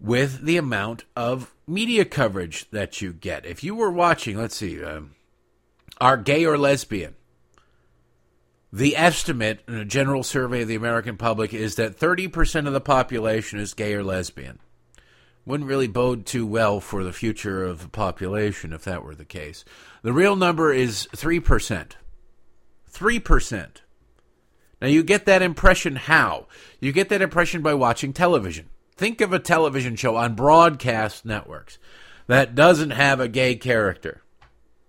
[0.00, 3.44] with the amount of media coverage that you get.
[3.44, 5.16] If you were watching, let's see, um,
[6.00, 7.16] are gay or lesbian?
[8.72, 12.80] The estimate in a general survey of the American public is that 30% of the
[12.80, 14.60] population is gay or lesbian
[15.44, 19.24] wouldn't really bode too well for the future of the population if that were the
[19.24, 19.64] case.
[20.02, 21.92] The real number is 3%.
[22.92, 23.68] 3%.
[24.80, 26.46] Now, you get that impression how?
[26.80, 28.68] You get that impression by watching television.
[28.96, 31.78] Think of a television show on broadcast networks
[32.26, 34.22] that doesn't have a gay character.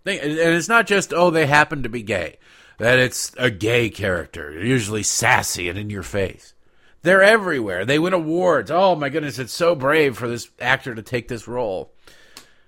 [0.05, 2.37] And it's not just, oh, they happen to be gay,
[2.77, 6.52] that it's a gay character, usually sassy and in your face.
[7.03, 7.85] They're everywhere.
[7.85, 8.71] They win awards.
[8.71, 11.93] Oh my goodness, it's so brave for this actor to take this role.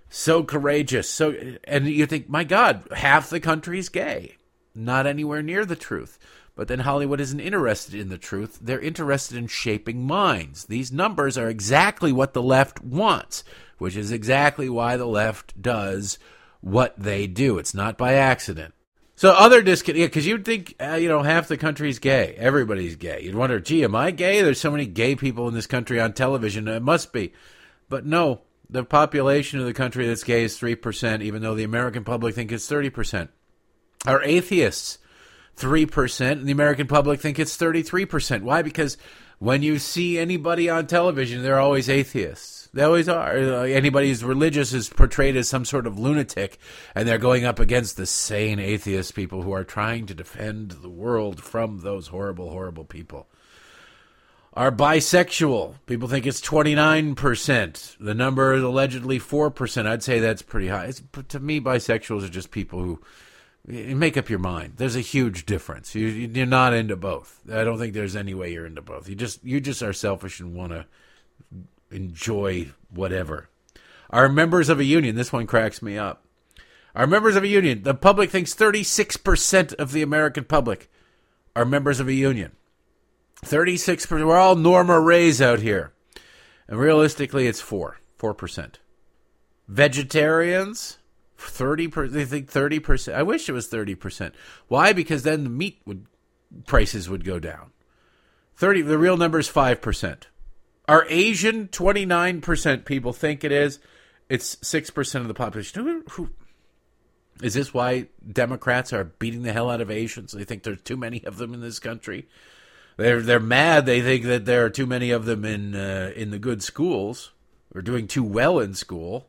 [0.10, 1.10] So courageous.
[1.10, 4.36] So and you think, my God, half the country's gay.
[4.76, 6.20] Not anywhere near the truth.
[6.54, 8.60] But then Hollywood isn't interested in the truth.
[8.62, 10.66] They're interested in shaping minds.
[10.66, 13.44] These numbers are exactly what the left wants,
[13.78, 16.18] which is exactly why the left does
[16.62, 17.58] what they do.
[17.58, 18.74] It's not by accident.
[19.16, 22.96] So other disconnect, yeah, because you'd think uh, you know half the country's gay, everybody's
[22.96, 23.22] gay.
[23.22, 24.42] You'd wonder, gee, am I gay?
[24.42, 26.68] There's so many gay people in this country on television.
[26.68, 27.34] It must be,
[27.90, 28.42] but no.
[28.68, 32.34] The population of the country that's gay is three percent, even though the American public
[32.34, 33.30] think it's thirty percent.
[34.08, 34.98] Are atheists
[35.56, 38.44] three percent, and the American public think it's thirty-three percent?
[38.44, 38.64] Why?
[38.64, 38.98] Because
[39.38, 42.55] when you see anybody on television, they're always atheists.
[42.76, 43.38] They always are.
[43.38, 46.60] Uh, anybody who's religious is portrayed as some sort of lunatic,
[46.94, 50.90] and they're going up against the sane atheist people who are trying to defend the
[50.90, 53.28] world from those horrible, horrible people.
[54.52, 55.76] are bisexual.
[55.86, 57.96] People think it's 29%.
[57.98, 59.86] The number is allegedly 4%.
[59.88, 60.88] I'd say that's pretty high.
[60.88, 63.02] It's, to me, bisexuals are just people who
[63.66, 64.74] make up your mind.
[64.76, 65.96] There's a huge difference.
[65.96, 67.40] You, you're not into both.
[67.50, 69.08] I don't think there's any way you're into both.
[69.08, 70.86] You just you just are selfish and want to
[71.96, 73.50] enjoy whatever.
[74.10, 75.16] Are members of a union.
[75.16, 76.26] This one cracks me up.
[76.96, 77.84] Are members of a union.
[77.84, 80.90] The public thinks 36% of the American public
[81.56, 82.52] are members of a union.
[83.44, 84.26] 36%.
[84.26, 85.94] We're all Norma Raes out here.
[86.68, 87.98] And realistically, it's 4.
[88.20, 88.76] 4%.
[89.68, 90.98] Vegetarians,
[91.38, 92.12] 30%.
[92.12, 93.14] They think 30%.
[93.14, 94.32] I wish it was 30%.
[94.68, 94.94] Why?
[94.94, 96.06] Because then the meat would
[96.66, 97.72] prices would go down.
[98.56, 100.24] 30 the real number is 5%.
[100.88, 103.80] Are Asian 29% people think it is?
[104.30, 106.04] It's 6% of the population.
[106.12, 106.30] Who,
[107.42, 110.32] is this why Democrats are beating the hell out of Asians?
[110.32, 112.28] They think there's too many of them in this country.
[112.98, 113.86] They're they're mad.
[113.86, 117.32] They think that there are too many of them in uh, in the good schools.
[117.74, 119.28] We're doing too well in school.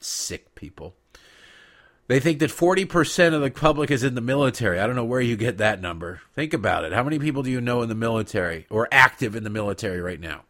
[0.00, 0.94] Sick people.
[2.08, 4.78] They think that 40% of the public is in the military.
[4.78, 6.22] I don't know where you get that number.
[6.34, 6.92] Think about it.
[6.92, 10.20] How many people do you know in the military or active in the military right
[10.20, 10.45] now?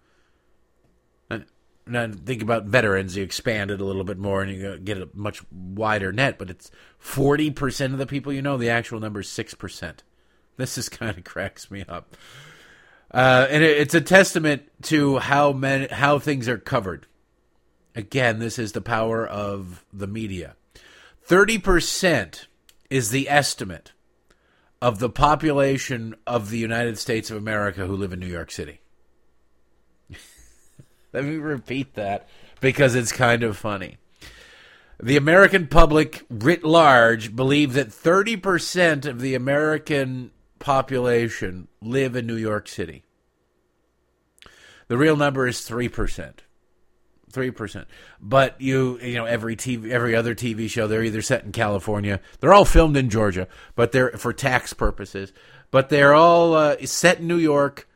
[1.86, 3.16] Now think about veterans.
[3.16, 6.38] You expand it a little bit more, and you get a much wider net.
[6.38, 8.56] But it's forty percent of the people you know.
[8.56, 10.02] The actual number is six percent.
[10.56, 12.16] This is kind of cracks me up.
[13.12, 17.06] Uh, and it, it's a testament to how men, how things are covered.
[17.94, 20.56] Again, this is the power of the media.
[21.22, 22.48] Thirty percent
[22.90, 23.92] is the estimate
[24.82, 28.80] of the population of the United States of America who live in New York City.
[31.16, 32.28] Let me repeat that
[32.60, 33.96] because it's kind of funny.
[35.02, 42.36] The American public writ large believe that 30% of the American population live in New
[42.36, 43.02] York City.
[44.88, 46.34] The real number is 3%.
[47.32, 47.84] 3%.
[48.20, 52.20] But you you know every TV every other TV show they're either set in California.
[52.40, 55.32] They're all filmed in Georgia, but they're for tax purposes,
[55.70, 57.88] but they're all uh, set in New York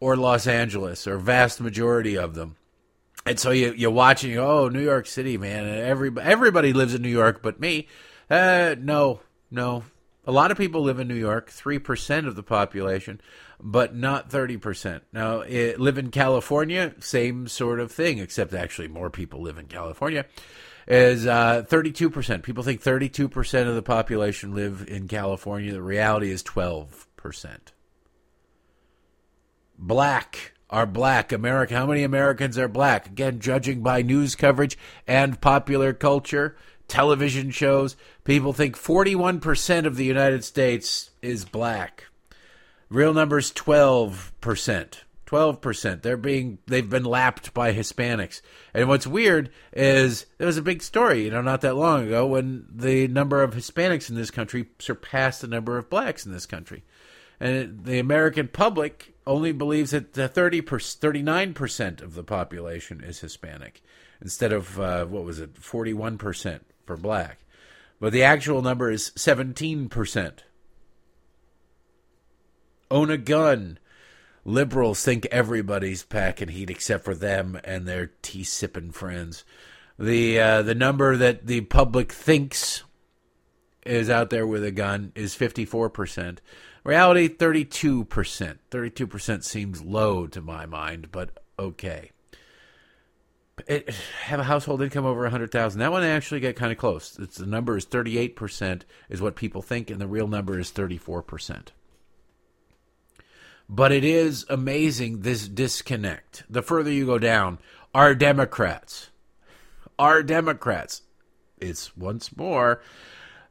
[0.00, 2.56] or Los Angeles, or vast majority of them.
[3.24, 5.66] And so you you watch and you oh, New York City, man.
[5.66, 7.88] Everybody everybody lives in New York, but me.
[8.28, 9.20] Uh, no,
[9.50, 9.84] no.
[10.24, 13.20] A lot of people live in New York, three percent of the population,
[13.60, 15.02] but not thirty percent.
[15.12, 19.66] Now, it, live in California, same sort of thing, except actually more people live in
[19.66, 20.26] California.
[20.86, 22.42] Is uh, thirty-two percent?
[22.42, 25.72] People think thirty-two percent of the population live in California.
[25.72, 27.72] The reality is twelve percent
[29.78, 31.30] black are black.
[31.30, 33.06] America, how many Americans are black?
[33.06, 36.56] Again, judging by news coverage and popular culture,
[36.88, 37.94] television shows,
[38.24, 42.06] people think 41% of the United States is black.
[42.88, 45.02] Real numbers 12%.
[45.26, 46.02] 12%.
[46.02, 48.42] They're being they've been lapped by Hispanics.
[48.74, 52.26] And what's weird is there was a big story, you know, not that long ago
[52.26, 56.44] when the number of Hispanics in this country surpassed the number of blacks in this
[56.44, 56.84] country.
[57.42, 63.82] And the American public only believes that 30 per, 39% of the population is Hispanic
[64.20, 67.40] instead of, uh, what was it, 41% for black.
[67.98, 70.38] But the actual number is 17%.
[72.92, 73.80] Own a gun.
[74.44, 79.44] Liberals think everybody's packing heat except for them and their tea sipping friends.
[79.98, 82.84] The uh, the number that the public thinks
[83.84, 86.38] is out there with a gun is 54%.
[86.84, 88.58] Reality, 32%.
[88.70, 92.10] 32% seems low to my mind, but okay.
[93.68, 93.90] It,
[94.22, 97.16] have a household income over 100000 That one actually get kind of close.
[97.20, 101.68] It's, the number is 38% is what people think, and the real number is 34%.
[103.68, 106.44] But it is amazing this disconnect.
[106.50, 107.58] The further you go down,
[107.94, 109.10] our Democrats,
[109.98, 111.02] our Democrats,
[111.60, 112.82] it's once more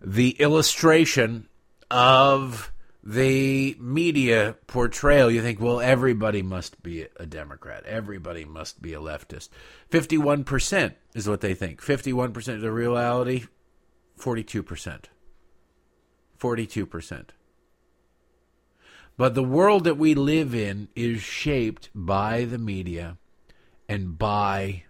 [0.02, 1.48] the illustration
[1.90, 2.71] of
[3.04, 7.84] the media portrayal, you think, well, everybody must be a Democrat.
[7.86, 9.50] Everybody must be a leftist.
[9.90, 11.82] 51% is what they think.
[11.82, 13.46] 51% of the reality,
[14.20, 15.06] 42%.
[16.40, 17.26] 42%.
[19.18, 23.18] But the world that we live in is shaped by the media
[23.90, 24.84] and by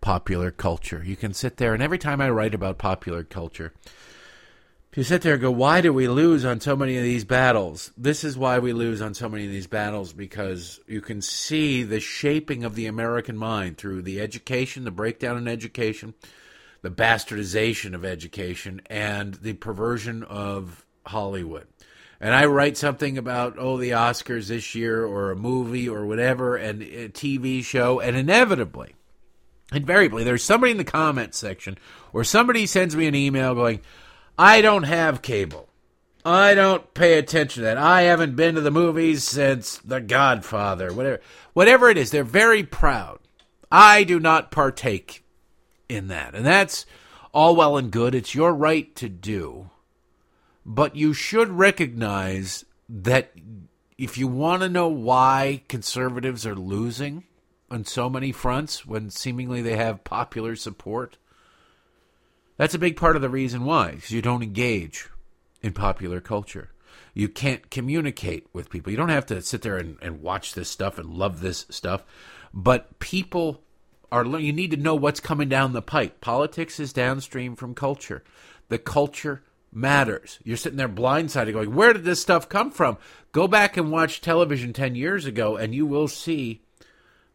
[0.00, 1.02] popular culture.
[1.04, 3.72] You can sit there, and every time I write about popular culture,
[4.96, 7.92] you sit there and go, why do we lose on so many of these battles?
[7.98, 11.82] This is why we lose on so many of these battles because you can see
[11.82, 16.14] the shaping of the American mind through the education, the breakdown in education,
[16.80, 21.66] the bastardization of education, and the perversion of Hollywood.
[22.18, 26.56] and I write something about oh the Oscars this year or a movie or whatever
[26.56, 28.94] and a TV show, and inevitably,
[29.72, 31.76] invariably, there's somebody in the comments section
[32.14, 33.80] or somebody sends me an email going,
[34.38, 35.68] I don't have cable.
[36.24, 37.78] I don't pay attention to that.
[37.78, 41.20] I haven't been to the movies since The Godfather, whatever.
[41.52, 43.20] Whatever it is, they're very proud.
[43.70, 45.24] I do not partake
[45.88, 46.34] in that.
[46.34, 46.84] And that's
[47.32, 48.14] all well and good.
[48.14, 49.70] It's your right to do.
[50.64, 53.32] But you should recognize that
[53.96, 57.24] if you want to know why conservatives are losing
[57.70, 61.18] on so many fronts when seemingly they have popular support,
[62.56, 65.08] that's a big part of the reason why, because you don't engage
[65.62, 66.70] in popular culture.
[67.14, 68.90] You can't communicate with people.
[68.90, 72.02] You don't have to sit there and, and watch this stuff and love this stuff,
[72.52, 73.62] but people
[74.12, 74.24] are.
[74.24, 76.20] Learning you need to know what's coming down the pipe.
[76.20, 78.22] Politics is downstream from culture.
[78.68, 79.42] The culture
[79.72, 80.38] matters.
[80.42, 82.98] You're sitting there blindsided going, Where did this stuff come from?
[83.32, 86.62] Go back and watch television 10 years ago, and you will see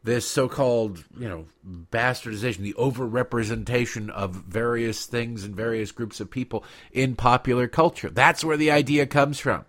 [0.03, 1.45] this so-called, you know,
[1.91, 8.09] bastardization, the overrepresentation of various things and various groups of people in popular culture.
[8.09, 9.65] That's where the idea comes from.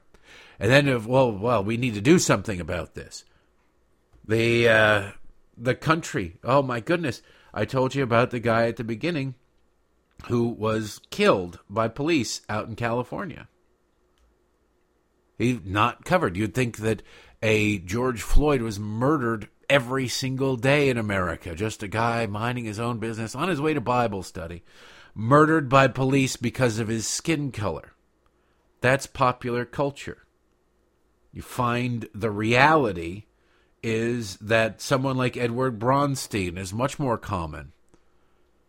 [0.59, 3.25] And then, if, well, well, we need to do something about this.
[4.27, 5.11] The uh,
[5.57, 6.39] the country.
[6.45, 7.21] Oh my goodness!
[7.53, 9.35] I told you about the guy at the beginning
[10.27, 13.49] who was killed by police out in California.
[15.37, 16.37] He not covered.
[16.37, 17.03] You'd think that
[17.43, 21.55] a George Floyd was murdered every single day in America.
[21.55, 24.63] Just a guy minding his own business on his way to Bible study,
[25.15, 27.95] murdered by police because of his skin color.
[28.83, 30.27] That's popular culture.
[31.33, 33.25] You find the reality
[33.83, 37.73] is that someone like Edward Bronstein is much more common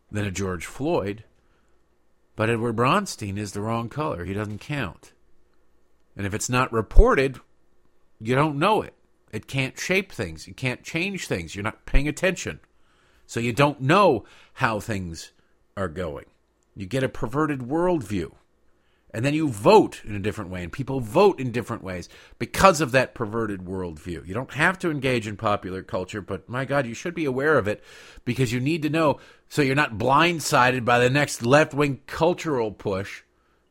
[0.10, 1.26] than a George Floyd.
[2.38, 4.24] But Edward Bronstein is the wrong color.
[4.24, 5.12] He doesn't count.
[6.16, 7.42] And if it's not reported,
[8.22, 8.94] you don't know it.
[9.34, 10.48] It can't shape things.
[10.48, 11.56] You can't change things.
[11.56, 12.60] You're not paying attention.
[13.26, 15.32] So you don't know how things
[15.76, 16.26] are going.
[16.76, 18.34] You get a perverted worldview.
[19.16, 22.82] And then you vote in a different way, and people vote in different ways because
[22.82, 24.26] of that perverted worldview.
[24.28, 27.58] You don't have to engage in popular culture, but my God, you should be aware
[27.58, 27.84] of it
[28.26, 29.20] because you need to know
[29.50, 33.23] so you're not blindsided by the next left wing cultural push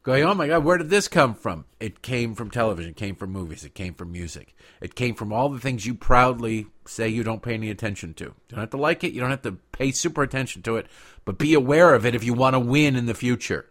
[0.02, 1.64] going, oh my God, where did this come from?
[1.78, 5.32] It came from television, it came from movies, it came from music, it came from
[5.32, 8.24] all the things you proudly say you don't pay any attention to.
[8.24, 10.86] You don't have to like it, you don't have to pay super attention to it,
[11.24, 13.66] but be aware of it if you want to win in the future.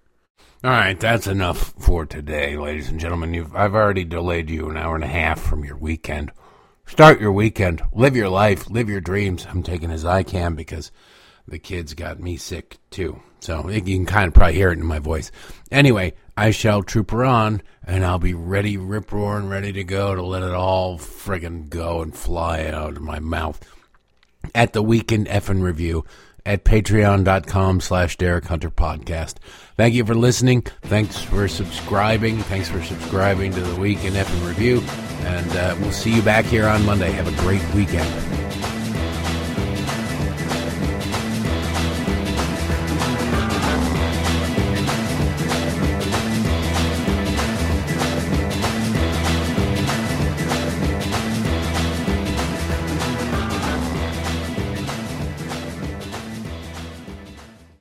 [0.63, 3.33] All right, that's enough for today, ladies and gentlemen.
[3.33, 6.31] You've, I've already delayed you an hour and a half from your weekend.
[6.85, 9.47] Start your weekend, live your life, live your dreams.
[9.49, 10.91] I'm taking as I can because
[11.47, 13.21] the kids got me sick too.
[13.41, 15.31] So you can kind of probably hear it in my voice.
[15.72, 20.23] Anyway, I shall trooper on, and I'll be ready, rip roaring, ready to go to
[20.23, 23.59] let it all friggin' go and fly out of my mouth
[24.55, 26.05] at the weekend effing review
[26.45, 29.35] at patreon.com slash Derek Hunter podcast.
[29.77, 30.63] Thank you for listening.
[30.84, 32.39] Thanks for subscribing.
[32.43, 34.81] Thanks for subscribing to the weekend effing review.
[35.26, 37.11] And uh, we'll see you back here on Monday.
[37.11, 38.70] Have a great weekend.